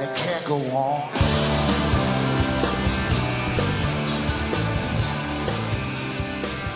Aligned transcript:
and 0.00 0.08
it 0.08 0.16
can't 0.16 0.44
go 0.44 0.56
on. 0.56 1.10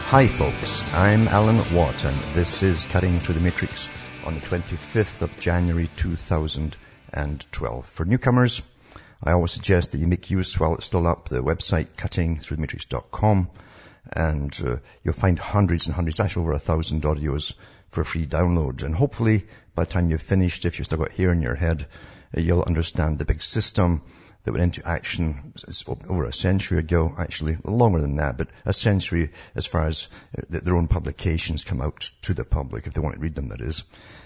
Hi 0.06 0.26
folks, 0.26 0.82
I'm 0.92 1.28
Alan 1.28 1.56
Watt 1.74 2.04
and 2.04 2.16
this 2.34 2.62
is 2.62 2.84
Cutting 2.86 3.20
Through 3.20 3.36
the 3.36 3.40
Matrix 3.40 3.88
on 4.24 4.34
the 4.34 4.40
25th 4.40 5.22
of 5.22 5.38
January 5.38 5.88
2012. 5.96 7.86
For 7.86 8.04
newcomers, 8.04 8.62
I 9.22 9.32
always 9.32 9.52
suggest 9.52 9.92
that 9.92 9.98
you 9.98 10.06
make 10.06 10.30
use 10.30 10.58
while 10.58 10.74
it's 10.74 10.86
still 10.86 11.06
up, 11.06 11.28
the 11.28 11.42
website 11.42 11.86
cuttingthroughthematrix.com 11.96 13.50
and 14.14 14.60
uh, 14.66 14.76
you'll 15.04 15.14
find 15.14 15.38
hundreds 15.38 15.86
and 15.86 15.94
hundreds, 15.94 16.18
actually 16.18 16.42
over 16.42 16.52
a 16.52 16.58
thousand 16.58 17.02
audios 17.02 17.54
for 17.90 18.04
free 18.04 18.26
download. 18.26 18.82
And 18.82 18.94
hopefully 18.94 19.46
by 19.74 19.84
the 19.84 19.90
time 19.90 20.10
you've 20.10 20.20
finished, 20.20 20.64
if 20.64 20.78
you've 20.78 20.86
still 20.86 20.98
got 20.98 21.12
hair 21.12 21.30
in 21.32 21.40
your 21.40 21.54
head, 21.54 21.86
you'll 22.34 22.62
understand 22.62 23.18
the 23.18 23.24
big 23.24 23.42
system 23.42 24.02
that 24.44 24.52
went 24.52 24.64
into 24.64 24.88
action 24.88 25.52
over 26.08 26.24
a 26.24 26.32
century 26.32 26.78
ago, 26.78 27.14
actually 27.16 27.56
longer 27.64 28.00
than 28.00 28.16
that, 28.16 28.36
but 28.36 28.48
a 28.64 28.72
century 28.72 29.30
as 29.54 29.66
far 29.66 29.86
as 29.86 30.08
uh, 30.36 30.42
their 30.48 30.74
own 30.74 30.88
publications 30.88 31.62
come 31.62 31.80
out 31.80 32.10
to 32.22 32.34
the 32.34 32.44
public, 32.44 32.86
if 32.86 32.94
they 32.94 33.00
want 33.00 33.14
to 33.14 33.20
read 33.20 33.36
them, 33.36 33.48
that 33.48 33.60
is. 33.60 33.84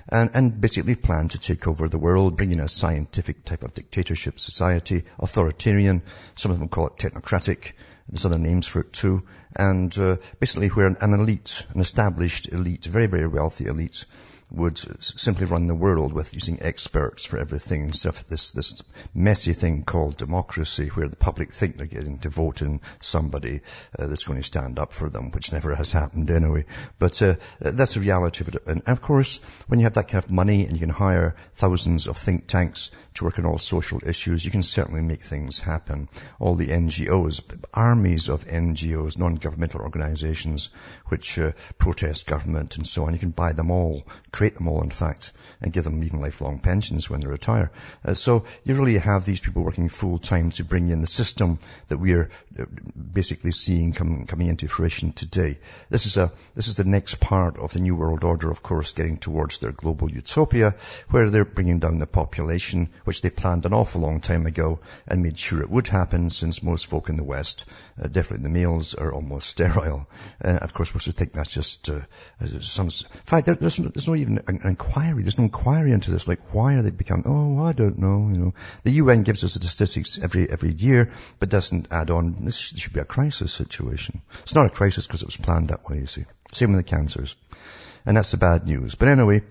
And, 0.08 0.30
and 0.32 0.60
basically 0.60 0.94
plan 0.94 1.28
to 1.28 1.38
take 1.38 1.68
over 1.68 1.88
the 1.88 1.98
world, 1.98 2.36
bring 2.36 2.52
in 2.52 2.60
a 2.60 2.68
scientific 2.68 3.44
type 3.44 3.62
of 3.62 3.74
dictatorship 3.74 4.40
society, 4.40 5.04
authoritarian, 5.18 6.02
some 6.34 6.50
of 6.50 6.58
them 6.58 6.68
call 6.68 6.86
it 6.86 6.96
technocratic, 6.96 7.72
there's 8.08 8.24
other 8.24 8.38
names 8.38 8.66
for 8.66 8.80
it 8.80 8.92
too. 8.92 9.24
And 9.54 9.96
uh, 9.98 10.16
basically 10.38 10.68
where 10.68 10.86
an, 10.86 10.96
an 11.00 11.12
elite, 11.12 11.64
an 11.74 11.80
established 11.80 12.48
elite, 12.48 12.84
very, 12.86 13.06
very 13.06 13.26
wealthy 13.26 13.66
elite, 13.66 14.04
would 14.50 14.78
simply 15.02 15.44
run 15.44 15.66
the 15.66 15.74
world 15.74 16.12
with 16.12 16.32
using 16.32 16.62
experts 16.62 17.24
for 17.24 17.38
everything 17.38 17.92
of 18.04 18.26
this, 18.28 18.52
this 18.52 18.82
messy 19.12 19.52
thing 19.52 19.82
called 19.82 20.16
democracy 20.16 20.86
where 20.88 21.08
the 21.08 21.16
public 21.16 21.52
think 21.52 21.76
they're 21.76 21.86
getting 21.86 22.18
to 22.18 22.28
vote 22.28 22.62
in 22.62 22.80
somebody 23.00 23.60
uh, 23.98 24.06
that's 24.06 24.24
going 24.24 24.38
to 24.38 24.46
stand 24.46 24.78
up 24.78 24.92
for 24.92 25.10
them, 25.10 25.32
which 25.32 25.52
never 25.52 25.74
has 25.74 25.90
happened 25.90 26.30
anyway. 26.30 26.64
But 26.98 27.20
uh, 27.22 27.34
that's 27.58 27.94
the 27.94 28.00
reality 28.00 28.42
of 28.44 28.54
it. 28.54 28.66
And 28.66 28.82
of 28.86 29.00
course, 29.02 29.38
when 29.66 29.80
you 29.80 29.84
have 29.84 29.94
that 29.94 30.08
kind 30.08 30.22
of 30.22 30.30
money 30.30 30.64
and 30.64 30.72
you 30.72 30.80
can 30.80 30.90
hire 30.90 31.34
thousands 31.54 32.06
of 32.06 32.16
think 32.16 32.46
tanks 32.46 32.90
to 33.14 33.24
work 33.24 33.38
on 33.40 33.46
all 33.46 33.58
social 33.58 34.00
issues, 34.06 34.44
you 34.44 34.52
can 34.52 34.62
certainly 34.62 35.02
make 35.02 35.22
things 35.22 35.58
happen. 35.58 36.08
All 36.38 36.54
the 36.54 36.68
NGOs, 36.68 37.42
armies 37.74 38.28
of 38.28 38.46
NGOs, 38.46 39.18
non-governmental 39.18 39.80
organizations, 39.80 40.70
which 41.06 41.38
uh, 41.38 41.52
protest 41.78 42.26
government 42.26 42.76
and 42.76 42.86
so 42.86 43.06
on, 43.06 43.12
you 43.12 43.18
can 43.18 43.30
buy 43.30 43.52
them 43.52 43.70
all 43.70 44.04
create 44.36 44.54
them 44.56 44.68
all, 44.68 44.82
in 44.82 44.90
fact, 44.90 45.32
and 45.62 45.72
give 45.72 45.84
them 45.84 46.04
even 46.04 46.20
lifelong 46.20 46.58
pensions 46.58 47.08
when 47.08 47.20
they 47.20 47.26
retire. 47.26 47.70
Uh, 48.04 48.12
so 48.12 48.44
you 48.64 48.74
really 48.74 48.98
have 48.98 49.24
these 49.24 49.40
people 49.40 49.62
working 49.62 49.88
full 49.88 50.18
time 50.18 50.50
to 50.50 50.62
bring 50.62 50.90
in 50.90 51.00
the 51.00 51.06
system 51.06 51.58
that 51.88 51.96
we 51.96 52.12
are 52.12 52.28
uh, 52.58 52.64
basically 53.14 53.50
seeing 53.50 53.94
come, 53.94 54.26
coming 54.26 54.48
into 54.48 54.68
fruition 54.68 55.12
today. 55.12 55.58
This 55.88 56.04
is 56.04 56.18
a 56.18 56.30
this 56.54 56.68
is 56.68 56.76
the 56.76 56.84
next 56.84 57.18
part 57.18 57.56
of 57.56 57.72
the 57.72 57.80
new 57.80 57.96
world 57.96 58.24
order, 58.24 58.50
of 58.50 58.62
course, 58.62 58.92
getting 58.92 59.16
towards 59.16 59.58
their 59.58 59.72
global 59.72 60.10
utopia, 60.10 60.74
where 61.08 61.30
they're 61.30 61.46
bringing 61.46 61.78
down 61.78 61.98
the 61.98 62.06
population, 62.06 62.90
which 63.04 63.22
they 63.22 63.30
planned 63.30 63.64
an 63.64 63.72
awful 63.72 64.02
long 64.02 64.20
time 64.20 64.44
ago 64.44 64.80
and 65.08 65.22
made 65.22 65.38
sure 65.38 65.62
it 65.62 65.70
would 65.70 65.88
happen, 65.88 66.28
since 66.28 66.62
most 66.62 66.86
folk 66.86 67.08
in 67.08 67.16
the 67.16 67.24
West, 67.24 67.64
uh, 68.02 68.06
definitely 68.06 68.42
the 68.42 68.58
males, 68.60 68.94
are 68.94 69.14
almost 69.14 69.48
sterile. 69.54 70.06
Uh, 70.44 70.58
of 70.60 70.74
course, 70.74 70.92
we 70.92 71.00
should 71.00 71.14
think 71.14 71.32
that's 71.32 71.54
just 71.54 71.88
uh, 71.88 72.00
some. 72.60 72.86
In 72.86 73.24
fact, 73.24 73.46
there, 73.46 73.54
there's, 73.54 73.80
no, 73.80 73.88
there's 73.88 74.08
no 74.08 74.14
even 74.26 74.42
an 74.46 74.60
inquiry. 74.64 75.22
There's 75.22 75.38
no 75.38 75.44
inquiry 75.44 75.92
into 75.92 76.10
this. 76.10 76.26
Like, 76.26 76.52
why 76.54 76.74
are 76.74 76.82
they 76.82 76.90
becoming? 76.90 77.24
Oh, 77.26 77.62
I 77.62 77.72
don't 77.72 77.98
know. 77.98 78.28
You 78.28 78.38
know, 78.38 78.54
the 78.82 78.92
UN 78.92 79.22
gives 79.22 79.44
us 79.44 79.54
the 79.54 79.66
statistics 79.66 80.18
every 80.18 80.50
every 80.50 80.72
year, 80.72 81.12
but 81.38 81.48
doesn't 81.48 81.88
add 81.90 82.10
on. 82.10 82.44
This 82.44 82.56
should 82.58 82.92
be 82.92 83.00
a 83.00 83.04
crisis 83.04 83.52
situation. 83.52 84.22
It's 84.42 84.54
not 84.54 84.66
a 84.66 84.70
crisis 84.70 85.06
because 85.06 85.22
it 85.22 85.28
was 85.28 85.36
planned 85.36 85.68
that 85.68 85.88
way. 85.88 85.98
You 85.98 86.06
see, 86.06 86.24
same 86.52 86.72
with 86.72 86.84
the 86.84 86.90
cancers, 86.96 87.36
and 88.04 88.16
that's 88.16 88.32
the 88.32 88.36
bad 88.36 88.66
news. 88.66 88.94
But 88.94 89.08
anyway, 89.08 89.42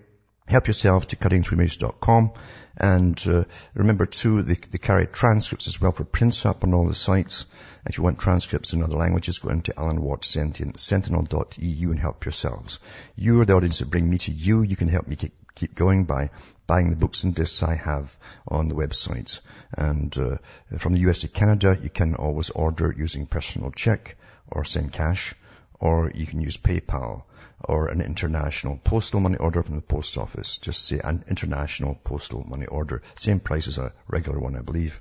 help 0.47 0.67
yourself 0.67 1.07
to 1.07 1.15
cuttingthroughmatrix.com 1.15 2.31
and 2.77 3.21
uh, 3.27 3.45
remember 3.73 4.05
too, 4.05 4.41
they, 4.41 4.55
they, 4.55 4.77
carry 4.77 5.07
transcripts 5.07 5.67
as 5.67 5.79
well 5.79 5.93
for 5.93 6.03
prints 6.03 6.45
up 6.45 6.63
on 6.63 6.73
all 6.73 6.87
the 6.87 6.95
sites. 6.95 7.45
If 7.85 7.97
you 7.97 8.03
want 8.03 8.19
transcripts 8.19 8.73
in 8.73 8.83
other 8.83 8.97
languages, 8.97 9.39
go 9.39 9.49
into 9.49 9.77
Alan 9.79 10.01
Watt 10.01 10.25
Sentinel.eu 10.25 11.91
and 11.91 11.99
help 11.99 12.25
yourselves. 12.25 12.79
You 13.15 13.39
are 13.39 13.45
the 13.45 13.53
audience 13.53 13.79
that 13.79 13.89
bring 13.89 14.09
me 14.09 14.17
to 14.19 14.31
you. 14.31 14.61
You 14.61 14.75
can 14.75 14.89
help 14.89 15.07
me 15.07 15.15
keep, 15.15 15.33
keep 15.55 15.73
going 15.73 16.03
by 16.03 16.31
buying 16.67 16.89
the 16.89 16.97
books 16.97 17.23
and 17.23 17.33
discs 17.33 17.63
I 17.63 17.75
have 17.75 18.17
on 18.45 18.67
the 18.67 18.75
website. 18.75 19.39
And 19.77 20.15
uh, 20.17 20.37
from 20.77 20.93
the 20.93 21.09
US 21.09 21.21
to 21.21 21.29
Canada, 21.29 21.79
you 21.81 21.89
can 21.89 22.15
always 22.15 22.49
order 22.49 22.93
using 22.97 23.25
personal 23.25 23.71
check 23.71 24.17
or 24.47 24.65
send 24.65 24.91
cash, 24.91 25.33
or 25.79 26.11
you 26.13 26.25
can 26.25 26.41
use 26.41 26.57
PayPal 26.57 27.23
or 27.67 27.89
an 27.89 28.01
international 28.01 28.79
postal 28.83 29.19
money 29.19 29.37
order 29.37 29.63
from 29.63 29.75
the 29.75 29.81
post 29.81 30.17
office. 30.17 30.57
Just 30.57 30.85
say 30.85 30.99
an 31.03 31.23
international 31.27 31.95
postal 32.03 32.43
money 32.47 32.65
order. 32.65 33.01
Same 33.15 33.39
price 33.39 33.67
as 33.67 33.77
a 33.77 33.93
regular 34.07 34.39
one, 34.39 34.55
I 34.55 34.61
believe. 34.61 34.99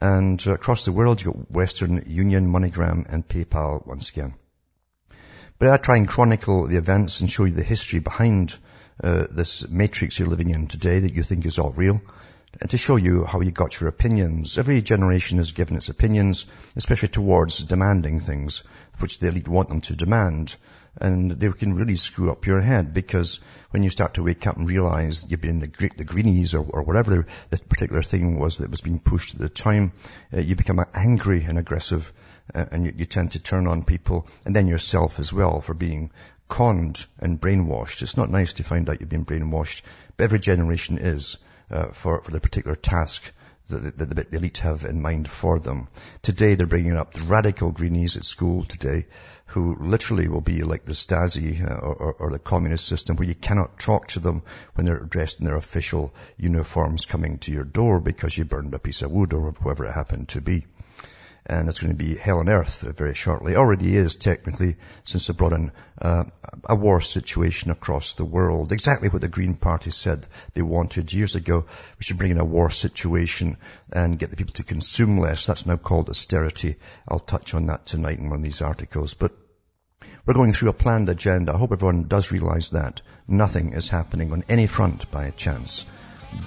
And 0.00 0.44
across 0.46 0.84
the 0.84 0.92
world, 0.92 1.22
you've 1.22 1.34
got 1.34 1.50
Western 1.50 2.04
Union, 2.06 2.52
MoneyGram, 2.52 3.12
and 3.12 3.26
PayPal 3.26 3.86
once 3.86 4.10
again. 4.10 4.34
But 5.58 5.68
I 5.68 5.76
try 5.76 5.96
and 5.96 6.08
chronicle 6.08 6.66
the 6.66 6.78
events 6.78 7.20
and 7.20 7.30
show 7.30 7.44
you 7.44 7.52
the 7.52 7.62
history 7.62 7.98
behind 7.98 8.56
uh, 9.02 9.26
this 9.30 9.68
matrix 9.68 10.18
you're 10.18 10.28
living 10.28 10.50
in 10.50 10.66
today 10.66 11.00
that 11.00 11.14
you 11.14 11.22
think 11.22 11.44
is 11.44 11.58
all 11.58 11.70
real 11.70 12.00
to 12.68 12.76
show 12.76 12.96
you 12.96 13.24
how 13.24 13.40
you 13.40 13.52
got 13.52 13.80
your 13.80 13.88
opinions. 13.88 14.58
Every 14.58 14.82
generation 14.82 15.38
has 15.38 15.52
given 15.52 15.76
its 15.76 15.88
opinions, 15.88 16.46
especially 16.74 17.08
towards 17.08 17.62
demanding 17.62 18.18
things, 18.18 18.64
which 18.98 19.18
the 19.18 19.28
elite 19.28 19.46
want 19.46 19.68
them 19.68 19.80
to 19.82 19.94
demand. 19.94 20.56
And 21.00 21.30
they 21.30 21.48
can 21.52 21.74
really 21.74 21.94
screw 21.94 22.30
up 22.32 22.46
your 22.46 22.60
head 22.60 22.92
because 22.92 23.38
when 23.70 23.84
you 23.84 23.90
start 23.90 24.14
to 24.14 24.24
wake 24.24 24.48
up 24.48 24.56
and 24.56 24.68
realize 24.68 25.30
you've 25.30 25.40
been 25.40 25.50
in 25.50 25.60
the, 25.60 25.90
the 25.96 26.04
greenies 26.04 26.52
or, 26.52 26.66
or 26.68 26.82
whatever 26.82 27.26
the 27.50 27.58
particular 27.58 28.02
thing 28.02 28.38
was 28.38 28.58
that 28.58 28.70
was 28.70 28.80
being 28.80 28.98
pushed 28.98 29.34
at 29.34 29.40
the 29.40 29.48
time, 29.48 29.92
uh, 30.34 30.40
you 30.40 30.56
become 30.56 30.84
angry 30.92 31.44
and 31.44 31.56
aggressive 31.56 32.12
uh, 32.52 32.66
and 32.72 32.84
you, 32.84 32.92
you 32.96 33.04
tend 33.06 33.32
to 33.32 33.38
turn 33.38 33.68
on 33.68 33.84
people 33.84 34.26
and 34.44 34.56
then 34.56 34.66
yourself 34.66 35.20
as 35.20 35.32
well 35.32 35.60
for 35.60 35.74
being 35.74 36.10
conned 36.48 37.06
and 37.20 37.40
brainwashed. 37.40 38.02
It's 38.02 38.16
not 38.16 38.28
nice 38.28 38.54
to 38.54 38.64
find 38.64 38.90
out 38.90 39.00
you've 39.00 39.08
been 39.08 39.24
brainwashed, 39.24 39.82
but 40.16 40.24
every 40.24 40.40
generation 40.40 40.98
is 40.98 41.38
for, 41.92 42.20
for 42.20 42.30
the 42.30 42.40
particular 42.40 42.76
task 42.76 43.32
that 43.70 43.96
the, 43.96 44.06
the, 44.06 44.36
elite 44.36 44.58
have 44.58 44.84
in 44.84 45.00
mind 45.00 45.28
for 45.28 45.58
them. 45.58 45.88
Today 46.22 46.54
they're 46.54 46.66
bringing 46.66 46.96
up 46.96 47.12
the 47.12 47.24
radical 47.24 47.70
greenies 47.70 48.16
at 48.16 48.24
school 48.24 48.64
today 48.64 49.06
who 49.46 49.76
literally 49.80 50.28
will 50.28 50.40
be 50.40 50.62
like 50.62 50.84
the 50.84 50.92
Stasi 50.92 51.62
uh, 51.62 51.74
or, 51.74 52.14
or, 52.14 52.30
the 52.30 52.38
communist 52.38 52.86
system 52.86 53.16
where 53.16 53.28
you 53.28 53.34
cannot 53.34 53.78
talk 53.78 54.08
to 54.08 54.20
them 54.20 54.42
when 54.74 54.86
they're 54.86 55.00
dressed 55.04 55.40
in 55.40 55.46
their 55.46 55.56
official 55.56 56.14
uniforms 56.36 57.04
coming 57.04 57.38
to 57.38 57.52
your 57.52 57.64
door 57.64 58.00
because 58.00 58.36
you 58.36 58.44
burned 58.44 58.74
a 58.74 58.78
piece 58.78 59.02
of 59.02 59.10
wood 59.10 59.32
or 59.32 59.50
whatever 59.52 59.86
it 59.86 59.92
happened 59.92 60.28
to 60.28 60.40
be 60.40 60.66
and 61.46 61.68
it's 61.68 61.78
going 61.78 61.92
to 61.92 62.04
be 62.04 62.14
hell 62.16 62.38
on 62.38 62.48
earth 62.48 62.82
very 62.96 63.14
shortly. 63.14 63.52
It 63.52 63.58
already 63.58 63.96
is 63.96 64.16
technically 64.16 64.76
since 65.04 65.26
they 65.26 65.34
brought 65.34 65.52
in 65.52 65.72
uh, 66.00 66.24
a 66.64 66.74
war 66.74 67.00
situation 67.00 67.70
across 67.70 68.12
the 68.12 68.24
world. 68.24 68.72
Exactly 68.72 69.08
what 69.08 69.22
the 69.22 69.28
Green 69.28 69.54
Party 69.54 69.90
said 69.90 70.26
they 70.54 70.62
wanted 70.62 71.12
years 71.12 71.34
ago. 71.34 71.64
We 71.98 72.02
should 72.02 72.18
bring 72.18 72.32
in 72.32 72.38
a 72.38 72.44
war 72.44 72.70
situation 72.70 73.56
and 73.92 74.18
get 74.18 74.30
the 74.30 74.36
people 74.36 74.54
to 74.54 74.64
consume 74.64 75.18
less. 75.18 75.46
That's 75.46 75.66
now 75.66 75.76
called 75.76 76.10
austerity. 76.10 76.76
I'll 77.08 77.18
touch 77.18 77.54
on 77.54 77.66
that 77.66 77.86
tonight 77.86 78.18
in 78.18 78.28
one 78.28 78.40
of 78.40 78.44
these 78.44 78.62
articles. 78.62 79.14
But 79.14 79.32
we're 80.26 80.34
going 80.34 80.52
through 80.52 80.70
a 80.70 80.74
planned 80.74 81.08
agenda. 81.08 81.54
I 81.54 81.58
hope 81.58 81.72
everyone 81.72 82.04
does 82.04 82.30
realize 82.30 82.70
that. 82.70 83.00
Nothing 83.26 83.72
is 83.72 83.88
happening 83.88 84.32
on 84.32 84.44
any 84.48 84.66
front 84.66 85.10
by 85.10 85.30
chance. 85.30 85.86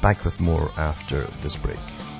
Back 0.01 0.23
with 0.23 0.39
more 0.39 0.71
after 0.77 1.27
this 1.41 1.57
break. 1.57 2.12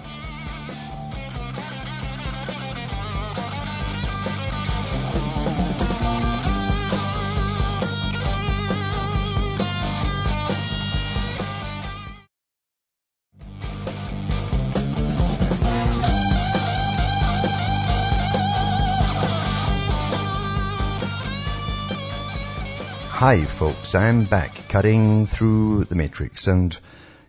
Hi 23.34 23.46
folks, 23.46 23.96
I'm 23.96 24.26
back 24.26 24.70
cutting 24.70 25.26
through 25.26 25.86
the 25.86 25.96
matrix 25.96 26.46
and 26.46 26.80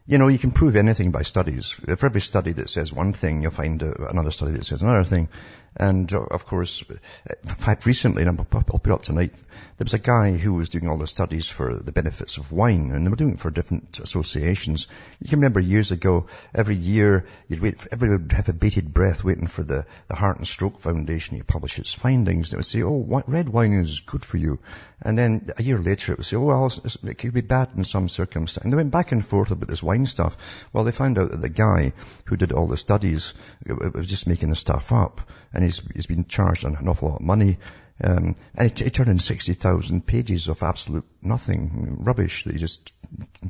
you 0.07 0.19
know, 0.19 0.29
you 0.29 0.39
can 0.39 0.53
prove 0.53 0.77
anything 0.77 1.13
by 1.13 1.23
studies. 1.23 1.71
For 1.71 2.05
every 2.05 2.21
study 2.21 2.53
that 2.53 2.69
says 2.69 2.93
one 2.93 3.15
thing, 3.15 3.41
you'll 3.41 3.53
find 3.53 3.83
uh, 3.83 3.95
another 4.11 4.31
study 4.31 4.53
that 4.53 4.67
says 4.67 4.83
another 4.83 5.05
thing. 5.05 5.31
And 5.75 6.13
uh, 6.13 6.21
of 6.21 6.45
course, 6.45 6.85
in 6.91 7.49
fact, 7.49 7.87
recently, 7.87 8.23
and 8.23 8.39
I'll 8.39 8.45
put 8.45 8.91
up 8.91 9.03
tonight, 9.03 9.35
there 9.77 9.85
was 9.85 9.95
a 9.95 9.99
guy 9.99 10.37
who 10.37 10.55
was 10.55 10.69
doing 10.69 10.89
all 10.89 10.97
the 10.97 11.07
studies 11.09 11.49
for 11.49 11.75
the 11.75 11.91
benefits 11.91 12.37
of 12.37 12.53
wine, 12.53 12.93
and 12.93 13.05
they 13.05 13.11
were 13.11 13.17
doing 13.17 13.33
it 13.33 13.41
for 13.41 13.51
different 13.51 13.99
associations. 13.99 14.87
You 15.19 15.29
can 15.29 15.41
remember 15.41 15.59
years 15.59 15.91
ago, 15.91 16.29
every 16.55 16.77
year, 16.77 17.27
you'd 17.49 17.61
wait, 17.61 17.81
for, 17.81 17.89
everybody 17.93 18.23
would 18.23 18.33
have 18.33 18.49
a 18.49 18.53
bated 18.53 18.95
breath 18.95 19.25
waiting 19.25 19.49
for 19.49 19.65
the, 19.65 19.85
the 20.07 20.15
Heart 20.15 20.39
and 20.39 20.47
Stroke 20.47 20.79
Foundation 20.79 21.39
to 21.39 21.45
publish 21.45 21.81
its 21.81 21.93
findings. 21.93 22.53
It 22.53 22.57
would 22.57 22.67
say, 22.67 22.83
oh, 22.85 23.23
red 23.27 23.49
wine 23.49 23.73
is 23.73 23.99
good 24.01 24.25
for 24.25 24.37
you. 24.37 24.61
And 25.03 25.19
then 25.19 25.51
a 25.59 25.63
year 25.63 25.79
later, 25.79 26.13
it 26.13 26.19
would 26.19 26.27
say, 26.27 26.37
oh, 26.37 26.43
well, 26.43 26.73
it 27.05 27.19
could 27.19 27.35
be 27.35 27.41
bad 27.41 27.71
in 27.77 27.83
some 27.83 28.09
circumstances. 28.09 28.63
And 28.63 28.73
they 28.73 28.77
went 28.77 28.93
back 28.93 29.11
and 29.11 29.27
forth 29.27 29.51
about 29.51 29.69
this 29.69 29.83
wine 29.83 30.07
stuff. 30.07 30.37
Well, 30.73 30.85
they 30.85 30.93
found 30.93 31.19
out 31.19 31.33
that 31.33 31.41
the 31.41 31.49
guy 31.49 31.95
who 32.27 32.37
did 32.37 32.53
all 32.53 32.69
the 32.69 32.77
studies 32.77 33.35
was 33.67 34.07
just 34.07 34.29
making 34.29 34.51
the 34.51 34.57
stuff 34.57 34.93
up. 34.93 35.21
And 35.53 35.65
he's, 35.65 35.83
he's 35.95 36.07
been 36.07 36.27
charged 36.27 36.65
an 36.65 36.77
awful 36.89 37.09
lot 37.09 37.21
of 37.21 37.27
money. 37.27 37.59
Um, 38.03 38.35
and 38.57 38.71
it, 38.71 38.81
it, 38.81 38.95
turned 38.95 39.11
in 39.11 39.19
60,000 39.19 40.05
pages 40.05 40.49
of 40.49 40.63
absolute 40.63 41.07
nothing, 41.23 41.99
rubbish 42.01 42.45
that 42.45 42.53
he 42.53 42.59
just 42.59 42.93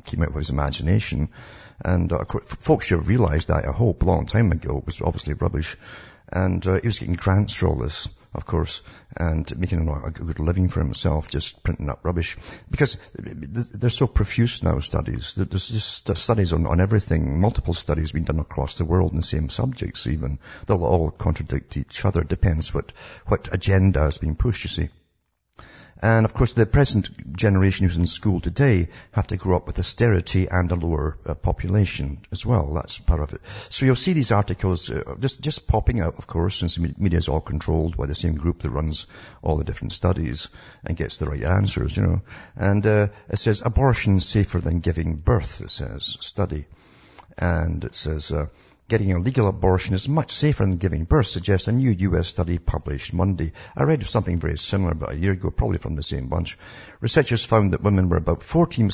came 0.05 0.21
out 0.21 0.29
of 0.29 0.35
his 0.35 0.51
imagination. 0.51 1.29
And 1.83 2.11
uh, 2.13 2.25
folks 2.25 2.85
should 2.85 2.99
have 2.99 3.07
realized 3.07 3.47
that, 3.47 3.67
I 3.67 3.71
hope, 3.71 4.03
a 4.03 4.05
long 4.05 4.27
time 4.27 4.51
ago. 4.51 4.77
It 4.77 4.85
was 4.85 5.01
obviously 5.01 5.33
rubbish. 5.33 5.77
And 6.31 6.65
uh, 6.67 6.79
he 6.79 6.87
was 6.87 6.99
getting 6.99 7.15
grants 7.15 7.55
for 7.55 7.67
all 7.67 7.75
this 7.75 8.07
of 8.35 8.45
course, 8.45 8.81
and 9.17 9.57
making 9.57 9.87
a 9.87 10.11
good 10.11 10.39
living 10.39 10.67
for 10.67 10.81
himself, 10.81 11.27
just 11.29 11.63
printing 11.63 11.89
up 11.89 11.99
rubbish. 12.03 12.37
Because 12.69 12.97
they're 13.13 13.89
so 13.89 14.07
profuse 14.07 14.61
now, 14.61 14.79
studies. 14.79 15.33
There's 15.35 15.69
just 15.69 16.15
studies 16.15 16.53
on, 16.53 16.67
on 16.67 16.81
everything, 16.81 17.39
multiple 17.39 17.73
studies 17.73 18.11
being 18.11 18.25
done 18.25 18.39
across 18.39 18.77
the 18.77 18.85
world 18.85 19.11
in 19.11 19.17
the 19.17 19.23
same 19.23 19.49
subjects 19.49 20.07
even. 20.07 20.39
They'll 20.67 20.83
all 20.83 21.11
contradict 21.11 21.77
each 21.77 22.05
other. 22.05 22.23
Depends 22.23 22.73
what, 22.73 22.91
what 23.25 23.53
agenda 23.53 24.05
is 24.05 24.17
being 24.17 24.35
pushed, 24.35 24.63
you 24.63 24.69
see. 24.69 24.89
And 26.01 26.25
of 26.25 26.33
course, 26.33 26.53
the 26.53 26.65
present 26.65 27.37
generation 27.37 27.85
who's 27.85 27.95
in 27.95 28.05
school 28.05 28.41
today 28.41 28.89
have 29.11 29.27
to 29.27 29.37
grow 29.37 29.55
up 29.55 29.65
with 29.65 29.79
austerity 29.79 30.47
and 30.47 30.69
a 30.71 30.75
lower 30.75 31.17
uh, 31.25 31.35
population 31.35 32.19
as 32.33 32.45
well. 32.45 32.73
That's 32.73 32.99
part 32.99 33.21
of 33.21 33.33
it. 33.33 33.41
So 33.69 33.85
you'll 33.85 33.95
see 33.95 34.11
these 34.11 34.33
articles 34.33 34.89
uh, 34.89 35.15
just 35.19 35.39
just 35.39 35.67
popping 35.67 36.01
out, 36.01 36.17
of 36.17 36.27
course, 36.27 36.57
since 36.57 36.75
the 36.75 36.93
media 36.97 37.17
is 37.17 37.29
all 37.29 37.39
controlled 37.39 37.95
by 37.95 38.07
the 38.07 38.15
same 38.15 38.35
group 38.35 38.61
that 38.61 38.71
runs 38.71 39.07
all 39.41 39.57
the 39.57 39.63
different 39.63 39.93
studies 39.93 40.49
and 40.83 40.97
gets 40.97 41.17
the 41.17 41.27
right 41.27 41.43
answers, 41.43 41.95
you 41.95 42.03
know. 42.03 42.21
And 42.57 42.85
uh, 42.85 43.07
it 43.29 43.37
says 43.37 43.61
abortion 43.65 44.19
safer 44.19 44.59
than 44.59 44.81
giving 44.81 45.15
birth. 45.15 45.61
It 45.61 45.71
says 45.71 46.17
study, 46.19 46.65
and 47.37 47.83
it 47.85 47.95
says. 47.95 48.33
Getting 48.87 49.13
a 49.13 49.17
legal 49.19 49.47
abortion 49.47 49.95
is 49.95 50.07
much 50.07 50.31
safer 50.31 50.61
than 50.61 50.77
giving 50.77 51.05
birth, 51.05 51.25
suggests 51.25 51.67
a 51.67 51.71
new 51.71 51.89
US 51.89 52.27
study 52.27 52.59
published 52.59 53.15
Monday. 53.15 53.51
I 53.75 53.81
read 53.81 54.05
something 54.05 54.39
very 54.39 54.59
similar 54.59 54.91
about 54.91 55.13
a 55.13 55.17
year 55.17 55.31
ago, 55.31 55.49
probably 55.49 55.79
from 55.79 55.95
the 55.95 56.03
same 56.03 56.27
bunch. 56.27 56.55
Researchers 57.01 57.43
found 57.43 57.71
that 57.71 57.81
women 57.81 58.09
were 58.09 58.17
about 58.17 58.43
14 58.43 58.91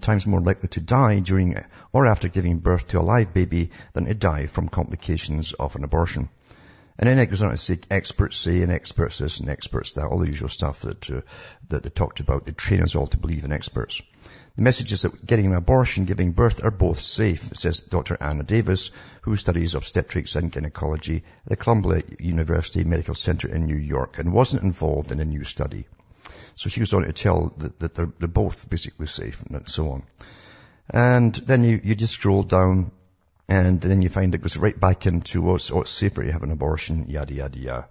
times 0.00 0.26
more 0.26 0.40
likely 0.40 0.68
to 0.70 0.80
die 0.80 1.20
during 1.20 1.56
or 1.92 2.08
after 2.08 2.26
giving 2.26 2.58
birth 2.58 2.88
to 2.88 3.00
a 3.00 3.00
live 3.00 3.32
baby 3.32 3.70
than 3.92 4.06
to 4.06 4.14
die 4.14 4.46
from 4.46 4.68
complications 4.68 5.52
of 5.52 5.76
an 5.76 5.84
abortion. 5.84 6.28
And 6.98 7.08
then 7.08 7.20
it 7.20 7.26
goes 7.26 7.42
on 7.42 7.50
to 7.50 7.56
say 7.56 7.78
experts 7.92 8.36
say 8.36 8.62
and 8.62 8.72
experts 8.72 9.18
this 9.18 9.38
and 9.38 9.48
experts 9.48 9.92
that, 9.92 10.06
all 10.06 10.18
the 10.18 10.26
usual 10.26 10.48
stuff 10.48 10.80
that, 10.80 11.08
uh, 11.08 11.20
that 11.68 11.84
they 11.84 11.90
talked 11.90 12.18
about. 12.18 12.44
They 12.44 12.52
train 12.52 12.82
us 12.82 12.96
all 12.96 13.06
to 13.06 13.18
believe 13.18 13.44
in 13.44 13.52
experts. 13.52 14.02
The 14.56 14.62
message 14.62 14.92
is 14.92 15.02
that 15.02 15.24
getting 15.24 15.46
an 15.46 15.54
abortion, 15.54 16.04
giving 16.04 16.32
birth 16.32 16.62
are 16.62 16.70
both 16.70 17.00
safe, 17.00 17.56
says 17.56 17.80
Dr. 17.80 18.18
Anna 18.20 18.42
Davis, 18.42 18.90
who 19.22 19.34
studies 19.36 19.74
obstetrics 19.74 20.36
and 20.36 20.52
gynecology 20.52 21.24
at 21.44 21.48
the 21.48 21.56
Columbia 21.56 22.02
University 22.18 22.84
Medical 22.84 23.14
Center 23.14 23.48
in 23.48 23.64
New 23.64 23.76
York 23.76 24.18
and 24.18 24.32
wasn't 24.32 24.62
involved 24.62 25.10
in 25.10 25.20
a 25.20 25.24
new 25.24 25.42
study. 25.44 25.86
So 26.54 26.68
she 26.68 26.80
goes 26.80 26.92
on 26.92 27.04
to 27.04 27.12
tell 27.14 27.54
that, 27.56 27.78
that 27.80 27.94
they're, 27.94 28.12
they're, 28.18 28.28
both 28.28 28.68
basically 28.68 29.06
safe 29.06 29.42
and 29.42 29.66
so 29.66 29.92
on. 29.92 30.02
And 30.90 31.34
then 31.34 31.64
you, 31.64 31.80
you 31.82 31.94
just 31.94 32.14
scroll 32.14 32.42
down 32.42 32.92
and 33.48 33.80
then 33.80 34.02
you 34.02 34.10
find 34.10 34.34
it 34.34 34.42
goes 34.42 34.58
right 34.58 34.78
back 34.78 35.06
into, 35.06 35.50
oh, 35.50 35.54
it's 35.54 35.90
safer 35.90 36.22
you 36.22 36.32
have 36.32 36.42
an 36.42 36.50
abortion, 36.50 37.08
yada, 37.08 37.32
yada, 37.32 37.58
yada. 37.58 37.88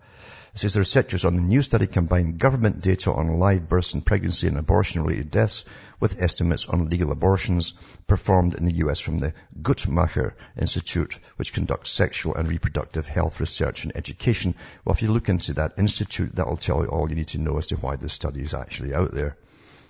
It 0.53 0.59
says 0.59 0.74
the 0.74 0.81
researchers 0.81 1.24
on 1.24 1.36
the 1.36 1.42
new 1.42 1.62
study 1.62 1.88
combined 1.88 2.38
government 2.38 2.81
data 2.81 3.13
on 3.13 3.39
live 3.39 3.69
births 3.69 3.94
and 3.94 4.06
pregnancy 4.06 4.48
and 4.48 4.57
abortion-related 4.57 5.31
deaths 5.31 5.63
with 6.01 6.21
estimates 6.21 6.68
on 6.68 6.89
legal 6.89 7.13
abortions 7.13 7.71
performed 8.06 8.56
in 8.56 8.65
the 8.65 8.75
US 8.86 9.00
from 9.00 9.19
the 9.19 9.33
Guttmacher 9.62 10.33
Institute, 10.57 11.18
which 11.38 11.53
conducts 11.53 11.92
sexual 11.92 12.36
and 12.36 12.50
reproductive 12.50 13.07
health 13.07 13.39
research 13.39 13.86
and 13.86 13.95
education. 13.95 14.56
Well, 14.83 14.94
if 14.94 15.01
you 15.01 15.09
look 15.09 15.30
into 15.30 15.53
that 15.53 15.75
institute, 15.77 16.36
that 16.36 16.48
will 16.48 16.57
tell 16.57 16.83
you 16.83 16.89
all 16.89 17.09
you 17.09 17.15
need 17.15 17.30
to 17.30 17.38
know 17.38 17.57
as 17.57 17.68
to 17.68 17.77
why 17.77 17.95
this 17.95 18.12
study 18.12 18.42
is 18.42 18.54
actually 18.54 18.94
out 18.94 19.13
there 19.13 19.38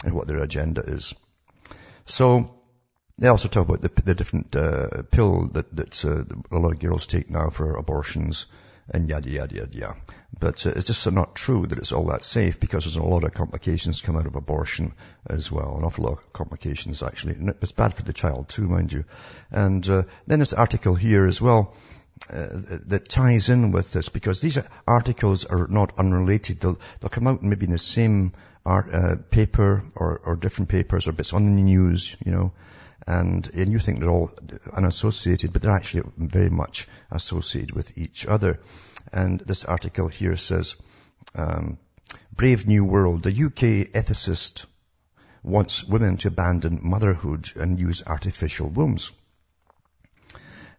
and 0.03 0.13
what 0.13 0.27
their 0.27 0.43
agenda 0.43 0.81
is. 0.81 1.15
So, 2.05 2.61
they 3.17 3.29
also 3.29 3.49
talk 3.49 3.67
about 3.67 3.81
the, 3.81 4.01
the 4.03 4.13
different 4.13 4.55
uh, 4.55 5.03
pill 5.09 5.47
that, 5.53 5.75
that 5.75 6.05
uh, 6.05 6.55
a 6.55 6.59
lot 6.59 6.73
of 6.73 6.79
girls 6.79 7.07
take 7.07 7.31
now 7.31 7.49
for 7.49 7.77
abortions 7.77 8.45
and 8.89 9.09
yada, 9.09 9.29
yada, 9.29 9.55
yada, 9.55 9.77
yada. 9.77 9.95
But 10.37 10.65
uh, 10.65 10.71
it's 10.75 10.87
just 10.87 11.11
not 11.11 11.35
true 11.35 11.65
that 11.65 11.77
it's 11.77 11.91
all 11.91 12.07
that 12.07 12.23
safe 12.23 12.59
because 12.59 12.85
there's 12.85 12.95
a 12.95 13.03
lot 13.03 13.23
of 13.23 13.33
complications 13.33 14.01
come 14.01 14.17
out 14.17 14.27
of 14.27 14.35
abortion 14.35 14.93
as 15.27 15.51
well. 15.51 15.77
An 15.77 15.83
awful 15.83 16.05
lot 16.05 16.13
of 16.13 16.33
complications 16.33 17.03
actually. 17.03 17.35
And 17.35 17.49
it's 17.61 17.71
bad 17.71 17.93
for 17.93 18.03
the 18.03 18.13
child 18.13 18.49
too, 18.49 18.67
mind 18.67 18.91
you. 18.91 19.05
And 19.51 19.87
uh, 19.89 20.03
then 20.27 20.39
this 20.39 20.53
article 20.53 20.95
here 20.95 21.25
as 21.25 21.41
well. 21.41 21.75
Uh, 22.29 22.77
that 22.85 23.09
ties 23.09 23.49
in 23.49 23.71
with 23.71 23.91
this 23.93 24.09
because 24.09 24.41
these 24.41 24.59
articles 24.87 25.45
are 25.45 25.67
not 25.67 25.97
unrelated. 25.97 26.59
They'll, 26.59 26.79
they'll 26.99 27.09
come 27.09 27.25
out 27.25 27.41
maybe 27.41 27.65
in 27.65 27.71
the 27.71 27.79
same 27.79 28.33
art, 28.63 28.93
uh, 28.93 29.15
paper 29.31 29.83
or, 29.95 30.21
or 30.23 30.35
different 30.35 30.69
papers 30.69 31.07
or 31.07 31.13
bits 31.13 31.33
on 31.33 31.45
the 31.45 31.61
news, 31.63 32.15
you 32.23 32.31
know 32.31 32.53
and, 33.07 33.50
and 33.53 33.71
you 33.71 33.80
think 33.80 34.00
they're 34.00 34.09
all 34.09 34.31
unassociated, 34.74 35.53
but 35.53 35.62
they're 35.62 35.71
actually 35.71 36.03
very 36.18 36.50
much 36.50 36.88
associated 37.12 37.71
with 37.71 37.98
each 37.98 38.25
other. 38.25 38.60
And 39.12 39.39
this 39.39 39.65
article 39.65 40.08
here 40.08 40.38
says, 40.38 40.75
um, 41.36 41.77
Brave 42.31 42.67
New 42.67 42.86
World, 42.86 43.24
the 43.24 43.31
UK 43.31 43.91
ethicist 43.93 44.65
wants 45.43 45.84
women 45.84 46.17
to 46.17 46.27
abandon 46.27 46.79
motherhood 46.84 47.51
and 47.55 47.79
use 47.79 48.03
artificial 48.05 48.70
wombs. 48.70 49.12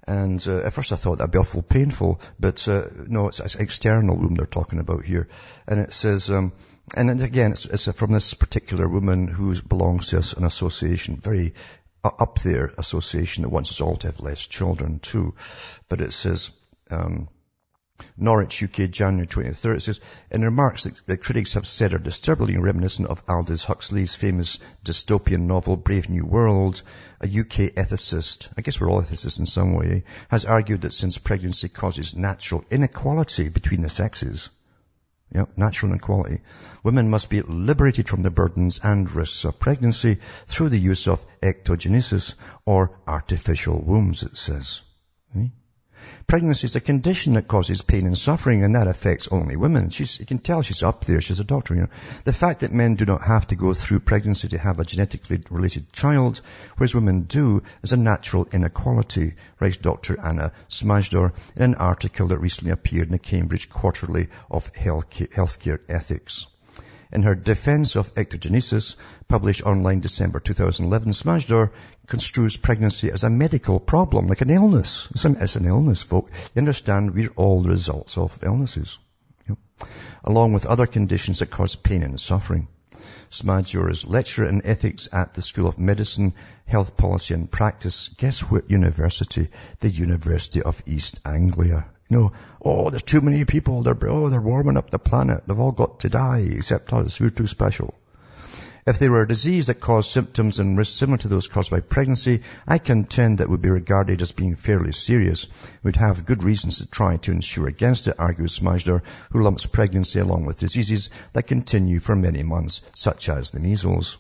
And 0.07 0.45
uh, 0.49 0.59
at 0.59 0.73
first 0.73 0.93
I 0.93 0.97
thought 0.97 1.19
that'd 1.19 1.31
be 1.31 1.39
awful 1.39 1.63
painful, 1.63 2.21
but 2.39 2.67
uh, 2.67 2.87
no, 3.07 3.29
it's, 3.29 3.39
it's 3.39 3.55
external 3.55 4.17
womb 4.17 4.35
they're 4.35 4.47
talking 4.47 4.81
about 4.81 5.05
here. 5.05 5.29
And 5.67 5.79
it 5.79 5.93
says, 5.93 6.29
um, 6.31 6.53
and 6.97 7.23
again, 7.23 7.53
it's, 7.53 7.67
it's, 7.67 7.87
from 7.93 8.13
this 8.13 8.35
particular 8.35 8.89
woman 8.89 9.29
who 9.29 9.61
belongs 9.63 10.09
to 10.09 10.17
an 10.37 10.45
association, 10.45 11.17
very 11.17 11.55
up 12.05 12.41
there 12.41 12.73
association 12.79 13.43
that 13.43 13.51
wants 13.51 13.71
us 13.71 13.81
all 13.81 13.97
to 13.97 14.07
have 14.09 14.21
less 14.21 14.47
children 14.47 14.99
too. 14.99 15.35
But 15.89 16.01
it 16.01 16.13
says, 16.13 16.51
um, 16.91 17.29
Norwich, 18.17 18.63
UK, 18.63 18.91
January 18.91 19.29
23rd, 19.29 19.77
it 19.77 19.83
says, 19.83 20.01
in 20.31 20.43
remarks 20.43 20.85
that, 20.85 21.01
that, 21.07 21.23
critics 21.23 21.55
have 21.55 21.67
said 21.67 21.95
are 21.95 21.99
disturbingly 21.99 22.57
reminiscent 22.57 23.09
of 23.09 23.23
Aldous 23.29 23.65
Huxley's 23.65 24.17
famous 24.17 24.59
dystopian 24.85 25.43
novel 25.43 25.77
Brave 25.77 26.11
New 26.11 26.27
World, 26.27 26.83
a 27.21 27.27
UK 27.27 27.75
ethicist, 27.75 28.49
I 28.59 28.63
guess 28.63 28.81
we're 28.81 28.91
all 28.91 29.01
ethicists 29.01 29.39
in 29.39 29.47
some 29.47 29.75
way, 29.75 30.03
has 30.29 30.45
argued 30.45 30.81
that 30.81 30.95
since 30.95 31.19
pregnancy 31.19 31.69
causes 31.69 32.17
natural 32.17 32.65
inequality 32.71 33.49
between 33.49 33.83
the 33.83 33.89
sexes, 33.89 34.51
Yep, 35.35 35.57
natural 35.57 35.93
inequality. 35.93 36.41
Women 36.83 37.09
must 37.09 37.31
be 37.31 37.41
liberated 37.41 38.09
from 38.09 38.23
the 38.23 38.31
burdens 38.31 38.81
and 38.83 39.11
risks 39.11 39.45
of 39.45 39.59
pregnancy 39.59 40.19
through 40.47 40.69
the 40.69 40.79
use 40.79 41.09
of 41.09 41.25
ectogenesis 41.43 42.35
or 42.67 42.99
artificial 43.07 43.83
wombs, 43.83 44.23
it 44.23 44.37
says. 44.37 44.83
Pregnancy 46.27 46.65
is 46.65 46.77
a 46.77 46.81
condition 46.81 47.35
that 47.35 47.49
causes 47.49 47.83
pain 47.83 48.07
and 48.07 48.17
suffering, 48.17 48.65
and 48.65 48.75
that 48.75 48.87
affects 48.87 49.29
only 49.29 49.57
women. 49.57 49.91
She's, 49.91 50.19
you 50.19 50.27
can 50.27 50.39
tell 50.39 50.63
she's 50.63 50.83
up 50.83 51.05
there. 51.05 51.21
She's 51.21 51.41
a 51.41 51.45
doctor. 51.45 51.75
You 51.75 51.83
know. 51.83 51.89
The 52.25 52.33
fact 52.33 52.61
that 52.61 52.73
men 52.73 52.95
do 52.95 53.05
not 53.05 53.23
have 53.23 53.47
to 53.49 53.57
go 53.57 53.75
through 53.75 54.01
pregnancy 54.01 54.49
to 54.49 54.59
have 54.59 54.81
a 54.81 54.85
genetically 54.85 55.43
related 55.51 55.93
child, 55.93 56.41
whereas 56.77 56.95
women 56.95 57.23
do, 57.23 57.63
is 57.83 57.93
a 57.93 57.97
natural 57.97 58.49
inequality, 58.53 59.35
writes 59.61 59.77
Dr. 59.77 60.21
Anna 60.21 60.53
Smajdor 60.69 61.33
in 61.57 61.63
an 61.63 61.75
article 61.75 62.29
that 62.29 62.39
recently 62.39 62.73
appeared 62.73 63.09
in 63.09 63.13
the 63.13 63.19
Cambridge 63.19 63.69
Quarterly 63.69 64.29
of 64.51 64.73
Healthcare 64.73 65.81
Ethics. 65.89 66.47
In 67.13 67.25
her 67.25 67.35
defense 67.35 67.95
of 67.95 68.15
ectogenesis, 68.15 68.97
published 69.29 69.63
online 69.65 70.01
December 70.01 70.41
2011, 70.41 71.13
Smajdor 71.13 71.71
construes 72.07 72.57
pregnancy 72.57 73.11
as 73.11 73.23
a 73.23 73.29
medical 73.29 73.79
problem, 73.79 74.29
like 74.29 74.41
an 74.41 74.49
illness. 74.49 75.09
It's 75.11 75.27
an, 75.27 75.37
it's 75.39 75.57
an 75.57 75.67
illness, 75.67 76.03
folk. 76.03 76.31
You 76.55 76.61
understand, 76.61 77.15
we're 77.15 77.29
all 77.37 77.63
the 77.63 77.69
results 77.69 78.17
of 78.17 78.39
illnesses. 78.43 78.99
Yep. 79.47 79.59
Along 80.25 80.55
with 80.55 80.65
other 80.65 80.87
conditions 80.87 81.41
that 81.41 81.51
cause 81.51 81.77
pain 81.77 82.03
and 82.03 82.19
suffering. 82.19 82.69
Smajdor 83.31 83.91
is 83.91 84.07
lecturer 84.07 84.49
in 84.49 84.65
ethics 84.65 85.11
at 85.13 85.35
the 85.35 85.43
School 85.43 85.67
of 85.67 85.79
Medicine, 85.79 86.33
Health 86.65 86.97
Policy 86.97 87.35
and 87.35 87.51
Practice. 87.51 88.09
Guess 88.17 88.41
what 88.41 88.71
university? 88.71 89.49
The 89.81 89.91
University 89.91 90.63
of 90.63 90.83
East 90.87 91.21
Anglia. 91.27 91.85
You 92.13 92.19
know, 92.19 92.33
oh, 92.63 92.91
there's 92.91 93.05
too 93.05 93.23
many 93.23 93.47
people. 93.47 93.83
They're, 93.83 93.97
oh, 94.07 94.29
they're 94.29 94.39
warming 94.39 94.77
up 94.77 94.91
the 94.91 94.99
planet. 94.99 95.45
They've 95.47 95.59
all 95.59 95.73
got 95.73 96.01
to 96.01 96.11
die 96.11 96.41
except 96.41 96.93
us. 96.93 97.19
We're 97.19 97.31
too 97.31 97.47
special. 97.47 97.95
If 98.87 98.99
they 98.99 99.09
were 99.09 99.23
a 99.23 99.27
disease 99.27 99.69
that 99.69 99.81
caused 99.81 100.11
symptoms 100.11 100.59
and 100.59 100.77
risks 100.77 100.95
similar 100.95 101.17
to 101.17 101.29
those 101.29 101.49
caused 101.49 101.71
by 101.71 101.81
pregnancy, 101.81 102.43
I 102.69 102.77
contend 102.77 103.39
that 103.39 103.49
would 103.49 103.63
be 103.63 103.71
regarded 103.71 104.21
as 104.21 104.31
being 104.31 104.57
fairly 104.57 104.93
serious. 104.93 105.47
We'd 105.83 105.97
have 105.97 106.27
good 106.27 106.43
reasons 106.43 106.81
to 106.81 106.87
try 106.87 107.17
to 107.17 107.33
ensure 107.33 107.67
against 107.67 108.07
it, 108.09 108.17
argues 108.19 108.59
Smajdor, 108.59 109.01
who 109.31 109.43
lumps 109.43 109.65
pregnancy 109.65 110.19
along 110.21 110.45
with 110.45 110.59
diseases 110.59 111.09
that 111.33 111.47
continue 111.47 111.99
for 111.99 112.15
many 112.15 112.43
months, 112.43 112.83
such 112.95 113.31
as 113.31 113.53
the 113.53 113.59
measles. 113.59 114.19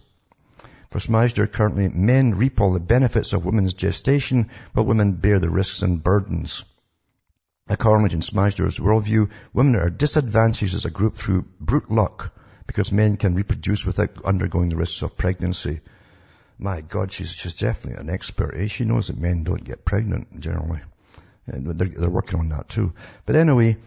For 0.88 0.98
Smajdor, 0.98 1.52
currently 1.52 1.90
men 1.90 2.36
reap 2.36 2.58
all 2.58 2.72
the 2.72 2.80
benefits 2.80 3.34
of 3.34 3.44
women's 3.44 3.74
gestation, 3.74 4.48
but 4.72 4.84
women 4.84 5.12
bear 5.12 5.38
the 5.38 5.50
risks 5.50 5.82
and 5.82 6.02
burdens. 6.02 6.64
According 7.72 8.10
to 8.10 8.16
Smajdor's 8.18 8.78
worldview, 8.78 9.30
women 9.54 9.76
are 9.76 9.88
disadvantaged 9.88 10.74
as 10.74 10.84
a 10.84 10.90
group 10.90 11.16
through 11.16 11.46
brute 11.58 11.90
luck, 11.90 12.30
because 12.66 12.92
men 12.92 13.16
can 13.16 13.34
reproduce 13.34 13.86
without 13.86 14.22
undergoing 14.26 14.68
the 14.68 14.76
risks 14.76 15.00
of 15.00 15.16
pregnancy. 15.16 15.80
My 16.58 16.82
God, 16.82 17.10
she's, 17.10 17.32
she's 17.32 17.54
definitely 17.54 17.98
an 17.98 18.10
expert. 18.10 18.54
Eh? 18.58 18.66
She 18.66 18.84
knows 18.84 19.06
that 19.06 19.16
men 19.16 19.42
don't 19.42 19.64
get 19.64 19.86
pregnant 19.86 20.38
generally. 20.38 20.80
And 21.46 21.66
they're, 21.66 21.88
they're 21.88 22.10
working 22.10 22.40
on 22.40 22.50
that 22.50 22.68
too. 22.68 22.92
But 23.24 23.36
anyway, 23.36 23.78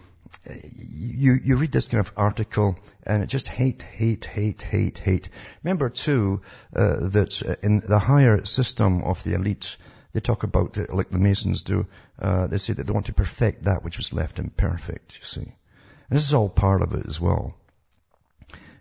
you, 0.75 1.39
you 1.43 1.57
read 1.57 1.71
this 1.71 1.85
kind 1.85 1.99
of 1.99 2.11
article 2.17 2.79
and 3.03 3.21
it 3.21 3.27
just 3.27 3.47
hate, 3.47 3.83
hate, 3.83 4.25
hate, 4.25 4.63
hate, 4.63 4.97
hate. 4.97 5.29
Remember 5.63 5.91
too, 5.91 6.41
uh, 6.75 7.07
that 7.09 7.59
in 7.61 7.81
the 7.81 7.99
higher 7.99 8.45
system 8.45 9.03
of 9.03 9.23
the 9.23 9.35
elite, 9.35 9.77
they 10.15 10.21
talk 10.21 10.43
about, 10.43 10.77
uh, 10.77 10.85
like 10.93 11.09
the 11.09 11.19
Masons 11.19 11.63
do, 11.63 11.87
uh, 12.19 12.47
they 12.47 12.57
say 12.57 12.71
that 12.71 12.87
they 12.87 12.93
want 12.93 13.07
to 13.07 13.13
perfect 13.13 13.65
that 13.65 13.83
which 13.83 13.97
was 13.97 14.13
left 14.13 14.39
imperfect, 14.39 15.17
you 15.19 15.25
see. 15.25 15.41
And 15.41 16.17
this 16.17 16.23
is 16.23 16.33
all 16.33 16.47
part 16.47 16.81
of 16.81 16.93
it 16.93 17.05
as 17.05 17.19
well. 17.19 17.53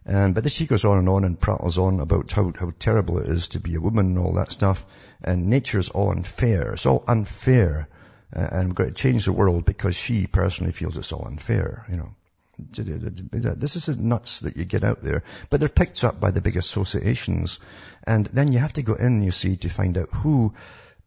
And, 0.07 0.33
but 0.33 0.45
this 0.45 0.53
she 0.55 0.67
goes 0.67 0.85
on 0.85 0.99
and 0.99 1.09
on 1.09 1.25
and 1.25 1.41
prattles 1.41 1.77
on 1.77 1.99
about 1.99 2.31
how, 2.31 2.53
how 2.57 2.73
terrible 2.79 3.19
it 3.19 3.29
is 3.29 3.49
to 3.49 3.59
be 3.59 3.75
a 3.75 3.81
woman 3.81 4.07
and 4.07 4.19
all 4.19 4.35
that 4.35 4.53
stuff. 4.53 4.87
And 5.25 5.49
nature's 5.49 5.89
all 5.89 6.13
unfair. 6.13 6.75
It's 6.75 6.87
all 6.87 7.03
unfair. 7.09 7.89
Uh, 8.33 8.49
and 8.53 8.69
we've 8.69 8.77
got 8.77 8.87
to 8.87 8.93
change 8.93 9.25
the 9.25 9.33
world 9.33 9.65
because 9.65 9.97
she 9.97 10.29
personally 10.29 10.73
feels 10.73 10.97
it's 10.97 11.13
all 11.13 11.27
unfair, 11.27 11.85
you 11.91 11.97
know. 11.97 12.15
This 12.57 13.75
is 13.75 13.87
the 13.87 13.97
nuts 13.97 14.41
that 14.41 14.57
you 14.57 14.65
get 14.65 14.85
out 14.85 15.03
there, 15.03 15.25
but 15.51 15.59
they're 15.59 15.69
picked 15.69 16.05
up 16.05 16.21
by 16.21 16.31
the 16.31 16.41
big 16.41 16.57
associations. 16.57 17.59
And 18.05 18.27
then 18.27 18.53
you 18.53 18.61
have 18.61 18.75
to 18.75 18.83
go 18.83 18.95
in, 18.95 19.25
you 19.25 19.33
see, 19.33 19.57
to 19.57 19.69
find 19.69 19.99
out 19.99 20.11
who 20.13 20.55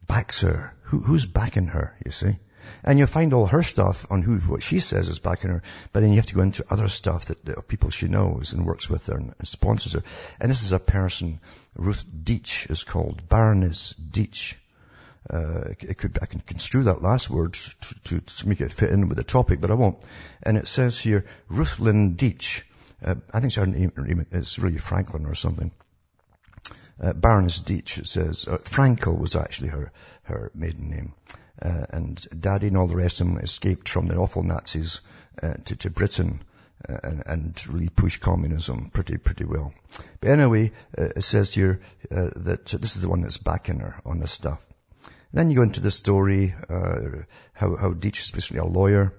backs 0.08 0.42
her, 0.42 0.74
who, 0.84 1.00
who's 1.00 1.26
backing 1.26 1.68
her, 1.68 1.96
you 2.06 2.12
see. 2.12 2.38
And 2.84 2.98
you'll 2.98 3.08
find 3.08 3.34
all 3.34 3.46
her 3.46 3.64
stuff 3.64 4.06
on 4.10 4.22
who, 4.22 4.40
what 4.40 4.64
she 4.64 4.80
says 4.80 5.10
is 5.10 5.20
backing 5.20 5.52
her, 5.52 5.64
but 5.94 6.02
then 6.02 6.10
you 6.10 6.18
have 6.18 6.26
to 6.28 6.36
go 6.36 6.42
into 6.42 6.66
other 6.70 6.90
stuff 6.90 7.26
that, 7.26 7.44
that 7.46 7.68
people 7.68 7.90
she 7.90 8.08
knows 8.08 8.54
and 8.54 8.66
works 8.66 8.90
with 8.90 9.08
her 9.08 9.18
and, 9.18 9.34
and 9.38 9.48
sponsors 9.48 9.94
her. 9.94 10.04
And 10.40 10.50
this 10.50 10.64
is 10.64 10.72
a 10.72 10.80
person, 10.80 11.40
Ruth 11.76 12.06
Deech 12.06 12.70
is 12.70 12.84
called, 12.84 13.28
Baroness 13.30 13.94
Deech. 13.94 14.56
Uh, 15.30 15.74
it 15.80 15.98
could, 15.98 16.20
I 16.22 16.26
can 16.26 16.40
construe 16.40 16.84
that 16.84 17.02
last 17.02 17.30
word 17.30 17.54
to, 17.54 17.96
to, 18.06 18.20
to, 18.22 18.48
make 18.48 18.62
it 18.62 18.72
fit 18.72 18.92
in 18.92 19.10
with 19.10 19.18
the 19.18 19.26
topic, 19.26 19.60
but 19.60 19.72
I 19.72 19.74
won't. 19.74 19.98
And 20.42 20.58
it 20.58 20.68
says 20.68 20.98
here, 21.00 21.26
Ruth 21.50 21.80
Lynn 21.80 22.16
Deech. 22.16 22.62
Uh, 23.04 23.16
I 23.34 23.42
think 23.42 23.54
it's 24.32 24.60
really 24.60 24.78
Franklin 24.78 25.26
or 25.26 25.36
something. 25.36 25.72
Uh, 27.00 27.14
Baroness 27.14 27.62
Deech, 27.62 27.98
it 27.98 28.08
says. 28.08 28.48
Uh, 28.48 28.58
Frankel 28.58 29.20
was 29.20 29.36
actually 29.36 29.70
her, 29.70 29.92
her 30.24 30.52
maiden 30.56 30.90
name 30.90 31.14
uh, 31.62 31.86
and 31.90 32.28
Daddy 32.40 32.68
and 32.68 32.78
all 32.78 32.88
the 32.88 32.96
rest 32.96 33.22
of 33.22 33.28
them 33.28 33.38
escaped 33.38 33.90
from 33.90 34.08
the 34.08 34.18
awful 34.18 34.44
Nazis 34.44 35.02
uh, 35.42 35.56
to, 35.66 35.76
to, 35.78 35.90
Britain 35.90 36.42
uh, 36.88 36.98
and, 37.04 37.24
and, 37.26 37.68
really 37.68 37.90
pushed 37.90 38.22
communism 38.22 38.90
pretty 38.92 39.18
pretty 39.18 39.46
well. 39.46 39.74
But 40.20 40.32
anyway, 40.32 40.72
uh, 40.98 41.10
it 41.16 41.24
says 41.24 41.54
here 41.54 41.82
uh, 42.12 42.30
that 42.36 42.66
this 42.66 42.96
is 42.96 43.02
the 43.02 43.10
one 43.10 43.22
that's 43.22 43.38
backing 43.38 43.80
her 43.80 44.00
on 44.06 44.20
this 44.20 44.32
stuff. 44.32 44.64
Then 45.34 45.50
you 45.50 45.58
go 45.58 45.64
into 45.64 45.82
the 45.82 45.92
story 45.92 46.54
uh, 46.70 47.24
how 47.54 47.76
how 47.76 47.94
Deech 47.94 48.22
is 48.22 48.32
basically 48.32 48.60
a 48.60 48.66
lawyer. 48.66 49.14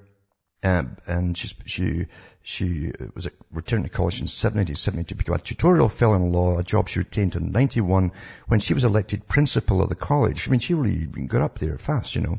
Um, 0.61 0.97
and 1.07 1.39
she 1.39 2.07
she 2.49 2.91
uh, 2.99 3.05
was 3.15 3.27
a 3.27 3.31
returned 3.53 3.85
to 3.85 3.91
college 3.91 4.21
in 4.21 4.25
1970 4.25 5.09
to 5.09 5.15
become 5.15 5.35
a 5.35 5.39
tutorial 5.39 5.91
fellow 5.91 6.15
in 6.15 6.33
law, 6.33 6.59
a 6.59 6.65
job 6.65 6.89
she 6.89 6.99
retained 6.99 7.37
in 7.37 7.53
91 7.53 8.11
when 8.47 8.59
she 8.59 8.73
was 8.73 8.85
elected 8.85 9.29
principal 9.29 9.83
of 9.83 9.91
the 9.91 9.95
college. 9.95 10.49
I 10.49 10.51
mean, 10.51 10.61
she 10.61 10.73
really 10.73 11.05
got 11.27 11.43
up 11.43 11.59
there 11.59 11.77
fast, 11.77 12.15
you 12.15 12.23
know. 12.23 12.39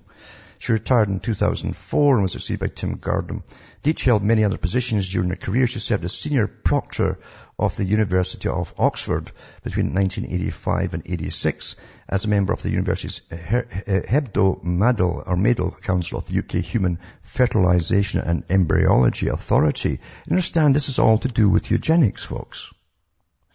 She 0.61 0.73
retired 0.73 1.07
in 1.07 1.21
2004 1.21 2.15
and 2.15 2.21
was 2.21 2.33
succeeded 2.33 2.59
by 2.59 2.67
Tim 2.67 2.97
Gardam. 2.97 3.43
Deech 3.81 4.03
held 4.03 4.23
many 4.23 4.43
other 4.43 4.57
positions 4.57 5.07
during 5.07 5.29
her 5.29 5.37
career. 5.37 5.67
She 5.67 5.79
served 5.79 6.03
as 6.03 6.11
senior 6.11 6.47
proctor 6.47 7.17
of 7.57 7.77
the 7.77 7.85
University 7.85 8.49
of 8.49 8.73
Oxford 8.77 9.31
between 9.63 9.93
1985 9.93 10.95
and 10.95 11.03
86 11.05 11.77
as 12.09 12.25
a 12.25 12.27
member 12.27 12.51
of 12.51 12.61
the 12.61 12.71
university's 12.71 13.21
Hebdomadal 13.29 15.23
or 15.25 15.37
Madel 15.37 15.81
Council 15.81 16.19
of 16.19 16.25
the 16.25 16.39
UK 16.39 16.55
Human 16.65 16.99
Fertilization 17.21 18.19
and 18.19 18.43
Embryology 18.49 19.29
Authority. 19.29 20.01
understand 20.29 20.75
this 20.75 20.89
is 20.89 20.99
all 20.99 21.19
to 21.19 21.29
do 21.29 21.47
with 21.47 21.71
eugenics, 21.71 22.25
folks. 22.25 22.69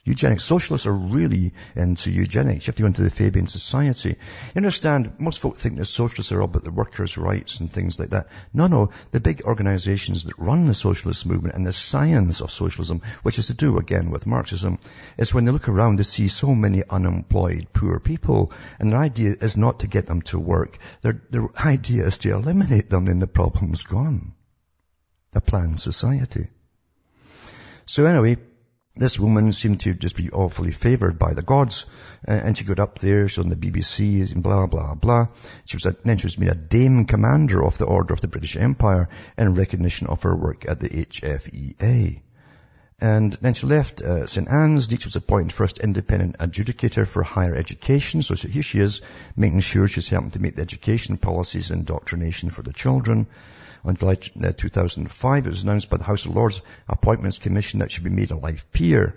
Eugenics. 0.07 0.45
Socialists 0.45 0.87
are 0.87 0.95
really 0.95 1.55
into 1.75 2.11
eugenics. 2.11 2.67
You 2.67 2.71
have 2.71 2.77
to 2.77 2.83
go 2.83 2.87
into 2.89 3.03
the 3.03 3.11
Fabian 3.11 3.47
Society. 3.47 4.11
You 4.11 4.57
understand, 4.59 5.15
most 5.19 5.41
folk 5.41 5.57
think 5.57 5.79
that 5.79 5.87
socialists 5.87 6.31
are 6.31 6.41
all 6.41 6.45
about 6.45 6.63
the 6.63 6.71
workers' 6.71 7.17
rights 7.17 7.61
and 7.61 7.73
things 7.73 7.99
like 7.99 8.11
that. 8.11 8.27
No, 8.53 8.67
no. 8.67 8.91
The 9.13 9.21
big 9.21 9.43
organizations 9.45 10.25
that 10.25 10.39
run 10.39 10.67
the 10.67 10.75
socialist 10.75 11.25
movement 11.25 11.55
and 11.55 11.67
the 11.67 11.73
science 11.73 12.43
of 12.43 12.51
socialism, 12.51 13.01
which 13.23 13.39
is 13.39 13.47
to 13.47 13.55
do 13.55 13.79
again 13.79 14.11
with 14.11 14.27
Marxism, 14.27 14.79
is 15.17 15.33
when 15.33 15.47
they 15.47 15.53
look 15.53 15.71
around 15.71 15.97
to 15.97 16.05
see 16.05 16.29
so 16.29 16.55
many 16.55 16.83
unemployed 16.89 17.69
poor 17.73 17.99
people. 17.99 18.53
And 18.79 18.93
their 18.93 18.99
idea 18.99 19.37
is 19.41 19.57
not 19.57 19.81
to 19.81 19.87
get 19.87 20.07
them 20.07 20.21
to 20.23 20.39
work. 20.39 20.77
Their, 21.01 21.23
their 21.31 21.49
idea 21.59 22.05
is 22.05 22.19
to 22.19 22.33
eliminate 22.35 22.91
them 22.91 23.09
and 23.09 23.23
the 23.23 23.27
problem's 23.27 23.85
gone. 23.85 24.35
A 25.33 25.41
planned 25.41 25.81
society. 25.81 26.49
So 27.87 28.05
anyway, 28.05 28.37
this 28.97 29.19
woman 29.19 29.53
seemed 29.53 29.81
to 29.81 29.95
just 29.95 30.17
be 30.17 30.31
awfully 30.31 30.71
favored 30.71 31.19
by 31.19 31.35
the 31.35 31.43
gods, 31.43 31.87
uh, 32.29 32.31
and 32.31 32.57
she 32.57 32.65
got 32.65 32.79
up 32.79 32.99
there, 32.99 33.27
she 33.27 33.41
was 33.41 33.47
on 33.47 33.51
the 33.51 33.57
BBC, 33.57 34.31
and 34.33 34.43
blah, 34.43 34.67
blah, 34.67 34.95
blah. 34.95 35.27
She 35.65 35.77
was 35.77 35.87
a, 35.87 35.97
then 36.05 36.19
she 36.19 36.27
was 36.27 36.39
made 36.39 36.51
a 36.51 36.55
Dame 36.55 37.05
Commander 37.05 37.65
of 37.65 37.77
the 37.77 37.87
Order 37.87 38.15
of 38.15 38.21
the 38.21 38.29
British 38.29 38.57
Empire 38.57 39.09
in 39.37 39.55
recognition 39.55 40.07
of 40.07 40.23
her 40.23 40.37
work 40.37 40.69
at 40.69 40.79
the 40.79 40.89
HFEA. 40.89 42.21
And 43.01 43.33
then 43.33 43.55
she 43.55 43.67
left 43.67 44.01
uh, 44.01 44.29
St. 44.29 44.49
Anne's. 44.49 44.87
Deech 44.87 45.05
was 45.05 45.17
appointed 45.17 45.53
first 45.53 45.79
independent 45.79 46.39
adjudicator 46.39 47.07
for 47.07 47.25
higher 47.25 47.55
education. 47.55 48.23
So 48.23 48.37
here 48.37 48.63
she 48.63 48.79
is, 48.79 49.03
making 49.37 49.61
sure 49.61 49.89
she's 49.89 50.09
helping 50.09 50.31
to 50.31 50.39
make 50.39 50.55
the 50.55 50.63
education 50.63 51.19
policies 51.19 51.71
and 51.71 51.81
indoctrination 51.81 52.51
for 52.51 52.63
the 52.63 52.73
children. 52.73 53.27
On 53.85 53.97
July 53.97 54.17
uh, 54.43 54.53
2005, 54.57 55.47
it 55.47 55.49
was 55.49 55.63
announced 55.63 55.91
by 55.91 55.99
the 55.99 56.05
House 56.05 56.25
of 56.25 56.35
Lords 56.35 56.63
Appointments 56.89 57.37
Commission 57.37 57.81
that 57.81 57.93
she 57.93 58.01
would 58.01 58.11
be 58.11 58.17
made 58.17 58.31
a 58.31 58.37
life 58.37 58.71
peer. 58.73 59.15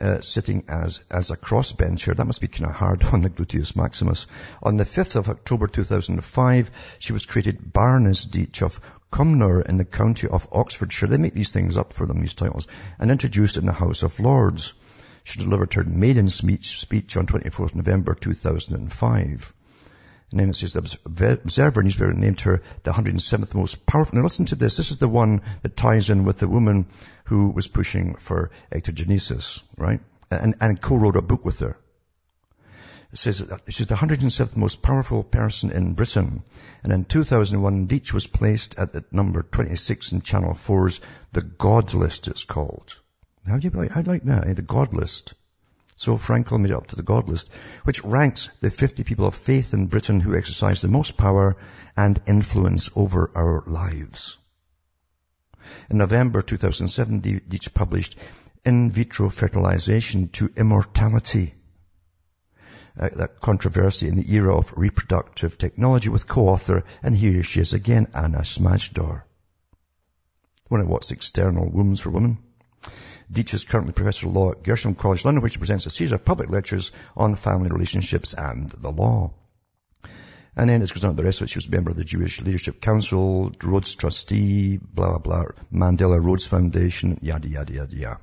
Uh, 0.00 0.20
sitting 0.20 0.64
as, 0.68 0.98
as 1.10 1.30
a 1.30 1.36
crossbencher. 1.36 2.16
That 2.16 2.26
must 2.26 2.40
be 2.40 2.48
kind 2.48 2.68
of 2.68 2.74
hard 2.74 3.04
on 3.12 3.20
the 3.20 3.30
gluteus 3.30 3.76
maximus. 3.76 4.26
On 4.60 4.76
the 4.76 4.84
5th 4.84 5.14
of 5.14 5.28
October 5.28 5.68
2005, 5.68 6.70
she 6.98 7.12
was 7.12 7.26
created 7.26 7.72
Baroness 7.72 8.26
Deech 8.26 8.62
of 8.62 8.80
Cumnor 9.12 9.60
in 9.60 9.76
the 9.76 9.84
county 9.84 10.26
of 10.26 10.48
Oxfordshire. 10.50 11.08
They 11.08 11.18
make 11.18 11.34
these 11.34 11.52
things 11.52 11.76
up 11.76 11.92
for 11.92 12.06
them, 12.06 12.20
these 12.20 12.34
titles, 12.34 12.66
and 12.98 13.12
introduced 13.12 13.56
in 13.56 13.66
the 13.66 13.72
House 13.72 14.02
of 14.02 14.18
Lords. 14.18 14.72
She 15.22 15.38
delivered 15.38 15.74
her 15.74 15.84
maiden 15.84 16.30
speech, 16.30 16.80
speech 16.80 17.16
on 17.16 17.26
24th 17.28 17.76
November 17.76 18.14
2005. 18.14 19.54
And 20.32 20.40
then 20.40 20.50
it 20.50 20.56
says 20.56 20.72
the 20.72 21.40
Observer 21.44 21.82
newspaper 21.82 22.12
named 22.14 22.40
her 22.40 22.62
the 22.82 22.92
107th 22.92 23.54
most 23.54 23.84
powerful. 23.84 24.16
Now 24.16 24.22
listen 24.22 24.46
to 24.46 24.56
this. 24.56 24.78
This 24.78 24.90
is 24.90 24.98
the 24.98 25.08
one 25.08 25.42
that 25.62 25.76
ties 25.76 26.08
in 26.08 26.24
with 26.24 26.38
the 26.38 26.48
woman 26.48 26.86
who 27.24 27.50
was 27.50 27.68
pushing 27.68 28.14
for 28.14 28.50
ectogenesis, 28.72 29.62
right? 29.76 30.00
And, 30.30 30.54
and 30.60 30.80
co-wrote 30.80 31.16
a 31.16 31.22
book 31.22 31.44
with 31.44 31.60
her. 31.60 31.76
It 33.12 33.18
says 33.18 33.46
she's 33.68 33.88
the 33.88 33.94
107th 33.94 34.56
most 34.56 34.80
powerful 34.80 35.22
person 35.22 35.70
in 35.70 35.92
Britain. 35.92 36.42
And 36.82 36.94
in 36.94 37.04
2001, 37.04 37.86
Deech 37.86 38.14
was 38.14 38.26
placed 38.26 38.78
at 38.78 38.94
the 38.94 39.04
number 39.12 39.42
26 39.42 40.12
in 40.12 40.22
Channel 40.22 40.54
4's 40.54 41.02
The 41.32 41.42
God 41.42 41.92
List, 41.92 42.28
it's 42.28 42.44
called. 42.44 43.00
How 43.46 43.58
do 43.58 43.68
you 43.68 43.70
like, 43.78 43.94
I 43.94 44.00
like 44.00 44.22
that, 44.24 44.46
eh? 44.46 44.54
the 44.54 44.62
God 44.62 44.94
List. 44.94 45.34
So 46.02 46.16
Frankel 46.16 46.58
made 46.58 46.72
it 46.72 46.76
up 46.76 46.88
to 46.88 46.96
the 46.96 47.04
God 47.04 47.28
list, 47.28 47.48
which 47.84 48.02
ranks 48.02 48.48
the 48.60 48.70
50 48.70 49.04
people 49.04 49.24
of 49.24 49.36
faith 49.36 49.72
in 49.72 49.86
Britain 49.86 50.18
who 50.18 50.34
exercise 50.34 50.82
the 50.82 50.88
most 50.88 51.16
power 51.16 51.56
and 51.96 52.20
influence 52.26 52.90
over 52.96 53.30
our 53.36 53.62
lives. 53.68 54.36
In 55.88 55.98
November 55.98 56.42
2007, 56.42 57.20
Deech 57.20 57.72
published 57.72 58.16
in 58.64 58.90
vitro 58.90 59.30
fertilization 59.30 60.26
to 60.30 60.50
immortality. 60.56 61.54
Uh, 62.98 63.08
that 63.14 63.40
controversy 63.40 64.08
in 64.08 64.16
the 64.16 64.34
era 64.34 64.56
of 64.56 64.76
reproductive 64.76 65.56
technology 65.56 66.08
with 66.08 66.26
co-author, 66.26 66.82
and 67.04 67.14
here 67.14 67.44
she 67.44 67.60
is 67.60 67.74
again, 67.74 68.08
Anna 68.12 68.40
Smajdor. 68.40 69.22
One 70.66 70.80
of 70.80 70.88
what's 70.88 71.12
external 71.12 71.70
wombs 71.70 72.00
for 72.00 72.10
women. 72.10 72.38
Deech 73.32 73.54
is 73.54 73.64
currently 73.64 73.94
Professor 73.94 74.26
of 74.26 74.34
Law 74.34 74.52
at 74.52 74.62
Gresham 74.62 74.94
College 74.94 75.24
London, 75.24 75.42
which 75.42 75.58
presents 75.58 75.86
a 75.86 75.90
series 75.90 76.12
of 76.12 76.22
public 76.22 76.50
lectures 76.50 76.92
on 77.16 77.34
family 77.34 77.70
relationships 77.70 78.34
and 78.34 78.68
the 78.70 78.90
law. 78.90 79.32
And 80.54 80.68
then 80.68 80.82
it 80.82 80.92
goes 80.92 81.04
on 81.04 81.16
the 81.16 81.24
rest 81.24 81.40
of 81.40 81.46
it. 81.46 81.50
She 81.50 81.56
was 81.56 81.66
a 81.66 81.70
member 81.70 81.90
of 81.90 81.96
the 81.96 82.04
Jewish 82.04 82.42
Leadership 82.42 82.82
Council, 82.82 83.50
Rhodes 83.62 83.94
trustee, 83.94 84.76
blah, 84.76 85.16
blah, 85.16 85.18
blah, 85.18 85.44
Mandela 85.72 86.22
Rhodes 86.22 86.46
Foundation, 86.46 87.18
yada, 87.22 87.48
yada, 87.48 87.72
yada, 87.72 87.96
yada. 87.96 88.20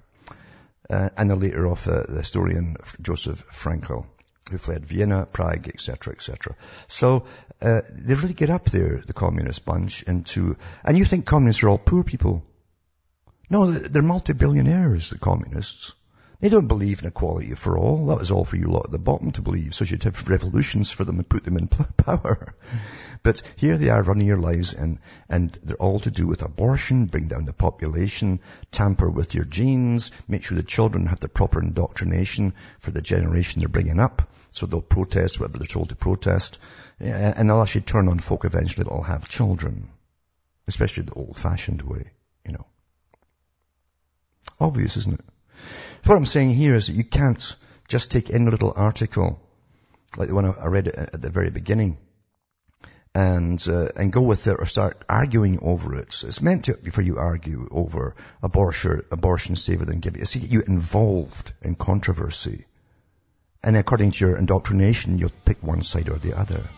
Uh, 0.87 1.09
and 1.17 1.27
the 1.27 1.35
later 1.35 1.67
of 1.67 1.87
uh, 1.87 2.03
the 2.07 2.19
historian 2.19 2.75
Joseph 3.01 3.43
Frankl, 3.51 4.05
who 4.51 4.59
fled 4.59 4.85
Vienna, 4.85 5.25
Prague, 5.25 5.67
etc., 5.69 6.13
etc. 6.13 6.55
So 6.87 7.25
uh, 7.63 7.81
they 7.89 8.13
really 8.13 8.35
get 8.35 8.51
up 8.51 8.65
there, 8.65 9.01
the 9.05 9.13
communist 9.13 9.65
bunch, 9.65 10.03
into, 10.03 10.55
and 10.83 10.97
you 10.97 11.05
think 11.05 11.25
communists 11.25 11.63
are 11.63 11.69
all 11.69 11.79
poor 11.79 12.03
people. 12.03 12.43
No, 13.49 13.71
they're 13.71 14.01
multi-billionaires, 14.03 15.09
the 15.09 15.17
communists. 15.17 15.93
They 16.39 16.49
don't 16.49 16.67
believe 16.67 17.01
in 17.01 17.07
equality 17.07 17.53
for 17.55 17.77
all. 17.77 18.05
That 18.07 18.19
was 18.19 18.31
all 18.31 18.45
for 18.45 18.55
you 18.55 18.67
lot 18.67 18.85
at 18.85 18.91
the 18.91 18.99
bottom 18.99 19.31
to 19.31 19.41
believe. 19.41 19.73
So 19.73 19.83
you'd 19.83 20.03
have 20.03 20.29
revolutions 20.29 20.89
for 20.91 21.03
them 21.03 21.17
and 21.17 21.27
put 21.27 21.43
them 21.43 21.57
in 21.57 21.67
power. 21.97 22.53
But 23.23 23.41
here 23.57 23.77
they 23.77 23.89
are 23.89 24.03
running 24.03 24.27
your 24.27 24.37
lives 24.37 24.73
and, 24.73 24.99
and 25.27 25.51
they're 25.63 25.75
all 25.75 25.99
to 26.01 26.11
do 26.11 26.27
with 26.27 26.41
abortion, 26.41 27.07
bring 27.07 27.27
down 27.27 27.43
the 27.43 27.51
population, 27.51 28.39
tamper 28.71 29.09
with 29.09 29.35
your 29.35 29.43
genes, 29.43 30.11
make 30.29 30.43
sure 30.43 30.55
the 30.55 30.63
children 30.63 31.07
have 31.07 31.19
the 31.19 31.27
proper 31.27 31.59
indoctrination 31.61 32.53
for 32.79 32.91
the 32.91 33.01
generation 33.01 33.59
they're 33.59 33.67
bringing 33.67 33.99
up. 33.99 34.31
So 34.51 34.65
they'll 34.65 34.81
protest 34.81 35.39
whatever 35.39 35.57
they're 35.57 35.67
told 35.67 35.89
to 35.89 35.95
protest. 35.95 36.57
And 36.99 37.49
they'll 37.49 37.61
actually 37.61 37.81
turn 37.81 38.07
on 38.07 38.19
folk 38.19 38.45
eventually 38.45 38.85
that'll 38.85 39.03
have 39.03 39.27
children. 39.27 39.89
Especially 40.67 41.03
the 41.03 41.13
old 41.13 41.35
fashioned 41.35 41.81
way. 41.81 42.11
Obvious, 44.59 44.97
isn't 44.97 45.19
it? 45.19 45.25
What 46.05 46.15
I'm 46.15 46.25
saying 46.25 46.51
here 46.51 46.75
is 46.75 46.87
that 46.87 46.93
you 46.93 47.03
can't 47.03 47.55
just 47.87 48.11
take 48.11 48.29
any 48.29 48.49
little 48.49 48.73
article, 48.75 49.39
like 50.17 50.29
the 50.29 50.35
one 50.35 50.45
I 50.45 50.67
read 50.67 50.87
at 50.87 51.21
the 51.21 51.29
very 51.29 51.49
beginning, 51.49 51.97
and 53.13 53.61
uh, 53.67 53.89
and 53.95 54.11
go 54.11 54.21
with 54.21 54.47
it 54.47 54.57
or 54.59 54.65
start 54.65 55.03
arguing 55.09 55.59
over 55.61 55.95
it. 55.95 56.23
It's 56.23 56.41
meant 56.41 56.65
to 56.65 56.91
for 56.91 57.01
you 57.01 57.17
argue 57.17 57.67
over 57.71 58.15
abortion, 58.41 59.01
abortion 59.11 59.55
safer 59.55 59.85
than 59.85 59.99
giving. 59.99 60.21
It's 60.21 60.35
get 60.35 60.49
you 60.49 60.61
involved 60.61 61.53
in 61.61 61.75
controversy. 61.75 62.65
And 63.61 63.75
according 63.75 64.11
to 64.11 64.25
your 64.25 64.37
indoctrination, 64.37 65.17
you'll 65.17 65.31
pick 65.43 65.61
one 65.61 65.81
side 65.81 66.09
or 66.09 66.17
the 66.17 66.37
other. 66.37 66.69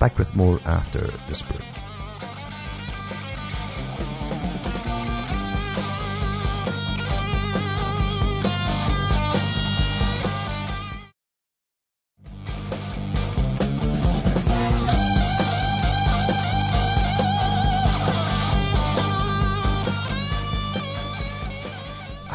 Back 0.00 0.18
with 0.18 0.34
more 0.34 0.60
after 0.64 1.12
this 1.28 1.42
break. 1.42 1.91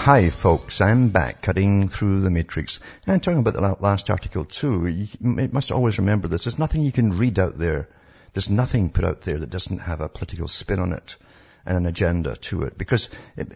Hi 0.08 0.30
folks, 0.30 0.80
I'm 0.80 1.10
back 1.10 1.42
cutting 1.42 1.90
through 1.90 2.22
the 2.22 2.30
matrix 2.30 2.80
and 3.06 3.22
talking 3.22 3.42
about 3.42 3.56
the 3.56 3.76
last 3.82 4.10
article 4.10 4.46
too. 4.46 4.88
You 4.88 5.10
must 5.20 5.74
always 5.74 5.98
remember 5.98 6.30
this. 6.30 6.46
There's 6.46 6.58
nothing 6.58 6.82
you 6.82 6.94
can 6.94 7.18
read 7.18 7.38
out 7.38 7.58
there. 7.58 7.90
There's 8.32 8.50
nothing 8.50 8.90
put 8.90 9.04
out 9.04 9.24
there 9.24 9.38
that 9.40 9.50
doesn't 9.50 9.80
have 9.80 10.00
a 10.00 10.08
political 10.08 10.48
spin 10.48 10.80
on 10.80 10.94
it 10.94 11.18
and 11.66 11.76
an 11.76 11.86
agenda 11.88 12.38
to 12.38 12.64
it. 12.64 12.78
Because 12.78 13.10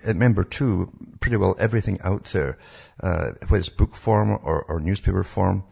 remember 0.03 0.43
too, 0.43 0.91
pretty 1.21 1.37
well 1.37 1.55
everything 1.57 2.01
out 2.01 2.25
there, 2.25 2.57
uh, 2.99 3.31
whether 3.47 3.55
it's 3.61 3.69
book 3.69 3.95
form 3.95 4.31
or, 4.31 4.61
or 4.61 4.81
newspaper 4.81 5.23
form, 5.23 5.63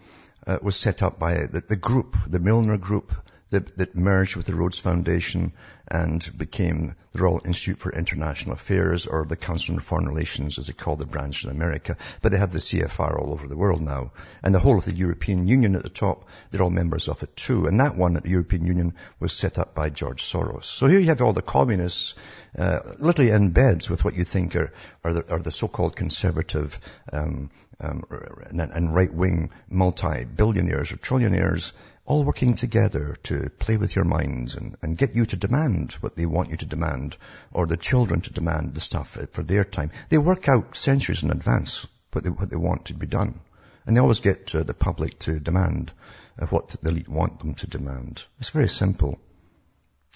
uh, 0.47 0.59
was 0.61 0.77
set 0.77 1.03
up 1.03 1.19
by 1.19 1.33
the, 1.33 1.61
the 1.67 1.75
group, 1.75 2.15
the 2.25 2.39
Milner 2.39 2.77
Group, 2.77 3.11
that, 3.51 3.77
that 3.77 3.95
merged 3.95 4.35
with 4.35 4.45
the 4.45 4.55
Rhodes 4.55 4.79
Foundation 4.79 5.53
and 5.87 6.29
became 6.37 6.93
the 7.13 7.21
Royal 7.21 7.41
Institute 7.43 7.79
for 7.79 7.91
International 7.91 8.53
Affairs 8.53 9.07
or 9.07 9.25
the 9.25 9.35
Council 9.35 9.73
on 9.73 9.81
Foreign 9.81 10.07
Relations 10.07 10.59
as 10.59 10.67
they 10.67 10.73
call 10.73 10.95
the 10.95 11.05
branch 11.05 11.43
in 11.43 11.49
America. 11.49 11.97
But 12.21 12.31
they 12.31 12.37
have 12.37 12.51
the 12.51 12.59
CFR 12.59 13.19
all 13.19 13.31
over 13.31 13.47
the 13.47 13.57
world 13.57 13.81
now. 13.81 14.11
And 14.43 14.53
the 14.53 14.59
whole 14.59 14.77
of 14.77 14.85
the 14.85 14.93
European 14.93 15.47
Union 15.47 15.75
at 15.75 15.81
the 15.81 15.89
top, 15.89 16.29
they're 16.51 16.61
all 16.61 16.69
members 16.69 17.07
of 17.07 17.23
it 17.23 17.35
too. 17.35 17.65
And 17.65 17.79
that 17.79 17.97
one 17.97 18.17
at 18.17 18.23
the 18.23 18.29
European 18.29 18.65
Union 18.65 18.93
was 19.19 19.33
set 19.33 19.57
up 19.57 19.73
by 19.73 19.89
George 19.89 20.23
Soros. 20.23 20.65
So 20.65 20.85
here 20.85 20.99
you 20.99 21.07
have 21.07 21.21
all 21.21 21.33
the 21.33 21.41
communists, 21.41 22.13
uh, 22.57 22.79
literally 22.99 23.31
in 23.31 23.49
beds 23.49 23.89
with 23.89 24.05
what 24.05 24.15
you 24.15 24.25
think 24.25 24.55
are, 24.55 24.71
are 25.03 25.13
the, 25.13 25.31
are 25.31 25.39
the 25.39 25.51
so-called 25.51 25.95
conservative, 25.95 26.79
um, 27.11 27.49
um, 27.81 28.03
and, 28.49 28.61
and 28.61 28.93
right-wing 28.93 29.49
multi-billionaires 29.69 30.91
or 30.91 30.97
trillionaires 30.97 31.71
all 32.09 32.23
working 32.23 32.55
together 32.55 33.15
to 33.21 33.51
play 33.59 33.77
with 33.77 33.95
your 33.95 34.03
minds 34.03 34.55
and, 34.55 34.75
and 34.81 34.97
get 34.97 35.15
you 35.15 35.27
to 35.27 35.37
demand 35.37 35.91
what 36.01 36.15
they 36.15 36.25
want 36.25 36.49
you 36.49 36.57
to 36.57 36.65
demand, 36.65 37.15
or 37.53 37.67
the 37.67 37.77
children 37.77 38.19
to 38.19 38.33
demand 38.33 38.73
the 38.73 38.81
stuff 38.81 39.15
for 39.31 39.43
their 39.43 39.63
time. 39.63 39.91
They 40.09 40.17
work 40.17 40.49
out 40.49 40.75
centuries 40.75 41.21
in 41.21 41.29
advance 41.29 41.85
what 42.11 42.23
they, 42.23 42.31
what 42.31 42.49
they 42.49 42.55
want 42.55 42.85
to 42.85 42.95
be 42.95 43.05
done. 43.05 43.39
And 43.85 43.95
they 43.95 44.01
always 44.01 44.21
get 44.21 44.55
uh, 44.55 44.63
the 44.63 44.73
public 44.73 45.19
to 45.19 45.39
demand 45.39 45.93
uh, 46.39 46.47
what 46.47 46.69
the 46.81 46.89
elite 46.89 47.07
want 47.07 47.39
them 47.39 47.53
to 47.53 47.67
demand. 47.67 48.23
It's 48.39 48.49
very 48.49 48.69
simple. 48.69 49.19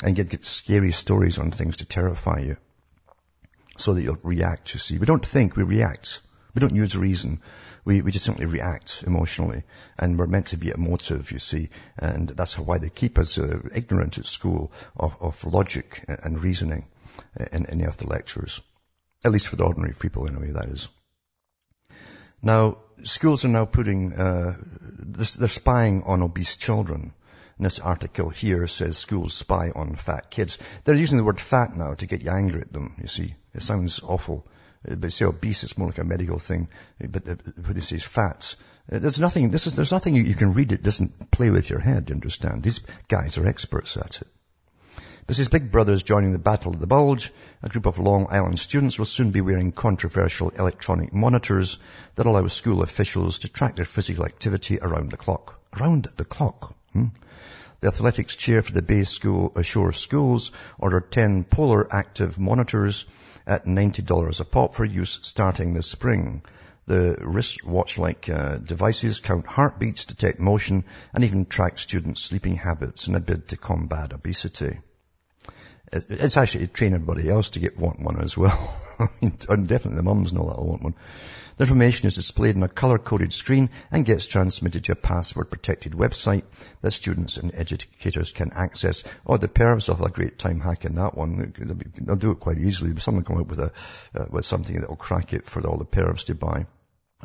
And 0.04 0.18
you 0.18 0.24
get 0.24 0.46
scary 0.46 0.92
stories 0.92 1.38
on 1.38 1.52
things 1.52 1.78
to 1.78 1.86
terrify 1.86 2.40
you. 2.40 2.58
So 3.78 3.94
that 3.94 4.02
you'll 4.02 4.18
react, 4.24 4.74
you 4.74 4.80
see. 4.80 4.98
We 4.98 5.06
don't 5.06 5.24
think, 5.26 5.56
we 5.56 5.62
react. 5.62 6.22
We 6.54 6.60
don't 6.60 6.76
use 6.76 6.96
reason. 6.96 7.42
We, 7.84 8.02
we 8.02 8.12
just 8.12 8.26
simply 8.26 8.46
react 8.46 9.04
emotionally. 9.06 9.64
And 9.98 10.18
we're 10.18 10.28
meant 10.28 10.48
to 10.48 10.58
be 10.58 10.70
emotive, 10.70 11.32
you 11.32 11.40
see. 11.40 11.70
And 11.98 12.30
that's 12.30 12.58
why 12.60 12.78
they 12.78 12.90
keep 12.90 13.18
us 13.18 13.38
uh, 13.38 13.60
ignorant 13.74 14.18
at 14.18 14.26
school 14.26 14.72
of, 14.96 15.18
of 15.20 15.44
logic 15.46 16.06
and 16.08 16.42
reasoning 16.42 16.88
in 17.52 17.66
any 17.66 17.86
of 17.86 17.98
the 17.98 18.08
lectures. 18.08 18.62
At 19.26 19.32
least 19.32 19.48
for 19.48 19.56
the 19.56 19.64
ordinary 19.64 19.94
people, 19.98 20.28
anyway, 20.28 20.52
that 20.52 20.68
is. 20.68 20.90
Now, 22.42 22.78
schools 23.04 23.46
are 23.46 23.50
now 23.50 23.66
putting, 23.66 24.14
uh, 24.14 24.56
they're 24.60 25.48
spying 25.48 26.04
on 26.04 26.22
obese 26.22 26.58
children. 26.58 27.14
And 27.58 27.66
this 27.66 27.80
article 27.80 28.30
here 28.30 28.68
says 28.68 28.98
schools 28.98 29.34
spy 29.34 29.72
on 29.76 29.96
fat 29.96 30.30
kids. 30.30 30.58
They're 30.84 30.96
using 30.96 31.18
the 31.18 31.24
word 31.24 31.40
fat 31.40 31.76
now 31.76 31.94
to 31.96 32.06
get 32.06 32.22
you 32.22 32.32
angry 32.32 32.62
at 32.62 32.74
them, 32.74 32.96
you 33.02 33.08
see. 33.08 33.36
It 33.54 33.62
sounds 33.62 34.02
awful. 34.04 34.46
They 34.86 35.10
say 35.10 35.26
obese, 35.26 35.64
it's 35.64 35.78
more 35.78 35.88
like 35.88 35.98
a 35.98 36.04
medical 36.04 36.40
thing. 36.40 36.68
But 37.00 37.26
when 37.26 37.74
they 37.74 37.82
say 37.82 38.00
fats, 38.00 38.58
uh, 38.92 39.00
there's 39.00 39.20
nothing, 39.20 39.50
this 39.50 39.66
is, 39.66 39.76
there's 39.76 39.92
nothing 39.92 40.16
you, 40.16 40.24
you 40.24 40.36
can 40.36 40.54
read 40.54 40.72
it 40.72 40.84
doesn't 40.84 41.32
play 41.32 41.50
with 41.50 41.70
your 41.70 41.80
head, 41.80 42.10
you 42.10 42.16
understand? 42.16 42.64
These 42.64 42.82
guys 43.08 43.38
are 43.38 43.48
experts 43.48 43.96
at 43.96 44.22
it. 44.22 44.28
But 45.26 45.38
his 45.38 45.48
big 45.48 45.72
brother 45.72 45.94
is 45.94 46.04
joining 46.04 46.34
the 46.34 46.38
Battle 46.38 46.74
of 46.74 46.82
the 46.82 46.88
Bulge. 46.88 47.32
A 47.62 47.70
group 47.70 47.86
of 47.86 47.98
Long 47.98 48.28
Island 48.30 48.60
students 48.60 49.00
will 49.00 49.06
soon 49.06 49.32
be 49.32 49.40
wearing 49.40 49.72
controversial 49.72 50.50
electronic 50.50 51.14
monitors 51.14 51.78
that 52.16 52.26
allow 52.26 52.48
school 52.48 52.84
officials 52.84 53.40
to 53.40 53.48
track 53.48 53.78
their 53.78 53.86
physical 53.86 54.26
activity 54.26 54.80
around 54.82 55.12
the 55.12 55.18
clock. 55.18 55.62
Around 55.80 56.10
the 56.18 56.26
clock. 56.26 56.76
Hmm? 56.92 57.08
The 57.80 57.88
athletics 57.88 58.36
chair 58.36 58.62
for 58.62 58.74
the 58.74 58.82
Bay 58.82 59.06
School 59.06 59.54
Ashore 59.56 59.94
Schools 59.94 60.52
ordered 60.78 61.10
10 61.12 61.46
polar 61.46 61.88
active 61.94 62.38
monitors 62.38 63.06
at 63.46 63.66
$90 63.66 64.40
a 64.40 64.46
pop 64.46 64.74
for 64.74 64.86
use 64.86 65.20
starting 65.24 65.74
this 65.74 65.88
spring. 65.88 66.44
The 66.86 67.18
wristwatch-like 67.22 68.30
uh, 68.30 68.58
devices 68.58 69.22
count 69.22 69.46
heartbeats, 69.46 70.06
detect 70.06 70.40
motion, 70.40 70.84
and 71.14 71.24
even 71.24 71.46
track 71.46 71.80
students' 71.80 72.22
sleeping 72.22 72.58
habits 72.58 73.08
in 73.08 73.16
a 73.16 73.22
bid 73.22 73.48
to 73.50 73.58
combat 73.58 74.12
obesity. 74.12 74.80
It's 75.92 76.38
actually 76.38 76.68
to 76.68 76.74
train 76.74 76.94
everybody 76.94 77.30
else 77.30 77.52
to 77.52 77.60
get 77.60 77.78
want 77.78 78.00
one 78.00 78.20
as 78.20 78.36
well. 78.36 78.74
and 79.22 79.68
definitely 79.68 79.98
the 79.98 80.04
mums 80.04 80.34
know 80.34 80.48
that 80.50 80.58
I 80.58 80.64
want 80.64 80.84
one. 80.84 80.96
The 81.58 81.64
information 81.64 82.08
is 82.08 82.16
displayed 82.16 82.56
on 82.56 82.64
a 82.64 82.68
color-coded 82.68 83.32
screen 83.32 83.70
and 83.92 84.06
gets 84.06 84.28
transmitted 84.28 84.86
to 84.86 84.94
a 84.94 84.96
password-protected 84.96 85.94
website 85.94 86.44
that 86.82 86.92
students 86.92 87.38
and 87.38 87.54
educators 87.54 88.32
can 88.32 88.52
access. 88.54 89.04
Oh, 89.26 89.38
the 89.38 89.48
parents 89.48 89.88
will 89.88 89.96
have 89.96 90.06
a 90.06 90.10
great 90.10 90.40
time 90.40 90.60
hacking 90.60 90.96
that 90.96 91.16
one. 91.16 91.54
They'll 91.98 92.16
do 92.16 92.32
it 92.32 92.40
quite 92.40 92.58
easily. 92.58 92.98
Someone 93.00 93.24
come 93.24 93.40
up 93.40 93.48
with 93.48 93.60
a 93.60 93.72
uh, 94.16 94.26
with 94.30 94.46
something 94.46 94.80
that 94.80 94.90
will 94.90 94.96
crack 94.96 95.34
it 95.34 95.46
for 95.46 95.66
all 95.68 95.78
the 95.78 95.86
parents 95.86 96.26
to 96.26 96.36
buy 96.36 96.66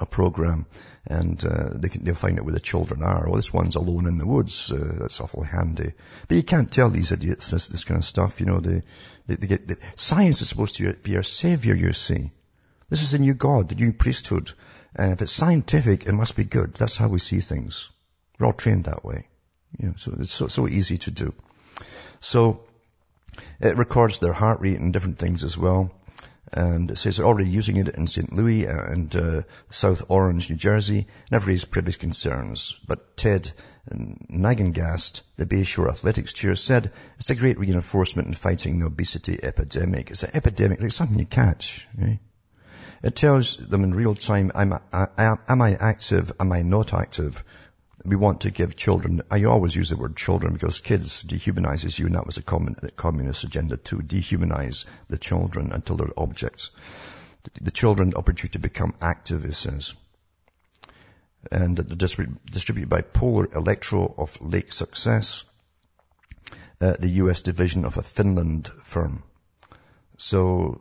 a 0.00 0.06
program 0.06 0.66
and 1.06 1.44
uh, 1.44 1.70
they 1.72 1.88
can, 1.88 2.04
they'll 2.04 2.14
find 2.14 2.38
out 2.38 2.44
where 2.44 2.54
the 2.54 2.60
children 2.60 3.02
are. 3.02 3.28
Oh, 3.28 3.36
this 3.36 3.52
one's 3.52 3.76
alone 3.76 4.06
in 4.06 4.18
the 4.18 4.26
woods. 4.26 4.70
Uh, 4.72 4.98
that's 5.00 5.20
awful 5.20 5.42
handy. 5.42 5.92
But 6.28 6.36
you 6.36 6.42
can't 6.42 6.70
tell 6.70 6.90
these 6.90 7.12
idiots 7.12 7.50
this, 7.50 7.68
this 7.68 7.84
kind 7.84 7.98
of 7.98 8.04
stuff. 8.04 8.40
You 8.40 8.46
know, 8.46 8.60
they, 8.60 8.82
they, 9.26 9.34
they 9.36 9.46
get, 9.46 9.66
they, 9.66 9.76
science 9.96 10.42
is 10.42 10.48
supposed 10.48 10.76
to 10.76 10.92
be 10.92 11.16
our 11.16 11.22
savior, 11.22 11.74
you 11.74 11.92
see. 11.92 12.30
This 12.88 13.02
is 13.02 13.10
the 13.10 13.18
new 13.18 13.34
God, 13.34 13.68
the 13.68 13.74
new 13.74 13.92
priesthood. 13.92 14.52
And 14.94 15.12
if 15.12 15.22
it's 15.22 15.32
scientific, 15.32 16.06
it 16.06 16.12
must 16.12 16.36
be 16.36 16.44
good. 16.44 16.74
That's 16.74 16.96
how 16.96 17.08
we 17.08 17.18
see 17.18 17.40
things. 17.40 17.90
We're 18.38 18.46
all 18.46 18.52
trained 18.52 18.84
that 18.84 19.04
way. 19.04 19.28
You 19.78 19.88
know, 19.88 19.94
so 19.98 20.16
it's 20.18 20.32
so, 20.32 20.48
so 20.48 20.66
easy 20.66 20.96
to 20.98 21.10
do. 21.10 21.34
So, 22.20 22.64
it 23.60 23.76
records 23.76 24.18
their 24.18 24.32
heart 24.32 24.60
rate 24.60 24.78
and 24.78 24.92
different 24.92 25.18
things 25.18 25.44
as 25.44 25.58
well. 25.58 25.92
And 26.52 26.90
it 26.90 26.96
says 26.96 27.18
they're 27.18 27.26
already 27.26 27.50
using 27.50 27.76
it 27.76 27.88
in 27.88 28.06
St. 28.06 28.32
Louis 28.32 28.64
and 28.64 29.14
uh, 29.14 29.42
South 29.70 30.04
Orange, 30.08 30.48
New 30.48 30.56
Jersey, 30.56 31.06
never 31.30 31.46
raised 31.46 31.70
previous 31.70 31.96
concerns. 31.96 32.80
But 32.86 33.18
Ted 33.18 33.52
Nagengast, 33.90 35.22
the 35.36 35.44
Bayshore 35.44 35.90
Athletics 35.90 36.32
chair, 36.32 36.56
said 36.56 36.90
it's 37.18 37.28
a 37.28 37.34
great 37.34 37.58
reinforcement 37.58 38.28
in 38.28 38.34
fighting 38.34 38.78
the 38.78 38.86
obesity 38.86 39.38
epidemic. 39.42 40.10
It's 40.10 40.22
an 40.22 40.30
epidemic, 40.32 40.80
like 40.80 40.92
something 40.92 41.18
you 41.18 41.26
catch. 41.26 41.86
Eh? 42.00 42.16
It 43.02 43.14
tells 43.14 43.56
them 43.56 43.84
in 43.84 43.94
real 43.94 44.14
time, 44.14 44.50
am 44.54 44.72
I, 44.92 45.76
active, 45.80 46.32
am 46.40 46.52
I 46.52 46.62
not 46.62 46.92
active? 46.92 47.44
We 48.04 48.16
want 48.16 48.42
to 48.42 48.50
give 48.50 48.76
children, 48.76 49.22
I 49.30 49.44
always 49.44 49.76
use 49.76 49.90
the 49.90 49.96
word 49.96 50.16
children 50.16 50.52
because 50.52 50.80
kids 50.80 51.22
dehumanizes 51.22 51.98
you 51.98 52.06
and 52.06 52.14
that 52.14 52.26
was 52.26 52.38
a 52.38 52.42
communist 52.42 53.44
agenda 53.44 53.76
to 53.76 53.96
dehumanize 53.96 54.84
the 55.08 55.18
children 55.18 55.72
until 55.72 55.96
they're 55.96 56.08
objects. 56.16 56.70
The 57.60 57.70
children 57.70 58.14
opportunity 58.14 58.52
to 58.52 58.58
become 58.58 58.94
active, 59.00 59.44
it 59.44 59.54
says. 59.54 59.94
And 61.52 61.76
distributed 61.76 62.88
by 62.88 63.02
Polar 63.02 63.48
Electro 63.54 64.12
of 64.18 64.40
Lake 64.40 64.72
Success, 64.72 65.44
uh, 66.80 66.94
the 66.98 67.10
US 67.22 67.42
division 67.42 67.84
of 67.84 67.96
a 67.96 68.02
Finland 68.02 68.68
firm. 68.82 69.22
So 70.16 70.80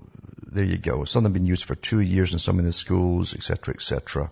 there 0.52 0.66
you 0.66 0.78
go. 0.78 1.04
Some 1.06 1.24
have 1.24 1.34
been 1.34 1.46
used 1.46 1.66
for 1.66 1.76
two 1.76 2.00
years 2.00 2.34
in 2.34 2.40
some 2.40 2.60
of 2.60 2.66
the 2.66 2.72
schools, 2.72 3.34
etc., 3.34 3.74
etc. 3.74 4.32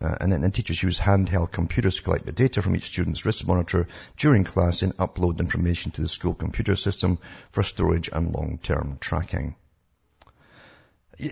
Uh, 0.00 0.16
and 0.20 0.30
then, 0.30 0.42
then 0.42 0.52
teachers 0.52 0.82
use 0.82 0.98
handheld 0.98 1.50
computers 1.50 1.96
to 1.96 2.02
collect 2.02 2.26
the 2.26 2.32
data 2.32 2.62
from 2.62 2.76
each 2.76 2.86
student's 2.86 3.24
wrist 3.24 3.46
monitor 3.46 3.88
during 4.16 4.44
class 4.44 4.82
and 4.82 4.96
upload 4.98 5.40
information 5.40 5.90
to 5.90 6.02
the 6.02 6.08
school 6.08 6.34
computer 6.34 6.76
system 6.76 7.18
for 7.50 7.62
storage 7.62 8.08
and 8.12 8.32
long-term 8.32 8.98
tracking. 9.00 9.56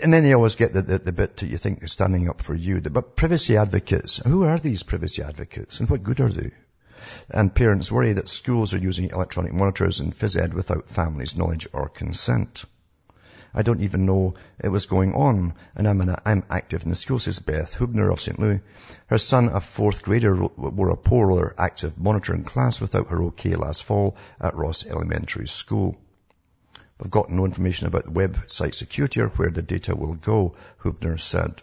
And 0.03 0.13
then 0.13 0.25
you 0.25 0.35
always 0.35 0.57
get 0.57 0.73
the, 0.73 0.83
the, 0.83 0.99
the 0.99 1.13
bit 1.13 1.37
that 1.37 1.47
you 1.47 1.59
think 1.59 1.83
is 1.85 1.93
standing 1.93 2.29
up 2.29 2.43
for 2.43 2.55
you. 2.55 2.81
But 2.81 3.15
privacy 3.15 3.57
advocates, 3.57 4.19
who 4.19 4.43
are 4.43 4.59
these 4.59 4.83
privacy 4.83 5.23
advocates 5.23 5.79
and 5.79 5.89
what 5.89 6.03
good 6.03 6.21
are 6.21 6.33
they? 6.33 6.51
And 7.31 7.55
parents 7.55 7.93
worry 7.93 8.15
that 8.15 8.29
schools 8.29 8.75
are 8.75 8.79
using 8.79 9.11
electronic 9.11 9.53
monitors 9.53 10.01
and 10.01 10.13
phys 10.13 10.37
ed 10.41 10.55
without 10.55 10.89
families' 10.89 11.37
knowledge 11.37 11.69
or 11.73 11.89
consent. 11.89 12.65
I 13.55 13.63
don't 13.63 13.83
even 13.83 14.07
know 14.07 14.35
it 14.63 14.69
was 14.69 14.87
going 14.87 15.15
on. 15.15 15.55
And 15.75 15.89
I'm, 15.89 16.01
an, 16.01 16.17
I'm 16.25 16.45
active 16.51 16.83
in 16.83 16.91
the 16.91 16.97
school, 16.97 17.19
says 17.19 17.39
Beth 17.39 17.77
Hubner 17.77 18.13
of 18.13 18.21
St. 18.21 18.39
Louis. 18.39 18.61
Her 19.07 19.19
son, 19.19 19.49
a 19.49 19.61
fourth 19.61 20.03
grader, 20.03 20.35
wore 20.37 20.91
a 20.91 20.97
polar 20.97 21.55
active 21.59 21.99
monitor 21.99 22.35
in 22.35 22.45
class 22.45 22.81
without 22.81 23.09
her 23.09 23.23
okay 23.25 23.55
last 23.57 23.85
fall 23.85 24.17
at 24.41 24.55
Ross 24.55 24.87
Elementary 24.87 25.49
School. 25.49 25.97
I've 27.01 27.11
got 27.11 27.31
no 27.31 27.45
information 27.45 27.87
about 27.87 28.05
the 28.05 28.11
website 28.11 28.75
security 28.75 29.21
or 29.21 29.29
where 29.29 29.51
the 29.51 29.63
data 29.63 29.95
will 29.95 30.15
go, 30.15 30.57
Hubner 30.83 31.21
said. 31.21 31.63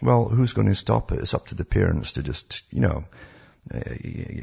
Well, 0.00 0.28
who's 0.28 0.54
going 0.54 0.68
to 0.68 0.74
stop 0.74 1.12
it? 1.12 1.20
It's 1.20 1.34
up 1.34 1.48
to 1.48 1.54
the 1.54 1.64
parents 1.64 2.12
to 2.12 2.22
just, 2.22 2.62
you 2.72 2.80
know, 2.80 3.04
uh, 3.72 3.80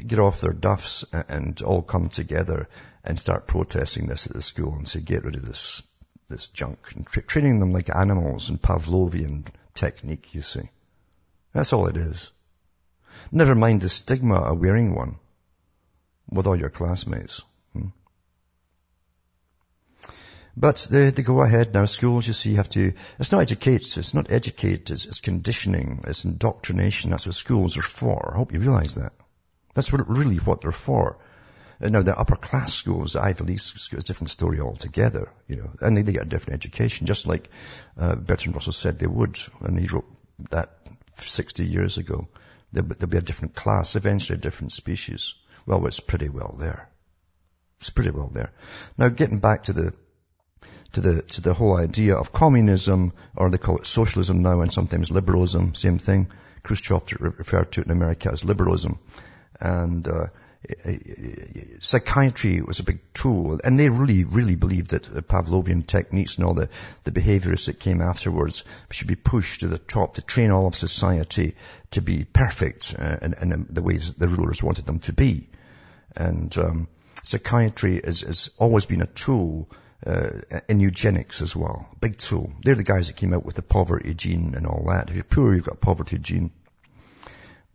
get 0.06 0.18
off 0.18 0.40
their 0.40 0.52
duffs 0.52 1.04
and 1.28 1.60
all 1.62 1.82
come 1.82 2.08
together 2.08 2.68
and 3.04 3.18
start 3.18 3.46
protesting 3.46 4.06
this 4.06 4.26
at 4.26 4.32
the 4.32 4.42
school 4.42 4.74
and 4.74 4.88
say, 4.88 5.00
get 5.00 5.24
rid 5.24 5.34
of 5.34 5.44
this 5.44 5.82
this 6.30 6.48
junk 6.48 6.78
and 6.94 7.06
tra- 7.06 7.22
treating 7.22 7.60
them 7.60 7.72
like 7.74 7.94
animals 7.94 8.48
in 8.48 8.56
Pavlovian 8.56 9.46
technique, 9.74 10.34
you 10.34 10.42
see. 10.42 10.70
That's 11.52 11.72
all 11.74 11.88
it 11.88 11.96
is. 11.96 12.30
Never 13.30 13.54
mind 13.54 13.82
the 13.82 13.88
stigma 13.88 14.36
of 14.36 14.60
wearing 14.60 14.94
one 14.94 15.16
with 16.30 16.46
all 16.46 16.56
your 16.56 16.70
classmates. 16.70 17.42
Hmm? 17.74 17.88
But 20.56 20.86
they, 20.90 21.10
they 21.10 21.22
go 21.22 21.42
ahead 21.42 21.74
now. 21.74 21.84
Schools, 21.86 22.26
you 22.26 22.32
see, 22.32 22.54
have 22.54 22.68
to, 22.70 22.92
it's 23.18 23.32
not 23.32 23.40
educate, 23.40 23.96
it's 23.96 24.14
not 24.14 24.30
educate, 24.30 24.90
it's, 24.90 25.06
it's 25.06 25.20
conditioning, 25.20 26.00
it's 26.06 26.24
indoctrination. 26.24 27.10
That's 27.10 27.26
what 27.26 27.34
schools 27.34 27.76
are 27.76 27.82
for. 27.82 28.32
I 28.32 28.36
hope 28.36 28.52
you 28.52 28.60
realize 28.60 28.94
that. 28.94 29.12
That's 29.74 29.92
what, 29.92 30.08
really 30.08 30.36
what 30.36 30.60
they're 30.62 30.72
for. 30.72 31.18
Uh, 31.80 31.88
now, 31.88 32.02
the 32.02 32.18
upper 32.18 32.36
class 32.36 32.74
schools, 32.74 33.14
the 33.14 33.22
Ivy 33.22 33.44
League 33.44 33.60
schools, 33.60 34.04
different 34.04 34.30
story 34.30 34.60
altogether, 34.60 35.32
you 35.48 35.56
know, 35.56 35.70
and 35.80 35.96
they, 35.96 36.02
they 36.02 36.12
get 36.12 36.22
a 36.22 36.28
different 36.28 36.54
education, 36.54 37.06
just 37.06 37.26
like 37.26 37.48
uh, 37.96 38.16
Bertrand 38.16 38.54
Russell 38.54 38.72
said 38.72 38.98
they 38.98 39.06
would, 39.06 39.38
and 39.60 39.78
he 39.78 39.86
wrote 39.86 40.06
that 40.50 40.70
60 41.14 41.64
years 41.64 41.98
ago. 41.98 42.28
There'll, 42.72 42.88
there'll 42.88 43.10
be 43.10 43.16
a 43.16 43.22
different 43.22 43.54
class, 43.54 43.96
eventually 43.96 44.38
a 44.38 44.42
different 44.42 44.72
species. 44.72 45.34
Well, 45.66 45.86
it's 45.86 46.00
pretty 46.00 46.28
well 46.28 46.54
there. 46.58 46.88
It's 47.80 47.90
pretty 47.90 48.10
well 48.10 48.30
there. 48.32 48.52
Now, 48.98 49.08
getting 49.08 49.38
back 49.38 49.64
to 49.64 49.72
the 49.72 49.94
to 50.92 51.00
the 51.00 51.22
to 51.22 51.40
the 51.40 51.54
whole 51.54 51.76
idea 51.76 52.16
of 52.16 52.32
communism, 52.32 53.12
or 53.36 53.50
they 53.50 53.58
call 53.58 53.78
it 53.78 53.86
socialism 53.86 54.42
now, 54.42 54.60
and 54.60 54.72
sometimes 54.72 55.10
liberalism, 55.10 55.74
same 55.74 55.98
thing. 55.98 56.28
Khrushchev 56.62 57.04
referred 57.20 57.72
to 57.72 57.80
it 57.80 57.86
in 57.86 57.92
America 57.92 58.30
as 58.30 58.44
liberalism, 58.44 58.98
and 59.60 60.06
uh, 60.06 60.26
psychiatry 61.78 62.60
was 62.60 62.80
a 62.80 62.84
big 62.84 63.00
tool, 63.14 63.60
and 63.64 63.78
they 63.78 63.88
really, 63.88 64.24
really 64.24 64.56
believed 64.56 64.90
that 64.90 65.04
Pavlovian 65.26 65.86
techniques 65.86 66.36
and 66.36 66.44
all 66.44 66.54
the, 66.54 66.68
the 67.04 67.12
behaviors 67.12 67.66
that 67.66 67.80
came 67.80 68.02
afterwards 68.02 68.64
should 68.90 69.08
be 69.08 69.16
pushed 69.16 69.60
to 69.60 69.68
the 69.68 69.78
top 69.78 70.14
to 70.14 70.22
train 70.22 70.50
all 70.50 70.66
of 70.66 70.74
society 70.74 71.54
to 71.92 72.02
be 72.02 72.24
perfect 72.24 72.94
uh, 72.98 73.16
in, 73.22 73.34
in 73.40 73.48
the, 73.48 73.66
the, 73.70 73.82
ways 73.82 74.12
the 74.14 74.28
rulers 74.28 74.62
wanted 74.62 74.84
them 74.84 74.98
to 75.00 75.12
be. 75.12 75.48
And 76.14 76.56
um, 76.58 76.88
psychiatry 77.22 78.00
has, 78.04 78.20
has 78.20 78.50
always 78.58 78.84
been 78.84 79.00
a 79.00 79.06
tool 79.06 79.68
uh, 80.06 80.30
in 80.68 80.80
eugenics 80.80 81.40
as 81.40 81.56
well. 81.56 81.88
Big 82.00 82.18
tool. 82.18 82.52
They're 82.62 82.74
the 82.74 82.84
guys 82.84 83.06
that 83.06 83.16
came 83.16 83.32
out 83.32 83.44
with 83.44 83.56
the 83.56 83.62
poverty 83.62 84.14
gene 84.14 84.54
and 84.54 84.66
all 84.66 84.84
that. 84.88 85.08
If 85.08 85.14
you're 85.14 85.24
poor, 85.24 85.54
you've 85.54 85.64
got 85.64 85.74
a 85.74 85.78
poverty 85.78 86.18
gene. 86.18 86.50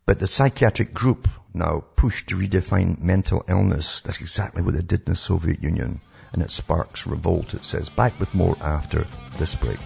But 0.08 0.20
the 0.20 0.28
psychiatric 0.28 0.94
group 0.94 1.28
now 1.52 1.84
pushed 1.96 2.30
to 2.30 2.36
redefine 2.36 3.02
mental 3.02 3.44
illness. 3.50 4.02
That's 4.02 4.22
exactly 4.22 4.62
what 4.62 4.76
they 4.76 4.84
did 4.84 5.00
in 5.00 5.14
the 5.14 5.16
Soviet 5.16 5.64
Union. 5.64 6.00
And 6.32 6.44
it 6.44 6.52
sparks 6.52 7.08
revolt, 7.08 7.56
it 7.56 7.64
says. 7.64 7.90
Back 7.90 8.20
with 8.20 8.36
more 8.36 8.56
after 8.62 9.08
this 9.40 9.56
break. 9.56 9.80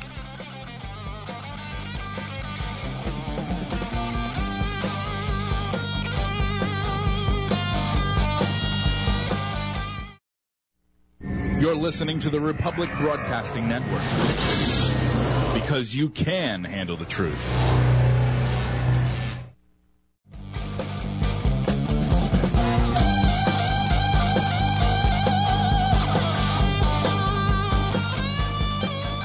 You're 11.61 11.75
listening 11.75 12.19
to 12.21 12.29
the 12.29 12.41
Republic 12.41 12.89
Broadcasting 12.97 13.69
Network 13.69 14.01
because 15.53 15.95
you 15.95 16.09
can 16.09 16.65
handle 16.65 16.97
the 16.97 17.05
truth. 17.05 18.08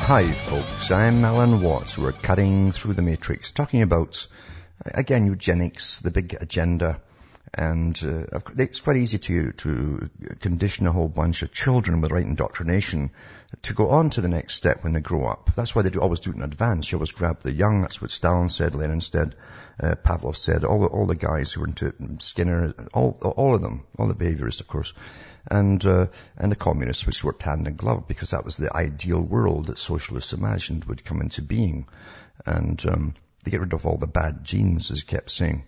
Hi 0.06 0.30
folks, 0.32 0.90
I'm 0.90 1.24
Alan 1.24 1.62
Watts. 1.62 1.96
We're 1.96 2.12
cutting 2.12 2.72
through 2.72 2.92
the 2.92 3.00
matrix, 3.00 3.52
talking 3.52 3.80
about, 3.80 4.26
again, 4.84 5.24
eugenics, 5.24 6.00
the 6.00 6.10
big 6.10 6.36
agenda, 6.38 7.00
and 7.54 7.98
uh, 8.04 8.38
it's 8.58 8.80
quite 8.80 8.98
easy 8.98 9.16
to, 9.16 9.52
to 9.52 10.10
condition 10.40 10.86
a 10.86 10.92
whole 10.92 11.08
bunch 11.08 11.40
of 11.40 11.54
children 11.54 12.02
with 12.02 12.12
right 12.12 12.26
indoctrination 12.26 13.12
to 13.62 13.72
go 13.72 13.88
on 13.88 14.10
to 14.10 14.20
the 14.20 14.28
next 14.28 14.56
step 14.56 14.84
when 14.84 14.92
they 14.92 15.00
grow 15.00 15.24
up. 15.26 15.52
That's 15.56 15.74
why 15.74 15.80
they 15.80 15.88
do 15.88 16.02
always 16.02 16.20
do 16.20 16.32
it 16.32 16.36
in 16.36 16.42
advance. 16.42 16.92
You 16.92 16.98
always 16.98 17.12
grab 17.12 17.40
the 17.40 17.54
young. 17.54 17.80
That's 17.80 18.02
what 18.02 18.10
Stalin 18.10 18.50
said, 18.50 18.74
Lenin 18.74 19.00
said, 19.00 19.36
uh, 19.82 19.94
Pavlov 19.94 20.36
said, 20.36 20.64
all 20.64 20.80
the, 20.80 20.86
all 20.88 21.06
the 21.06 21.14
guys 21.14 21.50
who 21.54 21.62
were 21.62 21.68
into 21.68 21.86
it, 21.86 21.94
Skinner, 22.20 22.74
all, 22.92 23.18
all 23.22 23.54
of 23.54 23.62
them, 23.62 23.86
all 23.98 24.08
the 24.08 24.14
behaviorists, 24.14 24.60
of 24.60 24.68
course 24.68 24.92
and 25.46 25.85
uh, 25.85 26.07
and 26.37 26.50
the 26.50 26.57
communists, 26.57 27.07
which 27.07 27.24
worked 27.24 27.42
hand 27.42 27.66
in 27.66 27.76
glove 27.76 28.09
because 28.09 28.30
that 28.30 28.44
was 28.44 28.57
the 28.57 28.74
ideal 28.74 29.22
world 29.22 29.66
that 29.66 29.78
socialists 29.78 30.33
imagined 30.33 30.85
would 30.87 31.04
come 31.04 31.20
into 31.20 31.42
being, 31.42 31.87
and 32.46 32.85
um, 32.87 33.14
they 33.44 33.50
get 33.50 33.61
rid 33.61 33.72
of 33.72 33.87
all 33.87 33.98
the 33.98 34.07
bad 34.07 34.44
genes, 34.44 34.90
as 34.90 35.00
he 35.00 35.07
kept 35.07 35.30
saying. 35.30 35.64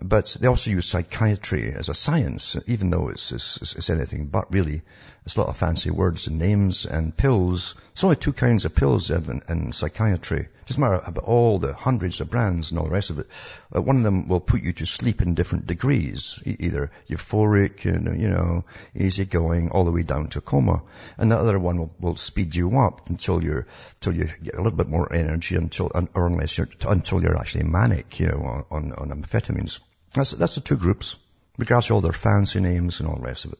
But 0.00 0.36
they 0.40 0.46
also 0.46 0.70
use 0.70 0.86
psychiatry 0.86 1.72
as 1.72 1.88
a 1.88 1.94
science, 1.94 2.56
even 2.68 2.90
though 2.90 3.08
it's, 3.08 3.32
it's, 3.32 3.74
it's, 3.74 3.90
anything 3.90 4.26
but 4.26 4.52
really. 4.52 4.82
It's 5.24 5.34
a 5.34 5.40
lot 5.40 5.48
of 5.48 5.56
fancy 5.56 5.90
words 5.90 6.28
and 6.28 6.38
names 6.38 6.86
and 6.86 7.16
pills. 7.16 7.74
There's 7.94 8.04
only 8.04 8.16
two 8.16 8.32
kinds 8.32 8.64
of 8.64 8.76
pills 8.76 9.10
in, 9.10 9.42
in 9.48 9.72
psychiatry. 9.72 10.48
Doesn't 10.66 10.80
matter 10.80 11.02
about 11.04 11.24
all 11.24 11.58
the 11.58 11.74
hundreds 11.74 12.20
of 12.20 12.30
brands 12.30 12.70
and 12.70 12.78
all 12.78 12.84
the 12.84 12.92
rest 12.92 13.10
of 13.10 13.18
it. 13.18 13.26
Uh, 13.74 13.82
one 13.82 13.96
of 13.96 14.04
them 14.04 14.28
will 14.28 14.38
put 14.38 14.62
you 14.62 14.72
to 14.74 14.86
sleep 14.86 15.20
in 15.20 15.34
different 15.34 15.66
degrees, 15.66 16.40
e- 16.46 16.56
either 16.60 16.92
euphoric, 17.10 17.84
and, 17.84 18.20
you 18.20 18.28
know, 18.28 18.64
easygoing, 18.94 19.70
all 19.70 19.84
the 19.84 19.90
way 19.90 20.04
down 20.04 20.28
to 20.28 20.40
coma. 20.40 20.80
And 21.16 21.32
the 21.32 21.38
other 21.38 21.58
one 21.58 21.78
will, 21.78 21.92
will 21.98 22.16
speed 22.16 22.54
you 22.54 22.78
up 22.78 23.08
until 23.08 23.42
you're, 23.42 23.66
until 23.96 24.14
you 24.14 24.28
get 24.42 24.54
a 24.54 24.62
little 24.62 24.78
bit 24.78 24.88
more 24.88 25.12
energy 25.12 25.56
until, 25.56 25.90
or 26.14 26.26
unless 26.28 26.56
you're, 26.56 26.68
until 26.86 27.20
you're 27.20 27.36
actually 27.36 27.64
manic, 27.64 28.20
you 28.20 28.28
know, 28.28 28.64
on, 28.70 28.92
on 28.92 29.10
amphetamines. 29.10 29.80
That's, 30.18 30.32
that's 30.32 30.56
the 30.56 30.60
two 30.60 30.76
groups, 30.76 31.16
regards 31.58 31.86
to 31.86 31.94
all 31.94 32.00
their 32.00 32.12
fancy 32.12 32.58
names 32.58 32.98
and 32.98 33.08
all 33.08 33.14
the 33.14 33.22
rest 33.22 33.44
of 33.44 33.52
it. 33.52 33.58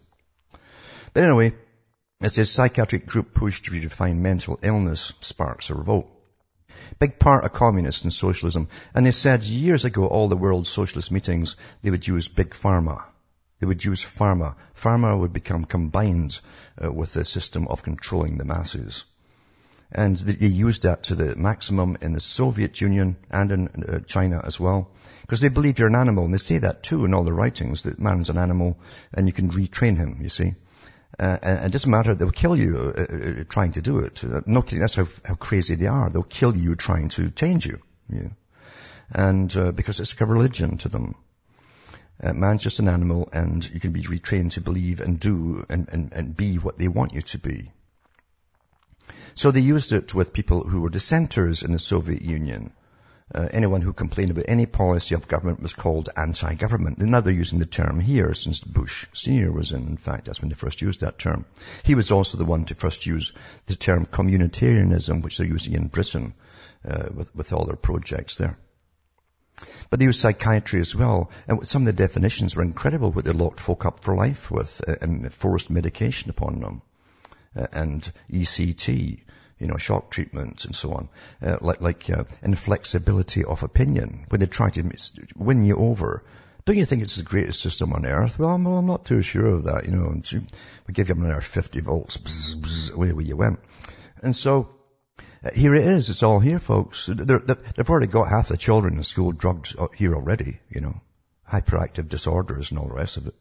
But 1.15 1.23
anyway, 1.23 1.55
it 2.21 2.31
says 2.31 2.51
psychiatric 2.51 3.07
group 3.07 3.33
push 3.33 3.63
to 3.63 3.71
redefine 3.71 4.17
mental 4.17 4.59
illness 4.61 5.13
sparks 5.21 5.71
a 5.71 5.75
revolt. 5.77 6.11
Big 6.99 7.21
part 7.21 7.45
of 7.45 7.53
communists 7.53 8.03
and 8.03 8.13
socialism. 8.13 8.67
And 8.93 9.07
they 9.07 9.13
said 9.13 9.45
years 9.45 9.85
ago, 9.85 10.09
all 10.09 10.27
the 10.27 10.37
world 10.37 10.67
socialist 10.67 11.13
meetings, 11.13 11.55
they 11.83 11.93
would 11.93 12.09
use 12.09 12.27
big 12.27 12.51
pharma. 12.51 13.05
They 13.61 13.67
would 13.69 13.85
use 13.85 14.05
pharma. 14.05 14.57
Pharma 14.75 15.17
would 15.17 15.33
become 15.33 15.65
combined 15.65 16.41
uh, 16.83 16.93
with 16.93 17.13
the 17.13 17.25
system 17.25 17.69
of 17.69 17.85
controlling 17.85 18.37
the 18.37 18.45
masses. 18.45 19.05
And 19.91 20.17
they 20.17 20.47
used 20.47 20.83
that 20.83 21.05
to 21.05 21.15
the 21.15 21.35
maximum 21.35 21.97
in 22.03 22.13
the 22.13 22.21
Soviet 22.21 22.81
Union 22.81 23.17
and 23.31 23.51
in 23.51 23.69
uh, 23.69 24.01
China 24.01 24.43
as 24.45 24.61
well. 24.61 24.91
Because 25.23 25.41
they 25.41 25.49
believe 25.49 25.79
you're 25.79 25.89
an 25.89 25.97
animal. 25.97 26.25
And 26.25 26.35
they 26.35 26.39
say 26.39 26.59
that 26.59 26.83
too 26.83 27.07
in 27.07 27.15
all 27.15 27.25
the 27.25 27.33
writings, 27.33 27.83
that 27.83 27.99
man's 27.99 28.29
an 28.29 28.37
animal 28.37 28.79
and 29.15 29.27
you 29.27 29.33
can 29.33 29.51
retrain 29.51 29.97
him, 29.97 30.19
you 30.21 30.29
see. 30.29 30.55
Uh, 31.19 31.39
and 31.43 31.67
it 31.67 31.73
doesn't 31.73 31.91
matter, 31.91 32.15
they'll 32.15 32.31
kill 32.31 32.55
you 32.55 32.77
uh, 32.77 33.03
uh, 33.03 33.45
trying 33.49 33.73
to 33.73 33.83
do 33.83 34.01
it. 34.01 34.23
Uh, 34.23 34.43
no 34.47 34.63
kidding, 34.63 34.81
that's 34.81 34.95
how, 34.95 35.07
how 35.25 35.35
crazy 35.35 35.75
they 35.75 35.87
are. 35.87 36.11
They'll 36.11 36.23
kill 36.23 36.55
you 36.55 36.77
trying 36.77 37.09
to 37.11 37.31
change 37.31 37.67
you. 37.67 37.79
you. 38.11 38.31
And 39.11 39.55
uh, 39.57 39.73
because 39.73 40.01
it's 40.01 40.21
a 40.21 40.27
religion 40.27 40.77
to 40.79 40.89
them. 40.91 41.15
Uh, 42.23 42.35
man's 42.35 42.63
just 42.63 42.81
an 42.81 42.89
animal 42.89 43.29
and 43.33 43.69
you 43.71 43.81
can 43.81 43.93
be 43.93 44.03
retrained 44.03 44.53
to 44.53 44.61
believe 44.61 45.01
and 45.01 45.19
do 45.19 45.65
and, 45.71 45.89
and, 45.89 46.13
and 46.13 46.37
be 46.37 46.57
what 46.57 46.77
they 46.77 46.89
want 46.89 47.15
you 47.15 47.23
to 47.23 47.39
be. 47.39 47.71
So 49.39 49.53
they 49.53 49.61
used 49.61 49.93
it 49.93 50.13
with 50.15 50.33
people 50.33 50.65
who 50.65 50.81
were 50.81 50.91
dissenters 50.91 51.63
in 51.63 51.71
the 51.71 51.79
Soviet 51.79 52.23
Union. 52.23 52.73
Uh, 53.33 53.47
anyone 53.53 53.83
who 53.83 53.93
complained 53.93 54.33
about 54.33 54.47
any 54.49 54.67
policy 54.67 55.15
of 55.15 55.29
government 55.29 55.63
was 55.63 55.75
called 55.75 56.09
anti-government. 56.17 56.99
Now 56.99 57.21
they're 57.21 57.33
using 57.33 57.61
the 57.61 57.67
term 57.67 58.01
here 58.01 58.35
since 58.35 58.59
Bush 58.59 59.07
Senior 59.13 59.53
was 59.53 59.71
in. 59.71 59.87
In 59.87 59.97
fact, 59.97 60.25
that's 60.25 60.41
when 60.41 60.49
they 60.49 60.57
first 60.57 60.83
used 60.83 61.03
that 61.03 61.21
term. 61.21 61.45
He 61.85 61.95
was 61.95 62.11
also 62.11 62.37
the 62.37 62.45
one 62.45 62.65
to 62.65 62.75
first 62.75 63.07
use 63.07 63.33
the 63.67 63.77
term 63.77 64.07
communitarianism, 64.07 65.23
which 65.23 65.39
they're 65.39 65.47
using 65.47 65.75
in 65.75 65.87
Britain 65.87 66.35
uh, 66.85 67.11
with, 67.15 67.33
with 67.33 67.53
all 67.53 67.65
their 67.65 67.77
projects 67.77 68.35
there. 68.35 68.59
But 69.89 70.01
they 70.01 70.07
use 70.07 70.19
psychiatry 70.19 70.81
as 70.81 70.97
well. 70.97 71.31
And 71.47 71.65
some 71.69 71.83
of 71.83 71.87
the 71.87 71.93
definitions 71.93 72.57
were 72.57 72.65
incredible 72.65 73.13
what 73.13 73.25
they 73.25 73.31
locked 73.31 73.61
folk 73.61 73.87
up 73.87 74.03
for 74.03 74.17
life 74.17 74.51
with 74.51 74.83
uh, 74.89 74.97
and 75.01 75.33
forced 75.33 75.71
medication 75.71 76.29
upon 76.29 76.59
them. 76.59 76.83
Uh, 77.57 77.67
and 77.73 78.13
ECT, 78.31 79.21
you 79.59 79.67
know, 79.67 79.77
shock 79.77 80.11
treatment 80.11 80.65
and 80.65 80.75
so 80.75 80.93
on, 80.93 81.09
uh, 81.43 81.59
like, 81.61 81.81
like 81.81 82.11
uh, 82.11 82.25
inflexibility 82.43 83.45
of 83.45 83.63
opinion, 83.63 84.25
when 84.29 84.41
they 84.41 84.47
try 84.47 84.71
to 84.71 84.91
win 85.37 85.65
you 85.65 85.77
over. 85.77 86.25
Don't 86.65 86.77
you 86.77 86.85
think 86.85 87.03
it's 87.03 87.17
the 87.17 87.23
greatest 87.23 87.61
system 87.61 87.93
on 87.95 88.05
earth? 88.05 88.39
Well, 88.39 88.51
I'm, 88.51 88.67
I'm 88.67 88.87
not 88.87 89.07
too 89.07 89.23
sure 89.23 89.47
of 89.47 89.65
that, 89.65 89.87
you 89.87 89.93
know. 89.93 90.15
We 90.87 90.93
give 90.93 91.09
you 91.09 91.15
another 91.15 91.41
50 91.41 91.81
volts, 91.81 92.19
bzz, 92.19 92.57
bzz, 92.57 92.93
away 92.93 93.25
you 93.25 93.37
went. 93.37 93.61
And 94.23 94.37
so, 94.37 94.69
uh, 95.43 95.51
here 95.55 95.75
it 95.75 95.87
is. 95.87 96.11
It's 96.11 96.23
all 96.23 96.41
here, 96.41 96.59
folks. 96.59 97.07
They're, 97.07 97.39
they've 97.39 97.89
already 97.89 98.09
got 98.09 98.29
half 98.29 98.49
the 98.49 98.57
children 98.57 98.97
in 98.97 99.03
school 99.03 99.33
drugged 99.33 99.77
here 99.95 100.15
already, 100.15 100.61
you 100.69 100.81
know. 100.81 101.01
Hyperactive 101.51 102.09
disorders 102.09 102.71
and 102.71 102.79
all 102.79 102.89
the 102.89 102.95
rest 102.95 103.17
of 103.17 103.27
it. 103.27 103.35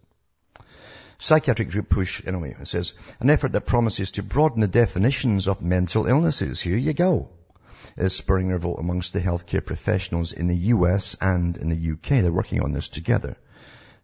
Psychiatric 1.20 1.72
group 1.72 1.90
push, 1.90 2.22
anyway, 2.28 2.56
it 2.60 2.68
says, 2.68 2.94
an 3.20 3.30
effort 3.30 3.52
that 3.54 3.66
promises 3.66 4.12
to 4.12 4.24
broaden 4.24 4.62
the 4.62 4.68
definitions 4.68 5.48
of 5.48 5.62
mental 5.62 6.06
illnesses. 6.06 6.62
Here 6.62 6.78
you 6.78 6.94
go. 6.94 7.30
Is 7.96 8.14
spurring 8.14 8.50
revolt 8.50 8.80
amongst 8.80 9.14
the 9.14 9.20
healthcare 9.20 9.66
professionals 9.66 10.32
in 10.32 10.48
the 10.48 10.58
US 10.76 11.18
and 11.20 11.58
in 11.58 11.70
the 11.70 11.92
UK. 11.94 12.22
They're 12.22 12.32
working 12.32 12.62
on 12.62 12.74
this 12.74 12.90
together. 12.90 13.36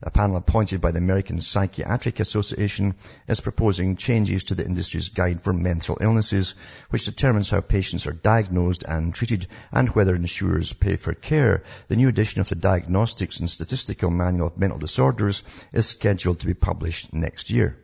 A 0.05 0.11
panel 0.11 0.35
appointed 0.35 0.81
by 0.81 0.91
the 0.91 0.97
American 0.97 1.39
Psychiatric 1.39 2.19
Association 2.19 2.95
is 3.25 3.39
proposing 3.39 3.95
changes 3.95 4.43
to 4.43 4.55
the 4.55 4.65
industry's 4.65 5.07
guide 5.07 5.41
for 5.41 5.53
mental 5.53 5.97
illnesses, 6.01 6.55
which 6.89 7.05
determines 7.05 7.49
how 7.49 7.61
patients 7.61 8.05
are 8.05 8.11
diagnosed 8.11 8.83
and 8.83 9.15
treated 9.15 9.47
and 9.71 9.87
whether 9.87 10.13
insurers 10.13 10.73
pay 10.73 10.97
for 10.97 11.13
care. 11.13 11.63
The 11.87 11.95
new 11.95 12.09
edition 12.09 12.41
of 12.41 12.49
the 12.49 12.55
Diagnostics 12.55 13.39
and 13.39 13.49
Statistical 13.49 14.11
Manual 14.11 14.47
of 14.47 14.57
Mental 14.57 14.77
Disorders 14.77 15.41
is 15.71 15.87
scheduled 15.87 16.41
to 16.41 16.47
be 16.47 16.53
published 16.53 17.13
next 17.13 17.49
year. 17.49 17.77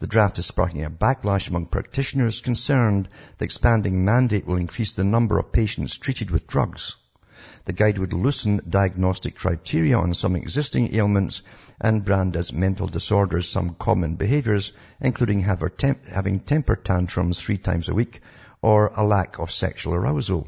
The 0.00 0.06
draft 0.06 0.38
is 0.38 0.44
sparking 0.44 0.84
a 0.84 0.90
backlash 0.90 1.48
among 1.48 1.68
practitioners 1.68 2.42
concerned 2.42 3.08
the 3.38 3.46
expanding 3.46 4.04
mandate 4.04 4.44
will 4.46 4.56
increase 4.56 4.92
the 4.92 5.02
number 5.02 5.38
of 5.38 5.50
patients 5.50 5.96
treated 5.96 6.30
with 6.30 6.46
drugs. 6.46 6.96
The 7.66 7.72
guide 7.72 7.96
would 7.96 8.12
loosen 8.12 8.60
diagnostic 8.68 9.36
criteria 9.36 9.96
on 9.96 10.12
some 10.12 10.36
existing 10.36 10.94
ailments 10.94 11.40
and 11.80 12.04
brand 12.04 12.36
as 12.36 12.52
mental 12.52 12.86
disorders 12.86 13.48
some 13.48 13.74
common 13.74 14.16
behaviors, 14.16 14.72
including 15.00 15.40
having 15.40 16.40
temper 16.40 16.76
tantrums 16.76 17.40
three 17.40 17.56
times 17.56 17.88
a 17.88 17.94
week 17.94 18.20
or 18.60 18.88
a 18.88 19.02
lack 19.02 19.38
of 19.38 19.50
sexual 19.50 19.94
arousal. 19.94 20.46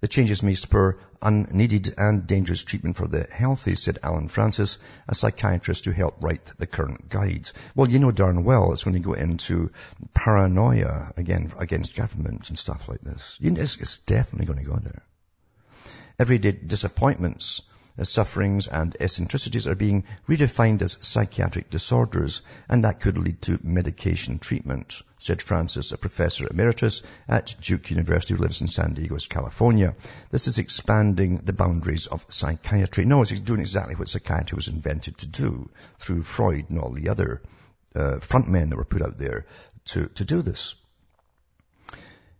The 0.00 0.08
changes 0.08 0.42
may 0.42 0.54
spur 0.56 0.98
unneeded 1.22 1.94
and 1.96 2.26
dangerous 2.26 2.62
treatment 2.62 2.98
for 2.98 3.08
the 3.08 3.26
healthy, 3.32 3.74
said 3.74 3.98
Allen 4.02 4.28
Frances, 4.28 4.76
a 5.08 5.14
psychiatrist 5.14 5.86
who 5.86 5.92
helped 5.92 6.22
write 6.22 6.52
the 6.58 6.66
current 6.66 7.08
guides. 7.08 7.54
Well, 7.74 7.88
you 7.88 7.98
know 7.98 8.10
darn 8.10 8.44
well 8.44 8.74
it's 8.74 8.84
when 8.84 8.92
you 8.94 9.00
go 9.00 9.14
into 9.14 9.70
paranoia 10.12 11.12
again 11.16 11.50
against 11.58 11.96
government 11.96 12.50
and 12.50 12.58
stuff 12.58 12.90
like 12.90 13.00
this. 13.00 13.38
It's, 13.40 13.78
it's 13.78 13.96
definitely 13.96 14.46
going 14.46 14.58
to 14.58 14.70
go 14.70 14.76
there. 14.76 15.02
Everyday 16.16 16.52
disappointments, 16.52 17.62
uh, 17.98 18.04
sufferings 18.04 18.68
and 18.68 18.96
eccentricities 19.00 19.66
are 19.66 19.74
being 19.74 20.04
redefined 20.28 20.80
as 20.82 20.96
psychiatric 21.00 21.70
disorders, 21.70 22.42
and 22.68 22.84
that 22.84 23.00
could 23.00 23.18
lead 23.18 23.42
to 23.42 23.58
medication 23.62 24.38
treatment, 24.38 25.02
said 25.18 25.42
Frances, 25.42 25.92
a 25.92 25.98
professor 25.98 26.46
emeritus 26.48 27.02
at 27.28 27.56
Duke 27.60 27.90
University 27.90 28.34
who 28.34 28.40
lives 28.40 28.60
in 28.60 28.68
San 28.68 28.94
Diego, 28.94 29.16
California. 29.28 29.96
This 30.30 30.46
is 30.46 30.58
expanding 30.58 31.38
the 31.38 31.52
boundaries 31.52 32.06
of 32.06 32.24
psychiatry. 32.28 33.04
No, 33.04 33.22
it's 33.22 33.40
doing 33.40 33.60
exactly 33.60 33.96
what 33.96 34.08
psychiatry 34.08 34.54
was 34.54 34.68
invented 34.68 35.18
to 35.18 35.26
do 35.26 35.68
through 35.98 36.22
Freud 36.22 36.70
and 36.70 36.78
all 36.78 36.92
the 36.92 37.08
other 37.08 37.42
uh, 37.96 38.20
front 38.20 38.48
men 38.48 38.70
that 38.70 38.76
were 38.76 38.84
put 38.84 39.02
out 39.02 39.18
there 39.18 39.46
to, 39.86 40.06
to 40.06 40.24
do 40.24 40.42
this. 40.42 40.76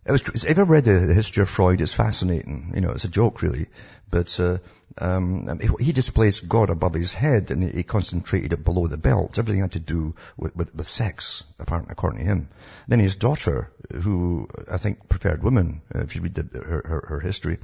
It 0.05 0.11
was, 0.11 0.21
if 0.21 0.43
you 0.43 0.49
ever 0.49 0.65
read 0.65 0.85
the, 0.85 0.99
the, 0.99 1.15
history 1.15 1.41
of 1.41 1.49
Freud, 1.49 1.81
it's 1.81 1.95
fascinating. 1.95 2.73
You 2.75 2.81
know, 2.81 2.91
it's 2.91 3.05
a 3.05 3.09
joke 3.09 3.41
really. 3.41 3.67
But, 4.11 4.39
uh, 4.39 4.59
um, 4.99 5.59
he 5.79 5.91
displaced 5.93 6.47
God 6.47 6.69
above 6.69 6.93
his 6.93 7.11
head 7.11 7.49
and 7.49 7.63
he 7.63 7.81
concentrated 7.81 8.53
it 8.53 8.63
below 8.63 8.85
the 8.85 8.99
belt. 8.99 9.39
Everything 9.39 9.61
had 9.61 9.71
to 9.71 9.79
do 9.79 10.15
with, 10.37 10.55
with, 10.55 10.75
with 10.75 10.87
sex, 10.87 11.43
apparently, 11.57 11.91
according 11.91 12.19
to 12.19 12.25
him. 12.25 12.49
Then 12.87 12.99
his 12.99 13.15
daughter, 13.15 13.71
who 14.03 14.47
I 14.71 14.77
think 14.77 15.09
preferred 15.09 15.43
women, 15.43 15.81
uh, 15.93 16.01
if 16.01 16.15
you 16.15 16.21
read 16.21 16.35
the, 16.35 16.59
her, 16.59 16.83
her, 16.85 17.05
her, 17.07 17.19
history, 17.19 17.57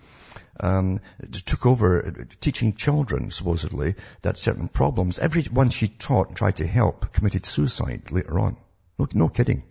um, 0.60 1.00
took 1.46 1.68
over 1.68 2.06
uh, 2.06 2.24
teaching 2.40 2.74
children, 2.74 3.30
supposedly, 3.30 3.94
that 4.24 4.40
certain 4.40 4.68
problems, 4.68 5.20
everyone 5.20 5.70
she 5.70 5.90
taught 5.90 6.30
and 6.30 6.38
tried 6.38 6.58
to 6.58 6.66
help 6.66 7.14
committed 7.14 7.46
suicide 7.46 8.12
later 8.12 8.40
on. 8.40 8.58
No, 8.98 9.08
no 9.14 9.30
kidding. 9.30 9.64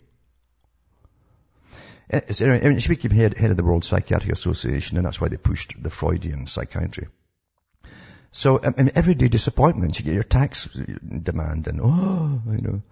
She 2.11 2.89
became 2.89 3.11
head, 3.13 3.37
head 3.37 3.51
of 3.51 3.57
the 3.57 3.65
World 3.65 3.85
Psychiatric 3.85 4.33
Association, 4.33 4.97
and 4.97 5.07
that's 5.07 5.21
why 5.21 5.29
they 5.29 5.37
pushed 5.37 5.81
the 5.81 5.91
Freudian 5.91 6.47
psychiatry. 6.49 7.07
So, 8.33 8.61
I 8.63 8.71
mean, 8.71 8.93
everyday 8.95 9.29
disappointment. 9.29 9.99
You 9.99 10.05
get 10.05 10.15
your 10.15 10.23
tax 10.23 10.67
demand, 10.67 11.69
and 11.69 11.81
oh, 11.83 12.43
you 12.51 12.61
know, 12.61 12.83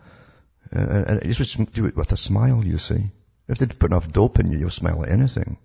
and 0.71 1.25
you 1.25 1.33
just 1.33 1.73
do 1.73 1.87
it 1.87 1.97
with 1.97 2.13
a 2.13 2.17
smile. 2.17 2.65
You 2.65 2.79
see, 2.79 3.11
if 3.49 3.59
they 3.59 3.67
put 3.67 3.91
enough 3.91 4.11
dope 4.13 4.39
in 4.39 4.53
you, 4.53 4.59
you'll 4.59 4.71
smile 4.71 5.05
at 5.05 5.11
anything. 5.11 5.59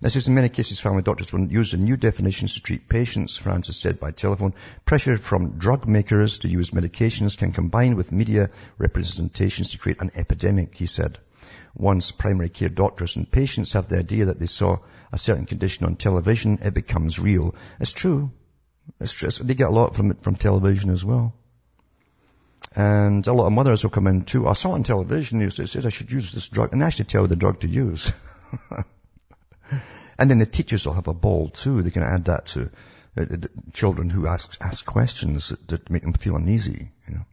This 0.00 0.14
is 0.14 0.28
in 0.28 0.34
many 0.34 0.50
cases, 0.50 0.78
family 0.78 1.02
doctors 1.02 1.32
will 1.32 1.46
use 1.46 1.70
the 1.70 1.78
new 1.78 1.96
definitions 1.96 2.54
to 2.54 2.62
treat 2.62 2.88
patients, 2.88 3.38
Frances 3.38 3.78
said 3.78 3.98
by 3.98 4.10
telephone. 4.10 4.52
Pressure 4.84 5.16
from 5.16 5.58
drug 5.58 5.88
makers 5.88 6.38
to 6.38 6.48
use 6.48 6.70
medications 6.70 7.38
can 7.38 7.52
combine 7.52 7.96
with 7.96 8.12
media 8.12 8.50
representations 8.76 9.70
to 9.70 9.78
create 9.78 10.02
an 10.02 10.10
epidemic, 10.14 10.74
he 10.74 10.86
said. 10.86 11.18
Once 11.76 12.10
primary 12.10 12.48
care 12.48 12.68
doctors 12.68 13.16
and 13.16 13.30
patients 13.30 13.74
have 13.74 13.88
the 13.88 13.98
idea 13.98 14.26
that 14.26 14.40
they 14.40 14.46
saw 14.46 14.78
a 15.12 15.18
certain 15.18 15.46
condition 15.46 15.86
on 15.86 15.96
television, 15.96 16.58
it 16.62 16.74
becomes 16.74 17.18
real. 17.18 17.54
It's 17.78 17.92
true. 17.92 18.30
It's 19.00 19.12
true. 19.12 19.28
They 19.30 19.54
get 19.54 19.68
a 19.68 19.72
lot 19.72 19.94
from 19.94 20.10
it 20.10 20.22
from 20.22 20.36
television 20.36 20.90
as 20.90 21.04
well. 21.04 21.34
And 22.74 23.26
a 23.26 23.32
lot 23.32 23.46
of 23.46 23.52
mothers 23.52 23.82
will 23.82 23.90
come 23.90 24.06
in 24.06 24.22
too. 24.22 24.48
I 24.48 24.54
saw 24.54 24.72
on 24.72 24.84
television, 24.84 25.38
they 25.38 25.50
said 25.50 25.86
I 25.86 25.90
should 25.90 26.10
use 26.10 26.32
this 26.32 26.48
drug, 26.48 26.72
and 26.72 26.82
actually 26.82 27.06
tell 27.06 27.26
the 27.26 27.36
drug 27.36 27.60
to 27.60 27.68
use. 27.68 28.12
And 30.18 30.30
then 30.30 30.38
the 30.38 30.46
teachers 30.46 30.86
will 30.86 30.94
have 30.94 31.08
a 31.08 31.14
ball 31.14 31.48
too. 31.48 31.82
They 31.82 31.90
can 31.90 32.02
add 32.02 32.26
that 32.26 32.46
to 32.46 32.70
uh, 33.16 33.24
children 33.72 34.10
who 34.10 34.26
ask, 34.26 34.56
ask 34.60 34.84
questions 34.84 35.50
that, 35.50 35.68
that 35.68 35.90
make 35.90 36.02
them 36.02 36.14
feel 36.14 36.36
uneasy, 36.36 36.90
you 37.06 37.14
know. 37.14 37.26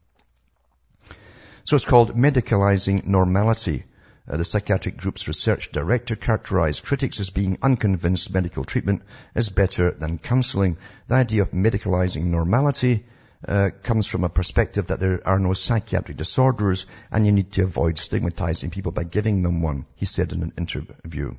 So 1.63 1.77
it's 1.77 1.85
called 1.85 2.15
medicalizing 2.15 3.05
normality. 3.05 3.85
Uh, 4.25 4.37
the 4.37 4.45
psychiatric 4.45 4.95
group's 4.95 5.27
research 5.27 5.71
director 5.71 6.15
characterized 6.15 6.83
critics 6.83 7.19
as 7.19 7.29
being 7.29 7.57
unconvinced 7.61 8.33
medical 8.33 8.63
treatment 8.63 9.01
is 9.35 9.49
better 9.49 9.91
than 9.91 10.17
counseling. 10.17 10.77
The 11.07 11.15
idea 11.15 11.41
of 11.41 11.51
medicalizing 11.51 12.25
normality 12.25 13.05
uh, 13.45 13.71
comes 13.83 14.07
from 14.07 14.23
a 14.23 14.29
perspective 14.29 14.87
that 14.87 15.01
there 15.01 15.21
are 15.27 15.39
no 15.39 15.53
psychiatric 15.53 16.15
disorders 16.15 16.85
and 17.11 17.25
you 17.25 17.33
need 17.33 17.51
to 17.53 17.63
avoid 17.63 17.97
stigmatizing 17.97 18.69
people 18.69 18.93
by 18.93 19.03
giving 19.03 19.43
them 19.43 19.61
one, 19.61 19.85
he 19.95 20.05
said 20.05 20.31
in 20.31 20.41
an 20.41 20.53
interview. 20.57 21.35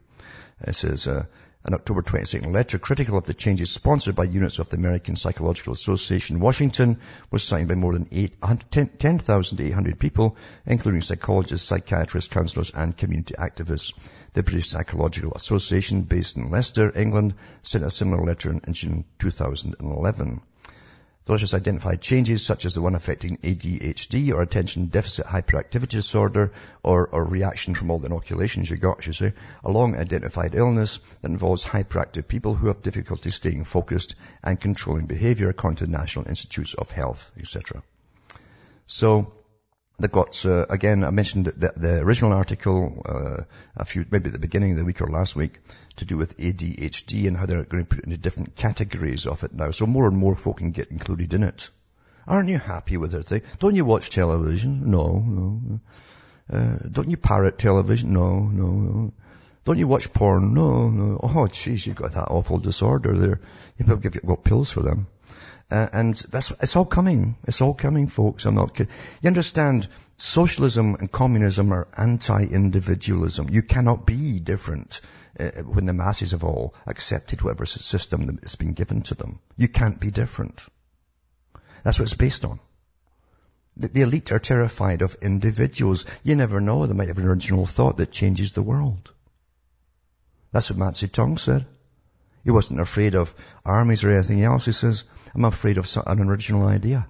It 0.60 0.74
says, 0.74 1.06
uh, 1.06 1.24
an 1.66 1.72
October 1.72 2.02
22nd 2.02 2.52
letter 2.52 2.78
critical 2.78 3.16
of 3.16 3.24
the 3.24 3.32
changes 3.32 3.70
sponsored 3.70 4.14
by 4.14 4.24
units 4.24 4.58
of 4.58 4.68
the 4.68 4.76
American 4.76 5.16
Psychological 5.16 5.72
Association 5.72 6.38
Washington 6.38 6.98
was 7.30 7.42
signed 7.42 7.68
by 7.68 7.74
more 7.74 7.94
than 7.94 8.06
10,800 8.06 9.98
people, 9.98 10.36
including 10.66 11.00
psychologists, 11.00 11.66
psychiatrists, 11.66 12.28
counselors, 12.28 12.70
and 12.70 12.94
community 12.94 13.34
activists. 13.38 13.94
The 14.34 14.42
British 14.42 14.68
Psychological 14.68 15.32
Association, 15.32 16.02
based 16.02 16.36
in 16.36 16.50
Leicester, 16.50 16.92
England, 16.94 17.34
sent 17.62 17.82
a 17.82 17.90
similar 17.90 18.22
letter 18.22 18.50
in 18.50 18.60
June 18.74 19.06
2011. 19.18 20.42
Letters 21.26 21.54
identified 21.54 22.02
changes 22.02 22.44
such 22.44 22.66
as 22.66 22.74
the 22.74 22.82
one 22.82 22.94
affecting 22.94 23.38
ADHD 23.38 24.30
or 24.30 24.42
attention 24.42 24.86
deficit 24.86 25.24
hyperactivity 25.24 25.88
disorder 25.88 26.52
or, 26.82 27.08
or 27.08 27.24
reaction 27.24 27.74
from 27.74 27.90
all 27.90 27.98
the 27.98 28.06
inoculations 28.06 28.68
you 28.68 28.76
got, 28.76 29.06
you 29.06 29.14
say, 29.14 29.32
a 29.64 29.70
long 29.70 29.96
identified 29.96 30.54
illness 30.54 31.00
that 31.22 31.30
involves 31.30 31.64
hyperactive 31.64 32.28
people 32.28 32.54
who 32.54 32.66
have 32.66 32.82
difficulty 32.82 33.30
staying 33.30 33.64
focused 33.64 34.16
and 34.42 34.60
controlling 34.60 35.06
behavior 35.06 35.48
according 35.48 35.78
to 35.78 35.86
the 35.86 35.92
National 35.92 36.28
Institutes 36.28 36.74
of 36.74 36.90
Health, 36.90 37.32
etc. 37.38 37.82
So, 38.86 39.32
They've 39.98 40.10
got, 40.10 40.44
uh, 40.44 40.66
again, 40.68 41.04
I 41.04 41.10
mentioned 41.10 41.46
the, 41.46 41.72
the 41.76 42.00
original 42.00 42.32
article 42.32 43.02
uh, 43.06 43.44
a 43.76 43.84
few, 43.84 44.04
maybe 44.10 44.26
at 44.26 44.32
the 44.32 44.40
beginning 44.40 44.72
of 44.72 44.78
the 44.78 44.84
week 44.84 45.00
or 45.00 45.06
last 45.06 45.36
week, 45.36 45.60
to 45.96 46.04
do 46.04 46.16
with 46.16 46.36
ADHD 46.36 47.28
and 47.28 47.36
how 47.36 47.46
they're 47.46 47.62
going 47.64 47.84
to 47.84 47.88
put 47.88 48.00
it 48.00 48.04
into 48.06 48.16
different 48.16 48.56
categories 48.56 49.26
of 49.26 49.44
it 49.44 49.54
now. 49.54 49.70
So 49.70 49.86
more 49.86 50.08
and 50.08 50.16
more 50.16 50.34
folk 50.34 50.58
can 50.58 50.72
get 50.72 50.90
included 50.90 51.32
in 51.32 51.44
it. 51.44 51.70
Aren't 52.26 52.48
you 52.48 52.58
happy 52.58 52.96
with 52.96 53.14
it? 53.14 53.44
Don't 53.60 53.76
you 53.76 53.84
watch 53.84 54.10
television? 54.10 54.90
No, 54.90 55.18
no. 55.20 55.80
Uh, 56.52 56.78
don't 56.90 57.10
you 57.10 57.16
parrot 57.16 57.58
television? 57.58 58.12
No, 58.12 58.40
no, 58.40 58.66
no. 58.66 59.12
Don't 59.64 59.78
you 59.78 59.88
watch 59.88 60.12
porn? 60.12 60.54
No, 60.54 60.90
no. 60.90 61.20
Oh, 61.22 61.46
jeez, 61.46 61.86
you've 61.86 61.96
got 61.96 62.12
that 62.12 62.28
awful 62.28 62.58
disorder 62.58 63.16
there. 63.16 63.40
You 63.78 63.86
better 63.86 63.96
give 63.98 64.14
you 64.14 64.20
got 64.22 64.44
pills 64.44 64.70
for 64.70 64.82
them. 64.82 65.06
Uh, 65.70 65.88
and 65.92 66.14
that's, 66.30 66.50
it's 66.60 66.76
all 66.76 66.84
coming. 66.84 67.36
It's 67.44 67.60
all 67.60 67.74
coming, 67.74 68.06
folks. 68.06 68.44
I'm 68.44 68.54
not 68.54 68.74
kidding. 68.74 68.92
You 69.22 69.28
understand, 69.28 69.88
socialism 70.16 70.94
and 70.96 71.10
communism 71.10 71.72
are 71.72 71.88
anti-individualism. 71.96 73.48
You 73.50 73.62
cannot 73.62 74.06
be 74.06 74.40
different 74.40 75.00
uh, 75.40 75.50
when 75.62 75.86
the 75.86 75.92
masses 75.92 76.30
have 76.32 76.44
all 76.44 76.74
accepted 76.86 77.42
whatever 77.42 77.66
system 77.66 78.26
that 78.26 78.42
has 78.42 78.56
been 78.56 78.74
given 78.74 79.02
to 79.02 79.14
them. 79.14 79.40
You 79.56 79.68
can't 79.68 79.98
be 79.98 80.10
different. 80.10 80.62
That's 81.82 81.98
what 81.98 82.04
it's 82.04 82.14
based 82.14 82.44
on. 82.44 82.60
The, 83.76 83.88
the 83.88 84.02
elite 84.02 84.32
are 84.32 84.38
terrified 84.38 85.02
of 85.02 85.16
individuals. 85.22 86.04
You 86.22 86.36
never 86.36 86.60
know. 86.60 86.86
They 86.86 86.94
might 86.94 87.08
have 87.08 87.18
an 87.18 87.26
original 87.26 87.66
thought 87.66 87.96
that 87.96 88.12
changes 88.12 88.52
the 88.52 88.62
world. 88.62 89.10
That's 90.52 90.70
what 90.70 90.78
Mao 90.78 90.90
Zedong 90.90 91.38
said. 91.38 91.66
He 92.44 92.50
wasn't 92.50 92.80
afraid 92.80 93.14
of 93.14 93.34
armies 93.64 94.04
or 94.04 94.12
anything 94.12 94.42
else. 94.42 94.66
He 94.66 94.72
says, 94.72 95.04
I'm 95.34 95.46
afraid 95.46 95.78
of 95.78 95.88
an 96.06 96.28
original 96.28 96.66
idea. 96.66 97.08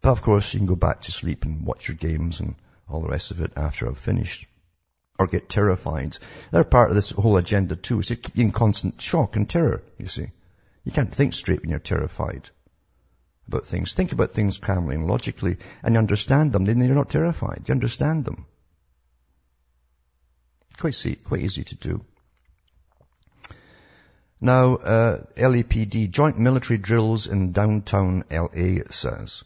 But 0.00 0.12
of 0.12 0.22
course, 0.22 0.52
you 0.52 0.60
can 0.60 0.66
go 0.66 0.76
back 0.76 1.02
to 1.02 1.12
sleep 1.12 1.44
and 1.44 1.66
watch 1.66 1.88
your 1.88 1.96
games 1.96 2.40
and 2.40 2.54
all 2.88 3.02
the 3.02 3.08
rest 3.08 3.30
of 3.30 3.42
it 3.42 3.52
after 3.56 3.86
I've 3.86 3.98
finished. 3.98 4.46
Or 5.18 5.26
get 5.26 5.48
terrified. 5.48 6.18
They're 6.50 6.64
part 6.64 6.88
of 6.88 6.96
this 6.96 7.10
whole 7.10 7.36
agenda 7.36 7.76
too. 7.76 8.00
It's 8.00 8.08
keep 8.08 8.36
in 8.38 8.50
constant 8.50 9.00
shock 9.00 9.36
and 9.36 9.48
terror, 9.48 9.82
you 9.98 10.06
see. 10.06 10.30
You 10.84 10.92
can't 10.92 11.14
think 11.14 11.34
straight 11.34 11.60
when 11.60 11.70
you're 11.70 11.78
terrified 11.78 12.48
about 13.46 13.68
things. 13.68 13.92
Think 13.92 14.12
about 14.12 14.32
things 14.32 14.58
calmly 14.58 14.94
and 14.94 15.06
logically 15.06 15.58
and 15.82 15.94
you 15.94 15.98
understand 15.98 16.52
them. 16.52 16.64
Then 16.64 16.80
you're 16.80 16.94
not 16.94 17.10
terrified. 17.10 17.64
You 17.66 17.72
understand 17.72 18.24
them. 18.24 18.46
Quite, 20.78 20.94
see, 20.94 21.14
quite 21.14 21.42
easy 21.42 21.62
to 21.64 21.74
do. 21.76 22.04
Now, 24.44 24.74
uh, 24.74 25.22
LAPD, 25.36 26.10
joint 26.10 26.38
military 26.38 26.76
drills 26.76 27.26
in 27.26 27.52
downtown 27.52 28.24
LA, 28.30 28.82
says. 28.90 29.42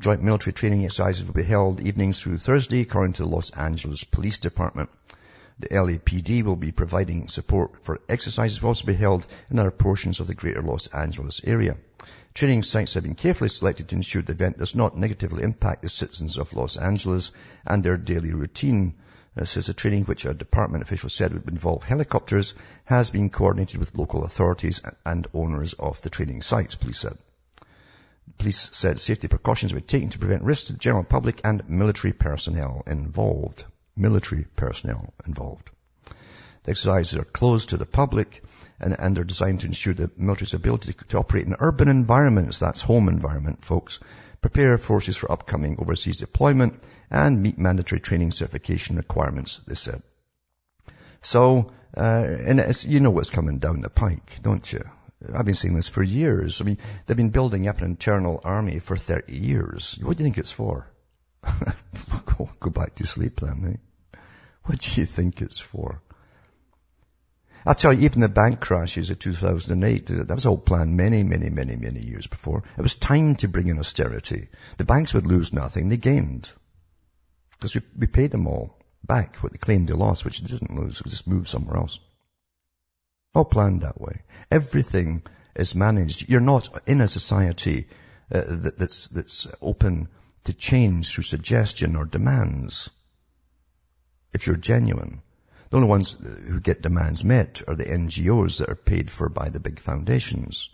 Joint 0.00 0.22
military 0.22 0.52
training 0.52 0.84
exercises 0.84 1.24
will 1.24 1.32
be 1.32 1.44
held 1.44 1.80
evenings 1.80 2.20
through 2.20 2.36
Thursday, 2.36 2.82
according 2.82 3.14
to 3.14 3.22
the 3.22 3.28
Los 3.30 3.48
Angeles 3.52 4.04
Police 4.04 4.40
Department. 4.40 4.90
The 5.60 5.68
LAPD 5.68 6.42
will 6.42 6.56
be 6.56 6.72
providing 6.72 7.28
support 7.28 7.86
for 7.86 8.02
exercises 8.06 8.60
will 8.60 8.68
also 8.68 8.84
be 8.84 8.92
held 8.92 9.26
in 9.50 9.58
other 9.58 9.70
portions 9.70 10.20
of 10.20 10.26
the 10.26 10.34
greater 10.34 10.60
Los 10.60 10.88
Angeles 10.88 11.40
area. 11.44 11.78
Training 12.34 12.64
sites 12.64 12.92
have 12.92 13.04
been 13.04 13.14
carefully 13.14 13.48
selected 13.48 13.88
to 13.88 13.96
ensure 13.96 14.20
the 14.20 14.32
event 14.32 14.58
does 14.58 14.74
not 14.74 14.94
negatively 14.94 15.42
impact 15.42 15.80
the 15.80 15.88
citizens 15.88 16.36
of 16.36 16.52
Los 16.52 16.76
Angeles 16.76 17.32
and 17.64 17.82
their 17.82 17.96
daily 17.96 18.34
routine. 18.34 18.92
This 19.36 19.56
is 19.56 19.68
a 19.68 19.74
training 19.74 20.04
which 20.04 20.24
a 20.24 20.32
department 20.32 20.84
official 20.84 21.08
said 21.08 21.32
would 21.32 21.48
involve 21.48 21.82
helicopters, 21.82 22.54
has 22.84 23.10
been 23.10 23.30
coordinated 23.30 23.80
with 23.80 23.96
local 23.96 24.24
authorities 24.24 24.80
and 25.04 25.26
owners 25.34 25.72
of 25.72 26.00
the 26.02 26.10
training 26.10 26.42
sites, 26.42 26.76
police 26.76 26.98
said. 26.98 27.18
Police 28.38 28.70
said 28.72 29.00
safety 29.00 29.26
precautions 29.26 29.74
were 29.74 29.80
taken 29.80 30.10
to 30.10 30.20
prevent 30.20 30.44
risks 30.44 30.64
to 30.64 30.72
the 30.74 30.78
general 30.78 31.02
public 31.02 31.40
and 31.42 31.68
military 31.68 32.12
personnel 32.12 32.84
involved. 32.86 33.64
Military 33.96 34.46
personnel 34.56 35.12
involved. 35.26 35.70
The 36.62 36.70
exercises 36.70 37.18
are 37.18 37.24
closed 37.24 37.70
to 37.70 37.76
the 37.76 37.86
public 37.86 38.44
and, 38.78 38.98
and 38.98 39.16
they're 39.16 39.24
designed 39.24 39.60
to 39.60 39.66
ensure 39.66 39.94
the 39.94 40.10
military's 40.16 40.54
ability 40.54 40.92
to, 40.92 41.04
to 41.06 41.18
operate 41.18 41.46
in 41.46 41.56
urban 41.58 41.88
environments, 41.88 42.60
that's 42.60 42.82
home 42.82 43.08
environment, 43.08 43.64
folks, 43.64 43.98
prepare 44.44 44.76
forces 44.76 45.16
for 45.16 45.32
upcoming 45.32 45.76
overseas 45.78 46.18
deployment, 46.18 46.78
and 47.10 47.42
meet 47.42 47.56
mandatory 47.56 47.98
training 47.98 48.30
certification 48.30 48.96
requirements, 48.96 49.62
they 49.66 49.74
said. 49.74 50.02
So, 51.22 51.72
uh, 51.96 52.26
and 52.46 52.84
you 52.84 53.00
know 53.00 53.08
what's 53.08 53.30
coming 53.30 53.58
down 53.58 53.80
the 53.80 53.88
pike, 53.88 54.40
don't 54.42 54.70
you? 54.70 54.82
I've 55.34 55.46
been 55.46 55.54
saying 55.54 55.76
this 55.76 55.88
for 55.88 56.02
years. 56.02 56.60
I 56.60 56.64
mean, 56.64 56.76
they've 57.06 57.16
been 57.16 57.30
building 57.30 57.68
up 57.68 57.78
an 57.78 57.86
internal 57.86 58.42
army 58.44 58.80
for 58.80 58.98
30 58.98 59.34
years. 59.34 59.98
What 60.02 60.18
do 60.18 60.24
you 60.24 60.26
think 60.26 60.36
it's 60.36 60.52
for? 60.52 60.90
go, 62.26 62.50
go 62.60 62.68
back 62.68 62.96
to 62.96 63.06
sleep 63.06 63.40
then, 63.40 63.58
eh? 63.72 64.18
What 64.64 64.80
do 64.80 65.00
you 65.00 65.06
think 65.06 65.40
it's 65.40 65.58
for? 65.58 66.02
I'll 67.66 67.74
tell 67.74 67.92
you, 67.92 68.02
even 68.02 68.20
the 68.20 68.28
bank 68.28 68.60
crashes 68.60 69.08
of 69.08 69.18
2008, 69.18 70.06
that 70.06 70.34
was 70.34 70.44
all 70.44 70.58
planned 70.58 70.96
many, 70.96 71.22
many, 71.22 71.48
many, 71.48 71.76
many 71.76 72.00
years 72.00 72.26
before. 72.26 72.62
It 72.76 72.82
was 72.82 72.96
time 72.96 73.36
to 73.36 73.48
bring 73.48 73.68
in 73.68 73.78
austerity. 73.78 74.48
The 74.76 74.84
banks 74.84 75.14
would 75.14 75.26
lose 75.26 75.52
nothing, 75.52 75.88
they 75.88 75.96
gained. 75.96 76.50
Because 77.52 77.74
we, 77.74 77.80
we 77.98 78.06
paid 78.06 78.32
them 78.32 78.46
all 78.46 78.78
back 79.02 79.36
what 79.36 79.52
they 79.52 79.58
claimed 79.58 79.88
they 79.88 79.94
lost, 79.94 80.24
which 80.24 80.40
they 80.40 80.46
didn't 80.46 80.78
lose, 80.78 80.96
it 80.96 81.04
was 81.04 81.12
just 81.12 81.26
moved 81.26 81.48
somewhere 81.48 81.76
else. 81.76 82.00
All 83.34 83.44
planned 83.44 83.82
that 83.82 84.00
way. 84.00 84.22
Everything 84.50 85.22
is 85.56 85.74
managed. 85.74 86.28
You're 86.28 86.40
not 86.40 86.68
in 86.86 87.00
a 87.00 87.08
society 87.08 87.88
uh, 88.32 88.42
that, 88.46 88.78
that's, 88.78 89.08
that's 89.08 89.46
open 89.60 90.08
to 90.44 90.52
change 90.52 91.12
through 91.12 91.24
suggestion 91.24 91.96
or 91.96 92.04
demands. 92.04 92.90
If 94.32 94.46
you're 94.46 94.56
genuine. 94.56 95.22
The 95.74 95.78
only 95.78 95.88
ones 95.88 96.12
who 96.12 96.60
get 96.60 96.82
demands 96.82 97.24
met 97.24 97.60
are 97.66 97.74
the 97.74 97.82
NGOs 97.82 98.58
that 98.58 98.68
are 98.68 98.76
paid 98.76 99.10
for 99.10 99.28
by 99.28 99.48
the 99.48 99.58
big 99.58 99.80
foundations. 99.80 100.72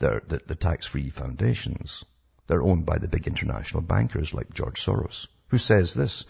They're 0.00 0.20
the, 0.26 0.40
the 0.44 0.56
tax-free 0.56 1.10
foundations. 1.10 2.04
They're 2.48 2.60
owned 2.60 2.84
by 2.84 2.98
the 2.98 3.06
big 3.06 3.28
international 3.28 3.84
bankers 3.84 4.34
like 4.34 4.52
George 4.52 4.84
Soros, 4.84 5.28
who 5.46 5.58
says 5.58 5.94
this. 5.94 6.24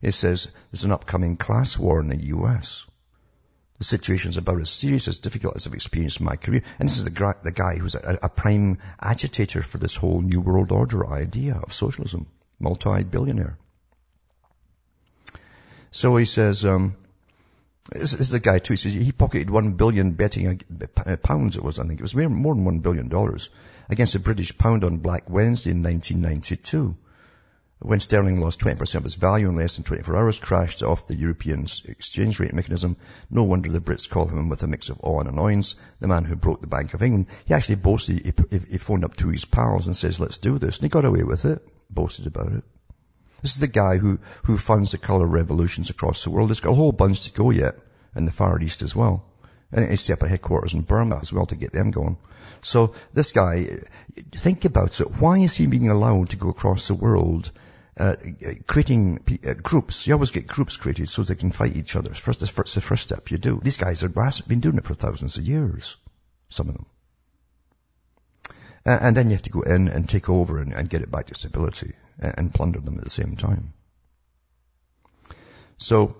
He 0.00 0.12
says 0.12 0.50
there's 0.72 0.84
an 0.84 0.92
upcoming 0.92 1.36
class 1.36 1.78
war 1.78 2.00
in 2.00 2.08
the 2.08 2.24
US. 2.36 2.86
The 3.76 3.84
situation's 3.84 4.38
about 4.38 4.62
as 4.62 4.70
serious, 4.70 5.06
as 5.06 5.18
difficult 5.18 5.56
as 5.56 5.66
I've 5.66 5.74
experienced 5.74 6.20
in 6.20 6.24
my 6.24 6.36
career. 6.36 6.62
And 6.78 6.88
this 6.88 6.96
is 6.96 7.04
the, 7.04 7.36
the 7.42 7.52
guy 7.52 7.76
who's 7.76 7.96
a, 7.96 8.18
a 8.22 8.30
prime 8.30 8.78
agitator 8.98 9.62
for 9.62 9.76
this 9.76 9.94
whole 9.94 10.22
New 10.22 10.40
World 10.40 10.72
Order 10.72 11.06
idea 11.06 11.60
of 11.62 11.74
socialism. 11.74 12.28
Multi-billionaire. 12.58 13.58
So 15.90 16.16
he 16.16 16.24
says, 16.24 16.64
um, 16.64 16.96
this, 17.92 18.12
this 18.12 18.28
is 18.28 18.32
a 18.32 18.40
guy 18.40 18.58
too. 18.58 18.74
He 18.74 18.76
says 18.76 18.92
he 18.92 19.12
pocketed 19.12 19.50
one 19.50 19.72
billion 19.72 20.12
betting 20.12 20.62
uh, 21.06 21.16
pounds. 21.16 21.56
It 21.56 21.64
was, 21.64 21.78
I 21.78 21.86
think 21.86 22.00
it 22.00 22.02
was 22.02 22.14
more 22.14 22.54
than 22.54 22.64
one 22.64 22.80
billion 22.80 23.08
dollars 23.08 23.50
against 23.88 24.12
the 24.12 24.18
British 24.18 24.56
pound 24.56 24.84
on 24.84 24.98
Black 24.98 25.28
Wednesday 25.28 25.70
in 25.70 25.82
1992. 25.82 26.96
when 27.82 27.98
sterling 27.98 28.40
lost 28.40 28.60
20% 28.60 28.94
of 28.96 29.06
its 29.06 29.14
value 29.14 29.48
in 29.48 29.56
less 29.56 29.76
than 29.76 29.84
24 29.84 30.16
hours, 30.16 30.38
crashed 30.38 30.82
off 30.82 31.06
the 31.06 31.16
European 31.16 31.66
exchange 31.88 32.38
rate 32.38 32.52
mechanism. 32.52 32.96
No 33.30 33.44
wonder 33.44 33.72
the 33.72 33.80
Brits 33.80 34.08
call 34.08 34.26
him 34.26 34.50
with 34.50 34.62
a 34.62 34.66
mix 34.66 34.90
of 34.90 35.00
awe 35.02 35.20
and 35.20 35.28
annoyance. 35.30 35.76
The 35.98 36.08
man 36.08 36.24
who 36.24 36.36
broke 36.36 36.60
the 36.60 36.66
Bank 36.66 36.92
of 36.92 37.02
England. 37.02 37.26
He 37.46 37.54
actually 37.54 37.76
boasted, 37.76 38.34
he, 38.50 38.58
he 38.70 38.78
phoned 38.78 39.04
up 39.04 39.16
to 39.16 39.28
his 39.28 39.46
pals 39.46 39.86
and 39.86 39.96
says, 39.96 40.20
let's 40.20 40.38
do 40.38 40.58
this. 40.58 40.76
And 40.76 40.84
he 40.84 40.88
got 40.90 41.06
away 41.06 41.22
with 41.22 41.46
it. 41.46 41.66
Boasted 41.88 42.26
about 42.26 42.52
it. 42.52 42.64
This 43.42 43.52
is 43.52 43.60
the 43.60 43.66
guy 43.66 43.96
who, 43.96 44.18
who 44.44 44.58
funds 44.58 44.92
the 44.92 44.98
colour 44.98 45.26
revolutions 45.26 45.90
across 45.90 46.24
the 46.24 46.30
world. 46.30 46.50
He's 46.50 46.60
got 46.60 46.72
a 46.72 46.74
whole 46.74 46.92
bunch 46.92 47.22
to 47.22 47.32
go 47.32 47.50
yet 47.50 47.76
in 48.14 48.24
the 48.24 48.32
Far 48.32 48.60
East 48.60 48.82
as 48.82 48.94
well. 48.94 49.24
And 49.72 49.98
set 49.98 50.18
up 50.18 50.24
a 50.24 50.28
headquarters 50.28 50.74
in 50.74 50.82
Burma 50.82 51.18
as 51.20 51.32
well 51.32 51.46
to 51.46 51.54
get 51.54 51.72
them 51.72 51.92
going. 51.92 52.16
So 52.62 52.94
this 53.14 53.30
guy, 53.32 53.78
think 54.32 54.64
about 54.64 55.00
it. 55.00 55.20
Why 55.20 55.38
is 55.38 55.54
he 55.54 55.66
being 55.66 55.90
allowed 55.90 56.30
to 56.30 56.36
go 56.36 56.48
across 56.48 56.88
the 56.88 56.94
world 56.94 57.52
uh, 58.00 58.16
creating 58.66 59.38
uh, 59.46 59.54
groups. 59.54 60.06
You 60.06 60.14
always 60.14 60.30
get 60.30 60.46
groups 60.46 60.76
created 60.76 61.08
so 61.08 61.22
they 61.22 61.34
can 61.34 61.50
fight 61.50 61.76
each 61.76 61.96
other. 61.96 62.14
First, 62.14 62.40
it's 62.42 62.74
the 62.74 62.80
first 62.80 63.02
step 63.02 63.30
you 63.30 63.36
do. 63.36 63.60
These 63.62 63.76
guys 63.76 64.00
have 64.00 64.14
been 64.48 64.60
doing 64.60 64.78
it 64.78 64.84
for 64.84 64.94
thousands 64.94 65.36
of 65.36 65.44
years. 65.44 65.96
Some 66.48 66.68
of 66.68 66.74
them. 66.74 66.86
And 68.86 69.14
then 69.14 69.26
you 69.26 69.32
have 69.32 69.42
to 69.42 69.50
go 69.50 69.60
in 69.60 69.88
and 69.88 70.08
take 70.08 70.30
over 70.30 70.60
and, 70.60 70.72
and 70.72 70.88
get 70.88 71.02
it 71.02 71.10
back 71.10 71.26
to 71.26 71.34
stability 71.34 71.92
and, 72.20 72.34
and 72.36 72.54
plunder 72.54 72.80
them 72.80 72.98
at 72.98 73.04
the 73.04 73.10
same 73.10 73.36
time. 73.36 73.72
So 75.78 76.16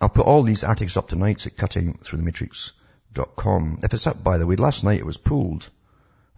I'll 0.00 0.08
put 0.08 0.26
all 0.26 0.42
these 0.42 0.64
articles 0.64 0.96
up 0.96 1.08
tonight 1.08 1.46
at 1.46 1.56
cuttingthroughthematrix.com. 1.56 3.80
If 3.82 3.94
it's 3.94 4.06
up, 4.06 4.24
by 4.24 4.38
the 4.38 4.46
way, 4.46 4.56
last 4.56 4.84
night 4.84 5.00
it 5.00 5.06
was 5.06 5.18
pulled. 5.18 5.68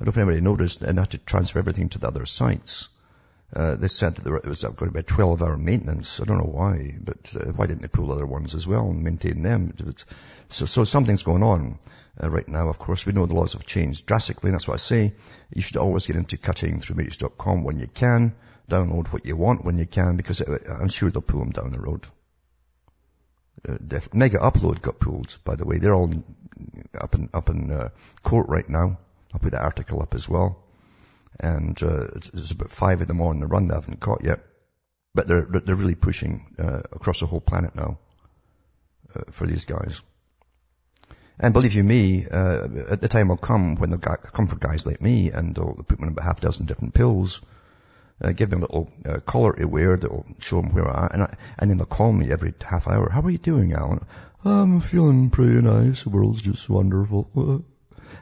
I 0.01 0.05
don't 0.05 0.17
know 0.17 0.23
if 0.23 0.27
anybody 0.27 0.41
noticed, 0.41 0.83
and 0.83 0.99
I 0.99 1.03
had 1.03 1.11
to 1.11 1.19
transfer 1.19 1.61
everything 1.61 1.91
to 1.91 1.99
the 1.99 2.09
other 2.09 2.27
sites. 2.27 2.89
Uh, 3.55 3.77
they 3.77 3.89
said 3.89 4.17
that 4.17 4.25
there 4.25 4.41
was 4.45 4.65
going 4.65 4.75
to 4.75 4.91
be 4.91 4.99
a 4.99 5.03
12 5.03 5.41
hour 5.41 5.57
maintenance. 5.57 6.21
I 6.21 6.25
don't 6.25 6.39
know 6.39 6.45
why, 6.45 6.97
but 7.01 7.33
uh, 7.37 7.53
why 7.53 7.67
didn't 7.67 7.83
they 7.83 7.89
pull 7.89 8.11
other 8.11 8.27
ones 8.27 8.55
as 8.55 8.67
well 8.67 8.91
and 8.91 9.05
maintain 9.05 9.43
them? 9.43 9.75
So, 10.49 10.67
so 10.67 10.85
something's 10.85 11.23
going 11.23 11.45
on 11.45 11.79
uh, 12.21 12.31
right 12.31 12.49
now. 12.49 12.69
Of 12.69 12.79
course, 12.79 13.07
we 13.07 13.13
know 13.13 13.27
the 13.27 13.35
laws 13.35 13.53
have 13.53 13.65
changed 13.65 14.07
drastically. 14.07 14.49
And 14.49 14.55
that's 14.55 14.67
what 14.67 14.75
I 14.75 14.79
say. 14.79 15.15
You 15.55 15.63
should 15.63 15.77
always 15.77 16.07
get 16.07 16.17
into 16.17 16.37
cuttingthroughmatrix.com 16.37 17.63
when 17.63 17.79
you 17.79 17.87
can. 17.87 18.35
Download 18.69 19.09
what 19.09 19.27
you 19.27 19.37
want 19.37 19.65
when 19.65 19.79
you 19.79 19.87
can 19.87 20.17
because 20.17 20.41
I'm 20.41 20.89
sure 20.89 21.11
they'll 21.11 21.23
pull 21.23 21.41
them 21.41 21.51
down 21.51 21.73
the 21.73 21.81
road. 21.81 22.07
Uh, 23.69 23.77
Mega 24.13 24.39
Upload 24.39 24.81
got 24.81 24.99
pulled, 24.99 25.39
by 25.45 25.55
the 25.55 25.65
way. 25.65 25.79
They're 25.79 25.95
all 25.95 26.13
up 26.99 27.15
in, 27.15 27.29
up 27.33 27.49
in 27.49 27.71
uh, 27.71 27.91
court 28.23 28.49
right 28.49 28.69
now. 28.69 28.99
I'll 29.33 29.41
put 29.41 29.53
the 29.53 29.63
article 29.63 30.01
up 30.03 30.15
as 30.15 30.29
well 30.29 30.65
and 31.41 31.81
uh, 31.83 32.07
there's 32.33 32.53
about 32.53 32.71
five 32.71 33.01
of 33.01 33.09
them 33.09 33.21
on 33.21 33.41
the 33.41 33.47
run 33.47 33.67
they 33.67 33.75
haven't 33.75 34.01
caught 34.01 34.25
yet. 34.25 34.41
But 35.15 35.29
they're 35.29 35.47
they're 35.47 35.77
really 35.77 35.95
pushing 35.95 36.55
uh, 36.59 36.83
across 36.93 37.21
the 37.21 37.27
whole 37.27 37.41
planet 37.41 37.75
now 37.77 37.99
uh, 39.15 39.31
for 39.31 39.47
these 39.47 39.65
guys. 39.65 40.03
And 41.39 41.53
believe 41.53 41.75
you 41.75 41.83
me, 41.83 42.27
uh, 42.31 42.69
at 42.91 43.01
the 43.01 43.09
time 43.09 43.29
will 43.29 43.37
come 43.37 43.77
when 43.77 43.91
they'll 43.91 43.99
come 43.99 44.47
for 44.47 44.57
guys 44.57 44.87
like 44.87 45.01
me 45.01 45.31
and 45.31 45.55
they'll 45.55 45.75
put 45.75 45.99
them 45.99 46.05
in 46.05 46.13
about 46.13 46.25
half 46.25 46.39
a 46.39 46.43
dozen 46.43 46.67
different 46.67 46.95
pills, 46.95 47.41
uh, 48.21 48.33
give 48.33 48.51
them 48.51 48.61
a 48.61 48.67
little 48.67 48.93
uh, 49.07 49.21
collar 49.21 49.55
to 49.55 49.67
wear 49.67 49.97
that'll 49.97 50.27
show 50.39 50.61
them 50.61 50.73
where 50.73 50.89
I 50.89 51.05
am, 51.05 51.09
and, 51.13 51.23
I, 51.23 51.35
and 51.59 51.71
then 51.71 51.79
they'll 51.79 51.87
call 51.87 52.13
me 52.13 52.31
every 52.31 52.55
half 52.63 52.87
hour. 52.87 53.11
How 53.11 53.23
are 53.23 53.31
you 53.31 53.39
doing, 53.39 53.73
Alan? 53.73 54.05
I'm 54.45 54.81
feeling 54.81 55.31
pretty 55.31 55.61
nice. 55.63 56.03
The 56.03 56.11
world's 56.11 56.43
just 56.43 56.69
wonderful. 56.69 57.65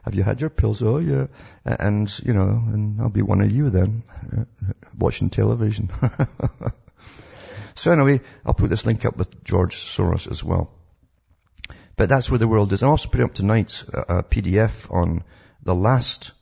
have 0.04 0.14
you 0.14 0.22
had 0.22 0.40
your 0.40 0.50
pills? 0.50 0.82
Oh 0.82 0.98
yeah. 0.98 1.26
And, 1.64 2.08
you 2.20 2.32
know, 2.32 2.62
and 2.66 3.00
I'll 3.00 3.10
be 3.10 3.22
one 3.22 3.40
of 3.40 3.50
you 3.50 3.70
then, 3.70 4.04
uh, 4.36 4.44
watching 4.96 5.30
television. 5.30 5.90
so 7.74 7.92
anyway, 7.92 8.20
I'll 8.46 8.54
put 8.54 8.70
this 8.70 8.86
link 8.86 9.04
up 9.04 9.16
with 9.16 9.42
George 9.42 9.76
Soros 9.76 10.30
as 10.30 10.44
well. 10.44 10.70
But 11.96 12.08
that's 12.08 12.30
where 12.30 12.38
the 12.38 12.48
world 12.48 12.72
is. 12.72 12.82
I'm 12.82 12.90
also 12.90 13.08
putting 13.08 13.26
up 13.26 13.34
tonight 13.34 13.84
a 13.92 14.22
PDF 14.22 14.90
on 14.90 15.24
the 15.62 15.74
last 15.74 16.32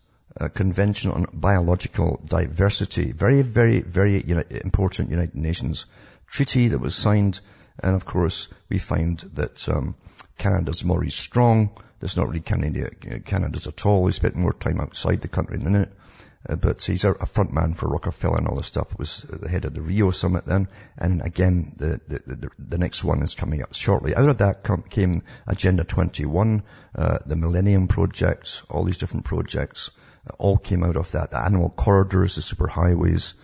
convention 0.54 1.10
on 1.10 1.26
biological 1.32 2.20
diversity. 2.24 3.12
Very, 3.12 3.42
very, 3.42 3.80
very 3.80 4.24
important 4.62 5.10
United 5.10 5.34
Nations 5.34 5.86
treaty 6.28 6.68
that 6.68 6.78
was 6.78 6.94
signed. 6.94 7.40
And 7.82 7.94
of 7.96 8.04
course, 8.04 8.48
we 8.68 8.78
find 8.78 9.18
that 9.34 9.68
um, 9.68 9.96
Canada's 10.38 10.84
Maurice 10.84 11.16
Strong, 11.16 11.70
that's 11.98 12.16
not 12.16 12.28
really 12.28 12.40
Canada, 12.40 12.90
Canada's 13.24 13.66
at 13.66 13.84
all. 13.84 14.06
He 14.06 14.12
spent 14.12 14.36
more 14.36 14.52
time 14.52 14.80
outside 14.80 15.20
the 15.20 15.28
country 15.28 15.58
than 15.58 15.74
in 15.74 15.82
it. 15.82 15.92
Uh, 16.48 16.56
but 16.56 16.82
he's 16.82 17.04
a, 17.04 17.12
a 17.12 17.26
front 17.26 17.52
man 17.52 17.74
for 17.74 17.86
Rockefeller 17.88 18.38
and 18.38 18.48
all 18.48 18.56
this 18.56 18.66
stuff. 18.66 18.98
Was 18.98 19.22
the 19.22 19.48
head 19.48 19.66
of 19.66 19.74
the 19.74 19.82
Rio 19.82 20.10
summit 20.10 20.46
then. 20.46 20.68
And 20.96 21.20
again, 21.20 21.74
the, 21.76 22.00
the, 22.08 22.34
the, 22.34 22.50
the 22.58 22.78
next 22.78 23.04
one 23.04 23.22
is 23.22 23.34
coming 23.34 23.62
up 23.62 23.74
shortly. 23.74 24.14
Out 24.14 24.28
of 24.28 24.38
that 24.38 24.62
com- 24.62 24.82
came 24.82 25.22
Agenda 25.46 25.84
21, 25.84 26.62
uh, 26.94 27.18
the 27.26 27.36
Millennium 27.36 27.88
Project, 27.88 28.62
all 28.70 28.84
these 28.84 28.96
different 28.96 29.26
projects, 29.26 29.90
all 30.38 30.56
came 30.58 30.84
out 30.84 30.96
of 30.96 31.10
that. 31.12 31.30
The 31.30 31.42
animal 31.42 31.70
corridors, 31.70 32.36
the 32.36 32.42
superhighways, 32.42 33.34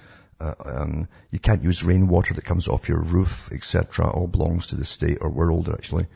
uh, 0.41 0.55
um, 0.65 1.09
you 1.31 1.39
can't 1.39 1.63
use 1.63 1.83
rainwater 1.83 2.35
that 2.35 2.45
comes 2.45 2.69
off 2.69 2.89
your 2.89 3.01
roof, 3.01 3.51
etc. 3.53 4.11
All 4.11 4.27
belongs 4.27 4.69
to 4.69 4.77
the 4.77 4.85
state 4.85 5.19
or 5.21 5.31
world 5.31 5.69
actually. 5.69 6.07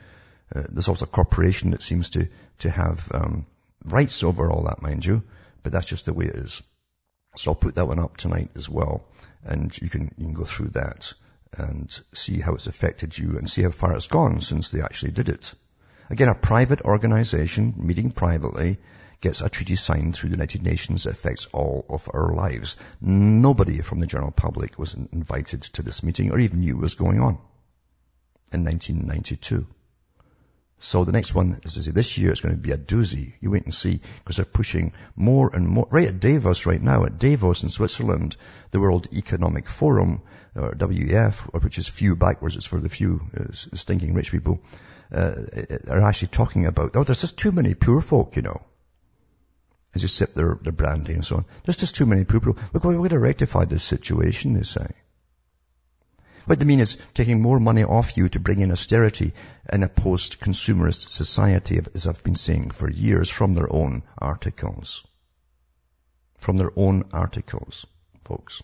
Uh, 0.55 0.65
there's 0.69 0.89
also 0.89 1.05
a 1.05 1.09
corporation 1.09 1.71
that 1.71 1.83
seems 1.83 2.11
to, 2.11 2.29
to 2.59 2.71
have 2.71 3.11
um, 3.15 3.47
rights 3.85 4.23
over 4.23 4.51
all 4.51 4.65
that, 4.65 4.83
mind 4.83 5.07
you, 5.07 5.23
but 5.63 5.73
that's 5.73 5.87
just 5.87 6.07
the 6.07 6.13
way 6.13 6.27
it 6.27 6.37
is. 6.37 6.63
So 7.37 7.53
I'll 7.53 7.57
put 7.57 7.77
that 7.77 7.87
one 7.87 8.01
up 8.01 8.17
tonight 8.17 8.51
as 8.57 8.69
well, 8.69 9.05
and 9.45 9.77
you 9.81 9.89
can, 9.89 10.13
you 10.19 10.25
can 10.25 10.35
go 10.35 10.45
through 10.45 10.71
that 10.71 11.13
and 11.57 11.89
see 12.13 12.41
how 12.41 12.55
it's 12.55 12.67
affected 12.67 13.17
you 13.17 13.39
and 13.39 13.49
see 13.49 13.63
how 13.63 13.71
far 13.71 13.97
it's 13.97 14.09
gone 14.09 14.41
since 14.41 14.71
they 14.71 14.83
actually 14.83 15.13
did 15.13 15.29
it. 15.29 15.55
Again, 16.11 16.29
a 16.29 16.35
private 16.35 16.83
organization 16.83 17.75
meeting 17.77 18.11
privately 18.11 18.79
gets 19.21 19.41
a 19.41 19.49
treaty 19.49 19.77
signed 19.77 20.17
through 20.17 20.31
the 20.31 20.37
United 20.37 20.63
Nations 20.63 21.05
that 21.05 21.13
affects 21.13 21.47
all 21.53 21.87
of 21.89 22.09
our 22.13 22.35
lives. 22.35 22.77
Nobody 23.01 23.81
from 23.81 24.01
the 24.01 24.09
general 24.09 24.33
public 24.33 24.77
was 24.77 24.95
invited 24.95 25.63
to 25.63 25.83
this 25.83 26.03
meeting 26.03 26.33
or 26.33 26.41
even 26.41 26.61
knew 26.61 26.75
what 26.75 26.83
was 26.83 26.95
going 26.97 27.21
on 27.21 27.39
in 28.53 28.65
1992. 28.65 29.67
So 30.83 31.05
the 31.05 31.13
next 31.13 31.35
one 31.35 31.61
is 31.63 31.85
this 31.93 32.17
year 32.17 32.31
it's 32.31 32.41
going 32.41 32.55
to 32.55 32.61
be 32.61 32.73
a 32.73 32.79
doozy. 32.79 33.35
You 33.41 33.51
wait 33.51 33.65
and 33.65 33.75
see 33.75 34.01
because 34.19 34.37
they're 34.37 34.47
pushing 34.47 34.95
more 35.15 35.55
and 35.55 35.69
more. 35.69 35.87
Right 35.91 36.09
at 36.09 36.21
Davos 36.21 36.65
right 36.65 36.81
now, 36.81 37.05
at 37.05 37.19
Davos 37.19 37.63
in 37.63 37.69
Switzerland, 37.69 38.39
the 38.71 38.81
World 38.81 39.07
Economic 39.13 39.69
Forum, 39.69 40.23
or 40.57 40.73
WEF, 40.73 41.63
which 41.63 41.77
is 41.77 41.87
few 41.87 42.17
backwards, 42.17 42.57
it's 42.57 42.65
for 42.65 42.81
the 42.81 42.89
few 42.89 43.21
uh, 43.39 43.53
stinking 43.53 44.15
rich 44.15 44.33
people, 44.33 44.63
uh, 45.13 45.35
are 45.87 46.01
actually 46.01 46.29
talking 46.29 46.65
about, 46.65 46.97
oh, 46.97 47.05
there's 47.05 47.21
just 47.21 47.39
too 47.39 47.53
many 47.53 47.75
poor 47.75 48.01
folk, 48.01 48.37
you 48.37 48.43
know. 48.43 48.63
As 49.95 50.01
you 50.01 50.09
sip 50.09 50.33
their, 50.33 50.59
their 50.63 50.73
brandy 50.73 51.13
and 51.13 51.27
so 51.27 51.37
on. 51.37 51.45
There's 51.65 51.77
just 51.77 51.97
too 51.97 52.07
many 52.07 52.25
poor 52.25 52.41
people. 52.41 52.57
Look, 52.73 52.85
we're 52.85 52.95
going 52.95 53.11
to 53.11 53.19
rectify 53.19 53.67
this 53.67 53.83
situation, 53.83 54.55
they 54.55 54.63
say. 54.63 54.87
What 56.47 56.59
they 56.59 56.65
mean 56.65 56.81
is 56.81 56.97
taking 57.15 57.43
more 57.43 57.61
money 57.61 57.85
off 57.85 58.17
you 58.17 58.29
to 58.31 58.41
bring 58.41 58.61
in 58.61 58.73
austerity 58.73 59.33
in 59.73 59.83
a 59.83 59.89
post-consumerist 59.89 61.09
society, 61.09 61.81
as 61.95 62.07
I've 62.07 62.25
been 62.25 62.35
saying 62.35 62.71
for 62.71 62.91
years 62.91 63.31
from 63.31 63.53
their 63.53 63.73
own 63.73 64.03
articles. 64.19 65.05
From 66.39 66.57
their 66.57 66.73
own 66.77 67.05
articles, 67.13 67.87
folks. 68.25 68.63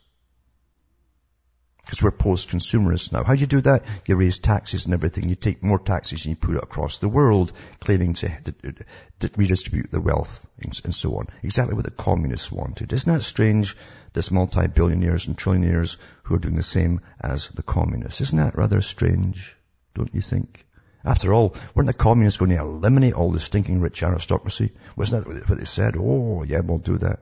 Because 1.87 2.03
we're 2.03 2.11
post-consumerists 2.11 3.13
now. 3.13 3.23
How 3.23 3.35
do 3.35 3.41
you 3.41 3.47
do 3.47 3.61
that? 3.61 3.85
You 4.07 4.17
raise 4.17 4.41
taxes 4.41 4.87
and 4.87 4.95
everything. 4.95 5.29
You 5.29 5.37
take 5.37 5.63
more 5.63 5.79
taxes 5.79 6.25
and 6.25 6.31
you 6.31 6.37
put 6.37 6.57
it 6.57 6.63
across 6.65 6.99
the 6.99 7.09
world, 7.09 7.53
claiming 7.79 8.15
to, 8.15 8.29
to, 8.29 8.75
to 9.21 9.31
redistribute 9.37 9.93
the 9.93 10.01
wealth 10.01 10.45
and, 10.59 10.81
and, 10.83 10.93
so 10.93 11.17
on. 11.17 11.29
Exactly 11.45 11.77
what 11.77 11.85
the 11.85 11.93
communists 11.93 12.51
wanted. 12.51 12.93
Isn't 12.93 13.15
that 13.15 13.23
strange? 13.23 13.77
This 14.15 14.33
multi-billionaires 14.33 15.29
and 15.29 15.39
trillionaires 15.39 15.97
who 16.25 16.35
are 16.35 16.41
doing 16.41 16.57
the 16.57 16.65
same 16.65 17.03
as 17.21 17.51
the 17.51 17.63
communists. 17.63 18.21
Isn't 18.21 18.39
that 18.39 18.57
rather 18.57 18.81
strange? 18.81 19.57
Don't 19.95 20.13
you 20.13 20.23
think? 20.23 20.67
After 21.05 21.33
all, 21.33 21.55
weren't 21.73 21.87
the 21.87 21.95
communists 21.95 22.39
going 22.39 22.51
to 22.51 22.59
eliminate 22.59 23.15
all 23.15 23.31
the 23.31 23.39
stinking 23.39 23.81
rich 23.81 24.03
aristocracy? 24.03 24.73
Wasn't 24.97 25.25
that 25.25 25.49
what 25.49 25.59
they 25.59 25.65
said? 25.65 25.95
Oh, 25.97 26.43
yeah, 26.43 26.61
we'll 26.65 26.79
do 26.79 26.99
that. 26.99 27.21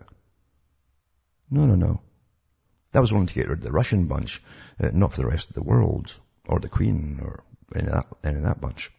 No, 1.50 1.66
no, 1.66 1.74
no. 1.74 2.00
That 2.95 3.01
was 3.01 3.12
only 3.12 3.26
to 3.26 3.34
get 3.34 3.49
rid 3.49 3.59
of 3.59 3.64
the 3.64 3.72
Russian 3.72 4.07
bunch, 4.07 4.40
uh, 4.80 4.90
not 4.92 5.12
for 5.12 5.20
the 5.20 5.26
rest 5.26 5.49
of 5.49 5.57
the 5.57 5.64
world, 5.64 6.16
or 6.47 6.61
the 6.61 6.68
Queen, 6.68 7.18
or 7.20 7.42
any 7.74 7.88
of 7.88 7.92
that, 7.92 8.07
any 8.22 8.36
of 8.36 8.45
that 8.45 8.61
bunch. 8.61 8.92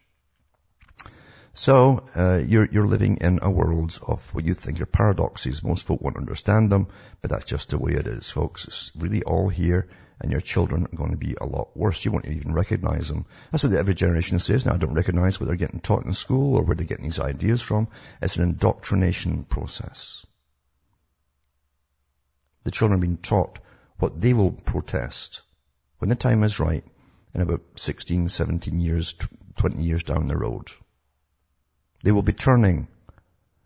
So 1.54 2.04
uh, 2.14 2.42
you're 2.46 2.68
you're 2.70 2.86
living 2.86 3.16
in 3.22 3.38
a 3.40 3.50
world 3.50 3.98
of 4.06 4.34
what 4.34 4.44
you 4.44 4.52
think 4.52 4.82
are 4.82 4.86
paradoxes. 4.86 5.64
Most 5.64 5.86
folk 5.86 6.02
won't 6.02 6.18
understand 6.18 6.70
them, 6.70 6.88
but 7.22 7.30
that's 7.30 7.46
just 7.46 7.70
the 7.70 7.78
way 7.78 7.92
it 7.92 8.06
is, 8.06 8.28
folks. 8.30 8.66
It's 8.66 8.92
really 8.94 9.22
all 9.22 9.48
here, 9.48 9.88
and 10.20 10.30
your 10.30 10.42
children 10.42 10.84
are 10.84 10.96
going 10.96 11.12
to 11.12 11.16
be 11.16 11.34
a 11.40 11.46
lot 11.46 11.74
worse. 11.74 12.04
You 12.04 12.12
won't 12.12 12.26
even 12.26 12.52
recognize 12.52 13.08
them. 13.08 13.24
That's 13.50 13.64
what 13.64 13.72
every 13.72 13.94
generation 13.94 14.40
says 14.40 14.66
now. 14.66 14.74
I 14.74 14.76
don't 14.76 14.92
recognize 14.92 15.40
what 15.40 15.46
they're 15.46 15.56
getting 15.56 15.80
taught 15.80 16.04
in 16.04 16.12
school 16.12 16.56
or 16.58 16.64
where 16.64 16.76
they're 16.76 16.84
getting 16.84 17.06
these 17.06 17.18
ideas 17.18 17.62
from. 17.62 17.88
It's 18.20 18.36
an 18.36 18.42
indoctrination 18.42 19.44
process. 19.44 20.26
The 22.64 22.70
children 22.72 22.98
are 22.98 23.00
being 23.00 23.16
taught 23.16 23.60
what 23.98 24.20
they 24.20 24.32
will 24.32 24.52
protest 24.52 25.42
when 25.98 26.10
the 26.10 26.14
time 26.14 26.42
is 26.42 26.60
right, 26.60 26.84
in 27.34 27.40
about 27.40 27.62
16, 27.76 28.28
17 28.28 28.80
years, 28.80 29.14
20 29.56 29.82
years 29.82 30.02
down 30.02 30.28
the 30.28 30.36
road, 30.36 30.68
they 32.02 32.12
will 32.12 32.22
be 32.22 32.34
turning, 32.34 32.86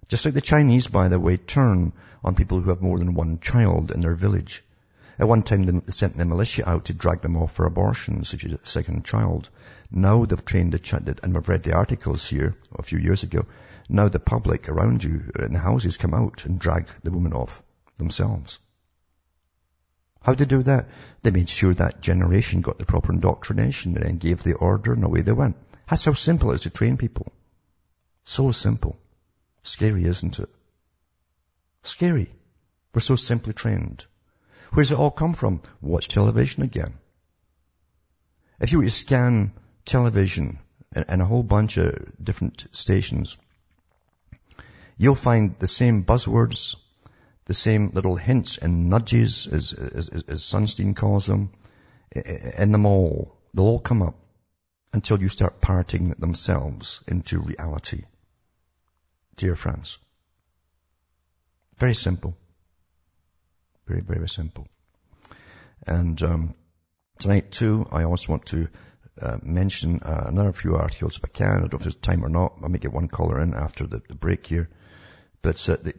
just 0.06 0.24
like 0.24 0.34
the 0.34 0.40
Chinese, 0.40 0.86
by 0.86 1.08
the 1.08 1.18
way, 1.18 1.36
turn 1.36 1.92
on 2.22 2.36
people 2.36 2.60
who 2.60 2.70
have 2.70 2.82
more 2.82 2.98
than 2.98 3.14
one 3.14 3.40
child 3.40 3.90
in 3.90 4.00
their 4.00 4.14
village. 4.14 4.62
At 5.18 5.26
one 5.26 5.42
time, 5.42 5.64
they 5.64 5.92
sent 5.92 6.16
the 6.16 6.24
militia 6.24 6.68
out 6.68 6.84
to 6.84 6.94
drag 6.94 7.20
them 7.20 7.36
off 7.36 7.52
for 7.52 7.66
abortions 7.66 8.32
if 8.32 8.44
you 8.44 8.50
had 8.50 8.60
a 8.60 8.66
second 8.66 9.04
child. 9.04 9.50
Now 9.90 10.24
they've 10.24 10.44
trained 10.44 10.72
the, 10.72 11.18
and 11.24 11.36
I've 11.36 11.48
read 11.48 11.64
the 11.64 11.74
articles 11.74 12.28
here 12.28 12.54
a 12.78 12.82
few 12.84 12.98
years 12.98 13.24
ago. 13.24 13.44
Now 13.88 14.08
the 14.08 14.20
public 14.20 14.68
around 14.68 15.02
you 15.02 15.32
in 15.36 15.52
the 15.52 15.58
houses 15.58 15.96
come 15.96 16.14
out 16.14 16.46
and 16.46 16.60
drag 16.60 16.88
the 17.02 17.10
woman 17.10 17.32
off 17.32 17.60
themselves. 17.98 18.60
How 20.22 20.34
they 20.34 20.44
do 20.44 20.62
that? 20.64 20.88
They 21.22 21.30
made 21.30 21.48
sure 21.48 21.74
that 21.74 22.02
generation 22.02 22.60
got 22.60 22.78
the 22.78 22.84
proper 22.84 23.12
indoctrination 23.12 23.96
and 23.96 24.04
then 24.04 24.18
gave 24.18 24.42
the 24.42 24.54
order 24.54 24.92
and 24.92 25.02
away 25.04 25.22
they 25.22 25.32
went. 25.32 25.56
That's 25.88 26.04
how 26.04 26.12
simple 26.12 26.52
it 26.52 26.56
is 26.56 26.60
to 26.62 26.70
train 26.70 26.96
people. 26.96 27.32
So 28.24 28.52
simple. 28.52 28.98
Scary, 29.62 30.04
isn't 30.04 30.38
it? 30.38 30.48
Scary. 31.82 32.30
We're 32.94 33.00
so 33.00 33.16
simply 33.16 33.54
trained. 33.54 34.04
Where's 34.72 34.92
it 34.92 34.98
all 34.98 35.10
come 35.10 35.34
from? 35.34 35.62
Watch 35.80 36.08
television 36.08 36.62
again. 36.62 36.94
If 38.60 38.72
you 38.72 38.78
were 38.78 38.84
to 38.84 38.90
scan 38.90 39.52
television 39.84 40.58
and 40.92 41.22
a 41.22 41.24
whole 41.24 41.42
bunch 41.42 41.78
of 41.78 42.12
different 42.22 42.66
stations, 42.72 43.38
you'll 44.98 45.14
find 45.14 45.58
the 45.58 45.68
same 45.68 46.04
buzzwords, 46.04 46.76
the 47.50 47.54
same 47.54 47.90
little 47.94 48.14
hints 48.14 48.58
and 48.58 48.88
nudges, 48.88 49.48
as, 49.48 49.72
as, 49.72 50.08
as 50.08 50.40
Sunstein 50.40 50.94
calls 50.94 51.26
them, 51.26 51.50
in 52.14 52.70
them 52.70 52.86
all. 52.86 53.36
They'll 53.52 53.64
all 53.64 53.80
come 53.80 54.02
up 54.02 54.14
until 54.92 55.20
you 55.20 55.28
start 55.28 55.60
parroting 55.60 56.10
themselves 56.10 57.02
into 57.08 57.40
reality. 57.40 58.04
Dear 59.34 59.56
friends. 59.56 59.98
Very 61.76 61.94
simple. 61.94 62.36
Very, 63.88 64.02
very 64.02 64.28
simple. 64.28 64.68
And 65.88 66.22
um, 66.22 66.54
tonight 67.18 67.50
too, 67.50 67.84
I 67.90 68.04
also 68.04 68.32
want 68.32 68.46
to 68.46 68.68
uh, 69.20 69.38
mention 69.42 69.98
uh, 70.04 70.26
another 70.28 70.52
few 70.52 70.76
articles 70.76 71.16
if 71.16 71.24
I 71.24 71.28
can. 71.28 71.48
I 71.48 71.58
don't 71.58 71.72
know 71.72 71.78
if 71.78 71.82
there's 71.82 71.96
time 71.96 72.24
or 72.24 72.28
not. 72.28 72.58
I 72.62 72.68
may 72.68 72.78
get 72.78 72.92
one 72.92 73.08
caller 73.08 73.40
in 73.40 73.54
after 73.54 73.88
the, 73.88 74.00
the 74.06 74.14
break 74.14 74.46
here. 74.46 74.70
But 75.42 75.68
uh, 75.68 75.76
the, 75.76 75.94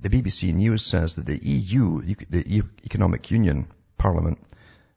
the, 0.00 0.08
BBC 0.08 0.54
News 0.54 0.84
says 0.84 1.16
that 1.16 1.26
the 1.26 1.36
EU, 1.36 2.00
the 2.02 2.62
Economic 2.84 3.30
Union 3.30 3.66
Parliament, 3.98 4.38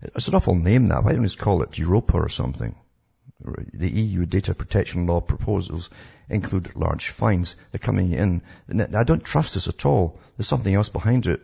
it's 0.01 0.27
an 0.27 0.35
awful 0.35 0.55
name 0.55 0.87
that. 0.87 1.03
Why 1.03 1.13
don't 1.13 1.21
we 1.21 1.25
just 1.25 1.39
call 1.39 1.63
it 1.63 1.77
Europa 1.77 2.17
or 2.17 2.29
something? 2.29 2.75
The 3.73 3.89
EU 3.89 4.25
data 4.25 4.53
protection 4.53 5.07
law 5.07 5.21
proposals 5.21 5.89
include 6.29 6.75
large 6.75 7.09
fines. 7.09 7.55
They're 7.71 7.79
coming 7.79 8.13
in. 8.13 8.41
I 8.95 9.03
don't 9.03 9.23
trust 9.23 9.55
this 9.55 9.67
at 9.67 9.85
all. 9.85 10.19
There's 10.35 10.47
something 10.47 10.73
else 10.73 10.89
behind 10.89 11.27
it 11.27 11.41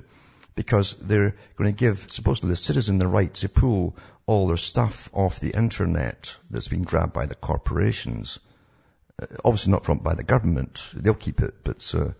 because 0.55 0.95
they're 0.97 1.35
going 1.55 1.73
to 1.73 1.77
give 1.77 2.11
supposedly 2.11 2.51
the 2.51 2.55
citizen 2.55 2.99
the 2.99 3.07
right 3.07 3.33
to 3.35 3.49
pull 3.49 3.95
all 4.25 4.47
their 4.47 4.57
stuff 4.57 5.09
off 5.13 5.39
the 5.39 5.51
internet 5.51 6.35
that's 6.49 6.67
been 6.67 6.83
grabbed 6.83 7.13
by 7.13 7.25
the 7.25 7.35
corporations. 7.35 8.39
Uh, 9.21 9.25
obviously 9.43 9.71
not 9.71 9.85
from 9.85 9.99
by 9.99 10.15
the 10.15 10.23
government. 10.23 10.79
They'll 10.93 11.13
keep 11.13 11.41
it, 11.41 11.55
but 11.63 11.93
uh, 11.95 12.11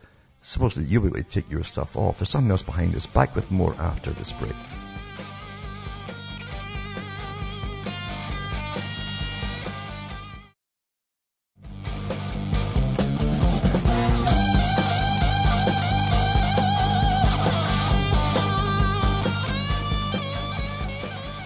supposedly 0.44 0.88
you'll 0.90 1.02
be 1.02 1.08
able 1.08 1.18
to 1.18 1.24
take 1.24 1.50
your 1.50 1.64
stuff 1.64 1.98
off. 1.98 2.20
There's 2.20 2.30
something 2.30 2.52
else 2.52 2.64
behind 2.64 2.94
this. 2.94 3.08
Back 3.08 3.36
with 3.36 3.50
more 3.50 3.74
after 3.80 4.12
this 4.12 4.32
break. 4.34 4.54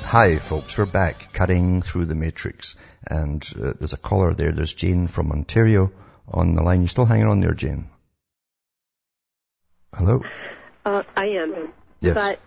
Hi 0.07 0.37
folks, 0.37 0.75
we're 0.77 0.85
back 0.85 1.31
cutting 1.33 1.83
through 1.83 2.05
the 2.05 2.15
matrix 2.15 2.75
and 3.05 3.47
uh, 3.61 3.73
there's 3.77 3.93
a 3.93 3.97
caller 3.97 4.33
there, 4.33 4.51
there's 4.51 4.73
Jane 4.73 5.07
from 5.07 5.31
Ontario 5.31 5.91
on 6.27 6.55
the 6.55 6.63
line. 6.63 6.81
You 6.81 6.87
still 6.87 7.05
hanging 7.05 7.27
on 7.27 7.39
there, 7.39 7.53
Jane? 7.53 7.89
Hello? 9.97 10.21
Uh, 10.85 11.01
I 11.15 11.25
am. 11.29 11.73
Yes. 12.01 12.13
But 12.13 12.39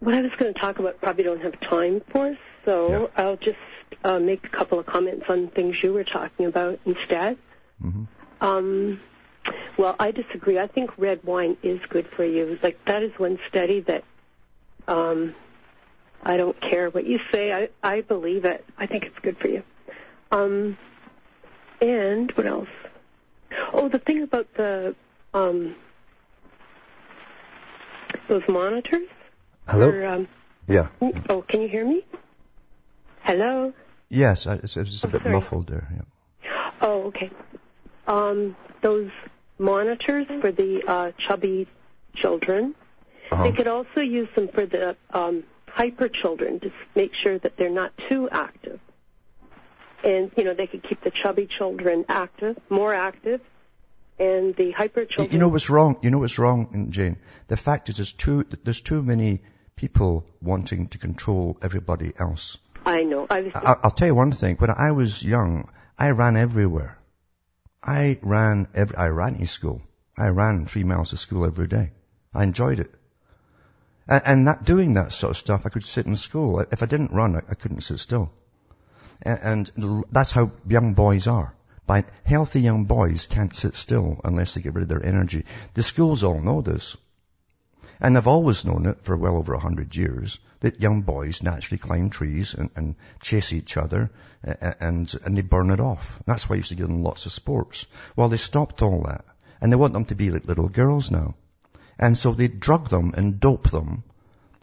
what 0.00 0.14
I 0.16 0.22
was 0.22 0.32
going 0.36 0.52
to 0.52 0.58
talk 0.58 0.80
about 0.80 1.00
probably 1.00 1.22
don't 1.22 1.40
have 1.40 1.58
time 1.60 2.02
for, 2.10 2.36
so 2.64 2.88
yeah. 3.16 3.24
I'll 3.24 3.36
just 3.36 3.58
uh, 4.02 4.18
make 4.18 4.44
a 4.44 4.48
couple 4.48 4.80
of 4.80 4.86
comments 4.86 5.26
on 5.28 5.48
things 5.48 5.80
you 5.82 5.92
were 5.92 6.02
talking 6.02 6.46
about 6.46 6.80
instead. 6.84 7.38
Mm-hmm. 7.80 8.04
Um, 8.40 9.00
well, 9.76 9.94
I 10.00 10.10
disagree. 10.10 10.58
I 10.58 10.66
think 10.66 10.98
red 10.98 11.22
wine 11.22 11.56
is 11.62 11.80
good 11.88 12.08
for 12.08 12.24
you. 12.24 12.58
Like 12.60 12.84
that 12.86 13.04
is 13.04 13.12
one 13.18 13.38
study 13.48 13.80
that 13.82 14.02
um, 14.88 15.36
I 16.24 16.36
don't 16.36 16.60
care 16.60 16.90
what 16.90 17.06
you 17.06 17.20
say. 17.30 17.52
I, 17.52 17.68
I 17.84 18.00
believe 18.00 18.44
it. 18.44 18.64
I 18.76 18.86
think 18.86 19.04
it's 19.04 19.18
good 19.20 19.38
for 19.38 19.46
you. 19.46 19.62
Um, 20.32 20.76
and 21.80 22.32
what 22.32 22.46
else? 22.46 22.68
Oh, 23.72 23.88
the 23.88 24.00
thing 24.00 24.22
about 24.22 24.52
the 24.54 24.96
um, 25.32 25.76
those 28.28 28.42
monitors. 28.48 29.08
Hello. 29.66 29.88
Or, 29.88 30.06
um, 30.06 30.28
yeah. 30.66 30.88
Oh, 31.28 31.42
can 31.42 31.62
you 31.62 31.68
hear 31.68 31.84
me? 31.84 32.04
Hello. 33.22 33.72
Yes, 34.08 34.46
it's, 34.46 34.76
it's 34.76 35.04
a 35.04 35.06
oh, 35.06 35.10
bit 35.10 35.22
sorry. 35.22 35.34
muffled 35.34 35.66
there. 35.66 35.88
Yeah. 35.94 36.70
Oh, 36.80 37.02
okay. 37.08 37.30
Um, 38.06 38.56
those 38.82 39.10
monitors 39.58 40.26
for 40.40 40.52
the 40.52 40.82
uh, 40.86 41.12
chubby 41.18 41.66
children. 42.14 42.74
Uh-huh. 43.30 43.44
They 43.44 43.52
could 43.52 43.68
also 43.68 44.00
use 44.00 44.28
them 44.34 44.48
for 44.48 44.64
the 44.64 44.96
um, 45.10 45.44
hyper 45.66 46.08
children 46.08 46.60
to 46.60 46.72
make 46.94 47.12
sure 47.14 47.38
that 47.38 47.56
they're 47.56 47.68
not 47.70 47.92
too 48.08 48.28
active. 48.30 48.80
And, 50.04 50.30
you 50.36 50.44
know, 50.44 50.54
they 50.54 50.66
could 50.66 50.82
keep 50.82 51.02
the 51.02 51.10
chubby 51.10 51.46
children 51.46 52.04
active, 52.08 52.56
more 52.70 52.94
active, 52.94 53.40
and 54.18 54.54
the 54.56 54.72
hyper 54.72 55.04
children. 55.04 55.32
You 55.32 55.38
know 55.38 55.48
what's 55.48 55.70
wrong? 55.70 55.96
You 56.02 56.10
know 56.10 56.18
what's 56.18 56.38
wrong, 56.38 56.88
Jane? 56.90 57.16
The 57.48 57.56
fact 57.56 57.88
is 57.88 57.96
there's 57.96 58.12
too, 58.12 58.44
there's 58.64 58.80
too 58.80 59.02
many 59.02 59.40
people 59.76 60.26
wanting 60.42 60.88
to 60.88 60.98
control 60.98 61.56
everybody 61.62 62.12
else. 62.18 62.58
I 62.84 63.02
know. 63.02 63.26
I 63.30 63.40
was. 63.40 63.52
I, 63.54 63.76
I'll 63.82 63.90
tell 63.90 64.08
you 64.08 64.14
one 64.14 64.32
thing. 64.32 64.56
When 64.56 64.70
I 64.70 64.92
was 64.92 65.22
young, 65.22 65.70
I 65.98 66.10
ran 66.10 66.36
everywhere. 66.36 66.98
I 67.82 68.18
ran 68.22 68.68
every, 68.74 68.96
I 68.96 69.08
ran 69.08 69.38
to 69.38 69.46
school. 69.46 69.82
I 70.16 70.28
ran 70.28 70.66
three 70.66 70.84
miles 70.84 71.10
to 71.10 71.16
school 71.16 71.44
every 71.44 71.68
day. 71.68 71.92
I 72.34 72.42
enjoyed 72.42 72.80
it. 72.80 72.92
And, 74.08 74.22
and 74.26 74.48
that, 74.48 74.64
doing 74.64 74.94
that 74.94 75.12
sort 75.12 75.30
of 75.30 75.36
stuff, 75.36 75.62
I 75.64 75.68
could 75.68 75.84
sit 75.84 76.06
in 76.06 76.16
school. 76.16 76.60
If 76.60 76.82
I 76.82 76.86
didn't 76.86 77.12
run, 77.12 77.36
I, 77.36 77.42
I 77.50 77.54
couldn't 77.54 77.82
sit 77.82 77.98
still. 77.98 78.32
And, 79.22 79.70
and 79.76 80.04
that's 80.10 80.32
how 80.32 80.50
young 80.66 80.94
boys 80.94 81.26
are. 81.26 81.54
By 81.88 82.04
healthy 82.22 82.60
young 82.60 82.84
boys 82.84 83.26
can't 83.26 83.56
sit 83.56 83.74
still 83.74 84.20
unless 84.22 84.52
they 84.52 84.60
get 84.60 84.74
rid 84.74 84.82
of 84.82 84.88
their 84.90 85.06
energy. 85.06 85.46
The 85.72 85.82
schools 85.82 86.22
all 86.22 86.38
know 86.38 86.60
this. 86.60 86.98
And 87.98 88.14
they've 88.14 88.28
always 88.28 88.66
known 88.66 88.84
it 88.84 89.00
for 89.00 89.16
well 89.16 89.38
over 89.38 89.54
a 89.54 89.58
hundred 89.58 89.96
years 89.96 90.38
that 90.60 90.82
young 90.82 91.00
boys 91.00 91.42
naturally 91.42 91.78
climb 91.78 92.10
trees 92.10 92.52
and, 92.52 92.68
and 92.76 92.94
chase 93.20 93.54
each 93.54 93.78
other 93.78 94.10
and, 94.42 95.10
and 95.24 95.34
they 95.34 95.40
burn 95.40 95.70
it 95.70 95.80
off. 95.80 96.22
That's 96.26 96.46
why 96.46 96.56
I 96.56 96.58
used 96.58 96.68
to 96.68 96.74
give 96.74 96.88
them 96.88 97.02
lots 97.02 97.24
of 97.24 97.32
sports. 97.32 97.86
Well, 98.16 98.28
they 98.28 98.36
stopped 98.36 98.82
all 98.82 99.04
that 99.04 99.24
and 99.62 99.72
they 99.72 99.76
want 99.76 99.94
them 99.94 100.04
to 100.04 100.14
be 100.14 100.30
like 100.30 100.44
little 100.44 100.68
girls 100.68 101.10
now. 101.10 101.36
And 101.98 102.18
so 102.18 102.34
they 102.34 102.48
drug 102.48 102.90
them 102.90 103.14
and 103.16 103.40
dope 103.40 103.70
them. 103.70 104.04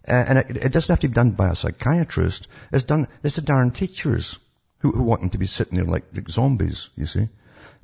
And 0.04 0.38
it, 0.38 0.58
it, 0.58 0.72
doesn't 0.72 0.94
have 0.94 1.00
to 1.00 1.08
be 1.08 1.16
done 1.16 1.32
by 1.32 1.50
a 1.50 1.56
psychiatrist. 1.56 2.48
It's 2.72 2.84
done, 2.84 3.08
it's 3.24 3.38
the 3.38 3.42
darn 3.42 3.72
teachers 3.72 4.38
who, 4.86 4.92
who 4.92 5.04
want 5.04 5.22
them 5.22 5.30
to 5.32 5.38
be 5.38 5.48
sitting 5.48 5.78
there 5.78 5.86
like, 5.86 6.06
like 6.14 6.30
zombies, 6.30 6.90
you 6.96 7.06
see. 7.06 7.28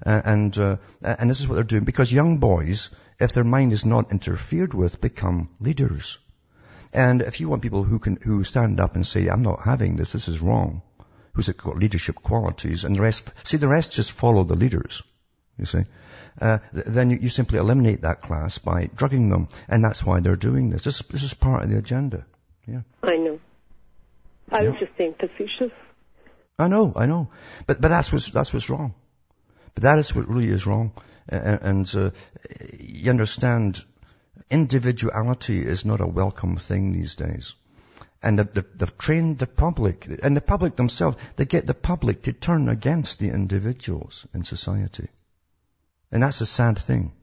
Uh, 0.05 0.21
and, 0.25 0.57
uh, 0.57 0.77
and 1.03 1.29
this 1.29 1.39
is 1.39 1.47
what 1.47 1.55
they're 1.55 1.63
doing 1.63 1.83
because 1.83 2.11
young 2.11 2.37
boys, 2.37 2.89
if 3.19 3.33
their 3.33 3.43
mind 3.43 3.73
is 3.73 3.85
not 3.85 4.11
interfered 4.11 4.73
with, 4.73 5.01
become 5.01 5.49
leaders. 5.59 6.17
And 6.93 7.21
if 7.21 7.39
you 7.39 7.49
want 7.49 7.61
people 7.61 7.83
who 7.83 7.99
can, 7.99 8.17
who 8.17 8.43
stand 8.43 8.79
up 8.79 8.95
and 8.95 9.05
say, 9.05 9.27
I'm 9.27 9.43
not 9.43 9.61
having 9.63 9.95
this, 9.95 10.11
this 10.11 10.27
is 10.27 10.41
wrong, 10.41 10.81
who's 11.33 11.49
got 11.49 11.77
leadership 11.77 12.15
qualities, 12.15 12.83
and 12.83 12.95
the 12.95 13.01
rest, 13.01 13.31
see 13.43 13.57
the 13.57 13.67
rest 13.67 13.93
just 13.93 14.11
follow 14.11 14.43
the 14.43 14.55
leaders, 14.55 15.03
you 15.57 15.65
see 15.65 15.83
uh, 16.39 16.59
then 16.71 17.09
you, 17.09 17.17
you, 17.17 17.29
simply 17.29 17.57
eliminate 17.57 18.01
that 18.01 18.21
class 18.21 18.57
by 18.57 18.89
drugging 18.95 19.29
them. 19.29 19.49
And 19.67 19.83
that's 19.83 20.05
why 20.05 20.19
they're 20.19 20.35
doing 20.35 20.69
this. 20.69 20.83
This, 20.83 20.99
this 20.99 21.23
is 21.23 21.33
part 21.33 21.63
of 21.63 21.69
the 21.69 21.77
agenda. 21.77 22.25
Yeah. 22.67 22.81
I 23.03 23.17
know. 23.17 23.39
I 24.51 24.61
yeah. 24.61 24.69
was 24.69 24.79
just 24.79 24.97
being 24.97 25.13
facetious. 25.13 25.71
I 26.61 26.67
know, 26.67 26.93
I 26.95 27.05
know. 27.05 27.29
But, 27.67 27.81
but 27.81 27.89
that's 27.89 28.11
what's, 28.13 28.31
that's 28.31 28.53
what's 28.53 28.69
wrong. 28.69 28.93
But 29.73 29.83
that 29.83 29.97
is 29.97 30.15
what 30.15 30.27
really 30.27 30.47
is 30.47 30.65
wrong. 30.65 30.93
And, 31.27 31.61
and 31.61 31.95
uh, 31.95 32.11
you 32.79 33.09
understand, 33.09 33.83
individuality 34.49 35.59
is 35.59 35.85
not 35.85 36.01
a 36.01 36.07
welcome 36.07 36.57
thing 36.57 36.91
these 36.91 37.15
days. 37.15 37.55
And 38.23 38.37
they've, 38.37 38.67
they've 38.77 38.97
trained 38.97 39.39
the 39.39 39.47
public, 39.47 40.07
and 40.23 40.37
the 40.37 40.41
public 40.41 40.75
themselves, 40.75 41.17
they 41.37 41.45
get 41.45 41.65
the 41.65 41.73
public 41.73 42.23
to 42.23 42.33
turn 42.33 42.69
against 42.69 43.19
the 43.19 43.29
individuals 43.29 44.27
in 44.33 44.43
society. 44.43 45.07
And 46.11 46.21
that's 46.21 46.41
a 46.41 46.45
sad 46.45 46.77
thing. 46.77 47.13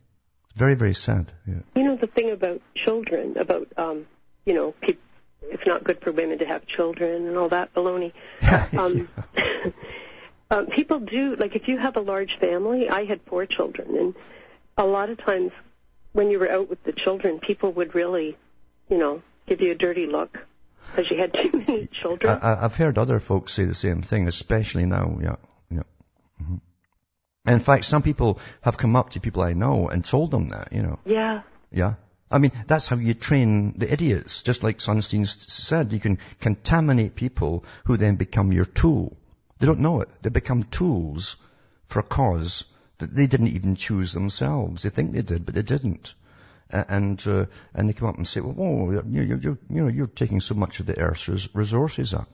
Very, 0.56 0.74
very 0.74 0.94
sad. 0.94 1.30
Yeah. 1.46 1.60
You 1.76 1.84
know 1.84 1.96
the 1.96 2.08
thing 2.08 2.32
about 2.32 2.62
children, 2.74 3.36
about 3.38 3.68
um, 3.76 4.06
you 4.44 4.54
know, 4.54 4.74
pe- 4.80 4.96
it's 5.42 5.66
not 5.66 5.84
good 5.84 6.00
for 6.00 6.12
women 6.12 6.38
to 6.38 6.46
have 6.46 6.66
children 6.66 7.26
and 7.26 7.36
all 7.36 7.48
that 7.48 7.74
baloney. 7.74 8.12
um, 8.78 9.08
uh, 10.50 10.64
people 10.70 11.00
do 11.00 11.36
like 11.36 11.56
if 11.56 11.68
you 11.68 11.78
have 11.78 11.96
a 11.96 12.00
large 12.00 12.38
family. 12.38 12.88
I 12.88 13.04
had 13.04 13.20
four 13.22 13.46
children, 13.46 13.96
and 13.96 14.14
a 14.76 14.84
lot 14.84 15.10
of 15.10 15.18
times 15.18 15.52
when 16.12 16.30
you 16.30 16.38
were 16.38 16.50
out 16.50 16.68
with 16.68 16.82
the 16.84 16.92
children, 16.92 17.38
people 17.38 17.72
would 17.72 17.94
really, 17.94 18.36
you 18.88 18.98
know, 18.98 19.22
give 19.46 19.60
you 19.60 19.72
a 19.72 19.74
dirty 19.74 20.06
look 20.06 20.38
because 20.90 21.10
you 21.10 21.18
had 21.18 21.32
too 21.32 21.50
many 21.66 21.86
children. 21.86 22.38
I, 22.42 22.62
have 22.62 22.74
heard 22.74 22.98
other 22.98 23.20
folks 23.20 23.52
say 23.52 23.64
the 23.64 23.74
same 23.74 24.02
thing, 24.02 24.28
especially 24.28 24.86
now. 24.86 25.18
Yeah, 25.20 25.36
yeah. 25.70 25.82
Mm-hmm. 26.42 26.56
In 27.50 27.60
fact, 27.60 27.84
some 27.84 28.02
people 28.02 28.38
have 28.62 28.76
come 28.76 28.96
up 28.96 29.10
to 29.10 29.20
people 29.20 29.42
I 29.42 29.54
know 29.54 29.88
and 29.88 30.04
told 30.04 30.30
them 30.30 30.50
that. 30.50 30.72
You 30.72 30.82
know. 30.82 30.98
Yeah. 31.04 31.42
Yeah. 31.70 31.94
I 32.30 32.38
mean, 32.38 32.52
that's 32.66 32.88
how 32.88 32.96
you 32.96 33.14
train 33.14 33.78
the 33.78 33.90
idiots. 33.90 34.42
Just 34.42 34.62
like 34.62 34.78
Sunstein 34.78 35.26
said, 35.26 35.92
you 35.92 36.00
can 36.00 36.18
contaminate 36.40 37.14
people 37.14 37.64
who 37.84 37.96
then 37.96 38.16
become 38.16 38.52
your 38.52 38.66
tool. 38.66 39.16
They 39.58 39.66
don't 39.66 39.80
know 39.80 40.02
it. 40.02 40.10
They 40.22 40.30
become 40.30 40.62
tools 40.62 41.36
for 41.86 42.00
a 42.00 42.02
cause 42.02 42.64
that 42.98 43.14
they 43.14 43.26
didn't 43.26 43.48
even 43.48 43.76
choose 43.76 44.12
themselves. 44.12 44.82
They 44.82 44.90
think 44.90 45.12
they 45.12 45.22
did, 45.22 45.46
but 45.46 45.54
they 45.54 45.62
didn't. 45.62 46.14
And 46.70 47.26
uh, 47.26 47.46
and 47.72 47.88
they 47.88 47.94
come 47.94 48.08
up 48.08 48.18
and 48.18 48.28
say, 48.28 48.40
well, 48.40 48.54
oh, 48.58 48.90
you're, 48.90 49.24
you're, 49.24 49.38
you 49.38 49.58
know, 49.70 49.88
you're 49.88 50.06
taking 50.06 50.40
so 50.40 50.54
much 50.54 50.80
of 50.80 50.86
the 50.86 50.98
Earth's 50.98 51.48
resources 51.54 52.12
up. 52.12 52.28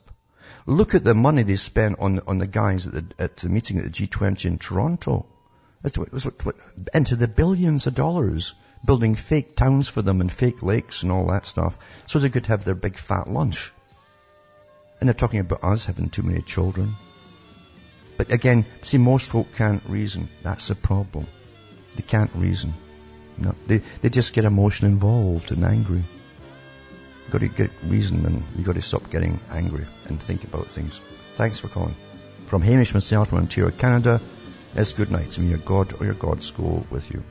Look 0.65 0.93
at 0.93 1.05
the 1.05 1.15
money 1.15 1.43
they 1.43 1.55
spent 1.55 1.99
on 1.99 2.19
on 2.27 2.39
the 2.39 2.47
guys 2.47 2.85
at 2.85 2.93
the, 2.93 3.05
at 3.17 3.37
the 3.37 3.47
meeting 3.47 3.77
at 3.77 3.85
the 3.85 3.89
G20 3.91 4.45
in 4.45 4.57
Toronto. 4.57 5.25
It 5.85 5.97
was 6.11 6.25
what, 6.25 6.45
what, 6.45 6.55
into 6.93 7.15
the 7.15 7.29
billions 7.29 7.87
of 7.87 7.95
dollars 7.95 8.55
building 8.85 9.15
fake 9.15 9.55
towns 9.55 9.89
for 9.89 10.01
them 10.01 10.21
and 10.21 10.31
fake 10.31 10.61
lakes 10.63 11.03
and 11.03 11.11
all 11.11 11.27
that 11.27 11.47
stuff 11.47 11.77
so 12.05 12.19
they 12.19 12.29
could 12.29 12.47
have 12.47 12.63
their 12.63 12.75
big 12.75 12.97
fat 12.97 13.27
lunch. 13.27 13.71
And 14.99 15.07
they're 15.07 15.13
talking 15.13 15.39
about 15.39 15.63
us 15.63 15.85
having 15.85 16.09
too 16.09 16.23
many 16.23 16.41
children. 16.41 16.95
But 18.17 18.31
again, 18.31 18.65
see, 18.81 18.97
most 18.97 19.29
folk 19.29 19.47
can't 19.55 19.83
reason. 19.87 20.29
That's 20.41 20.69
the 20.69 20.75
problem. 20.75 21.27
They 21.95 22.03
can't 22.03 22.31
reason. 22.33 22.73
No, 23.37 23.53
they, 23.67 23.81
they 24.01 24.09
just 24.09 24.33
get 24.33 24.45
emotion 24.45 24.87
involved 24.87 25.51
and 25.51 25.65
angry. 25.65 26.03
You've 27.23 27.31
got 27.31 27.41
to 27.41 27.47
get 27.47 27.71
reason 27.83 28.25
and 28.25 28.43
you've 28.55 28.65
got 28.65 28.75
to 28.75 28.81
stop 28.81 29.09
getting 29.09 29.39
angry 29.49 29.85
and 30.07 30.21
think 30.21 30.43
about 30.43 30.67
things. 30.67 31.01
Thanks 31.33 31.59
for 31.59 31.67
calling. 31.67 31.95
From 32.45 32.61
Hamish 32.61 32.93
myself 32.93 33.29
from 33.29 33.39
Ontario, 33.39 33.71
Canada, 33.71 34.21
it's 34.75 34.93
good 34.93 35.11
night. 35.11 35.37
May 35.39 35.47
your 35.47 35.57
God 35.57 35.99
or 35.99 36.05
your 36.05 36.15
gods 36.15 36.51
go 36.51 36.85
with 36.89 37.11
you. 37.11 37.23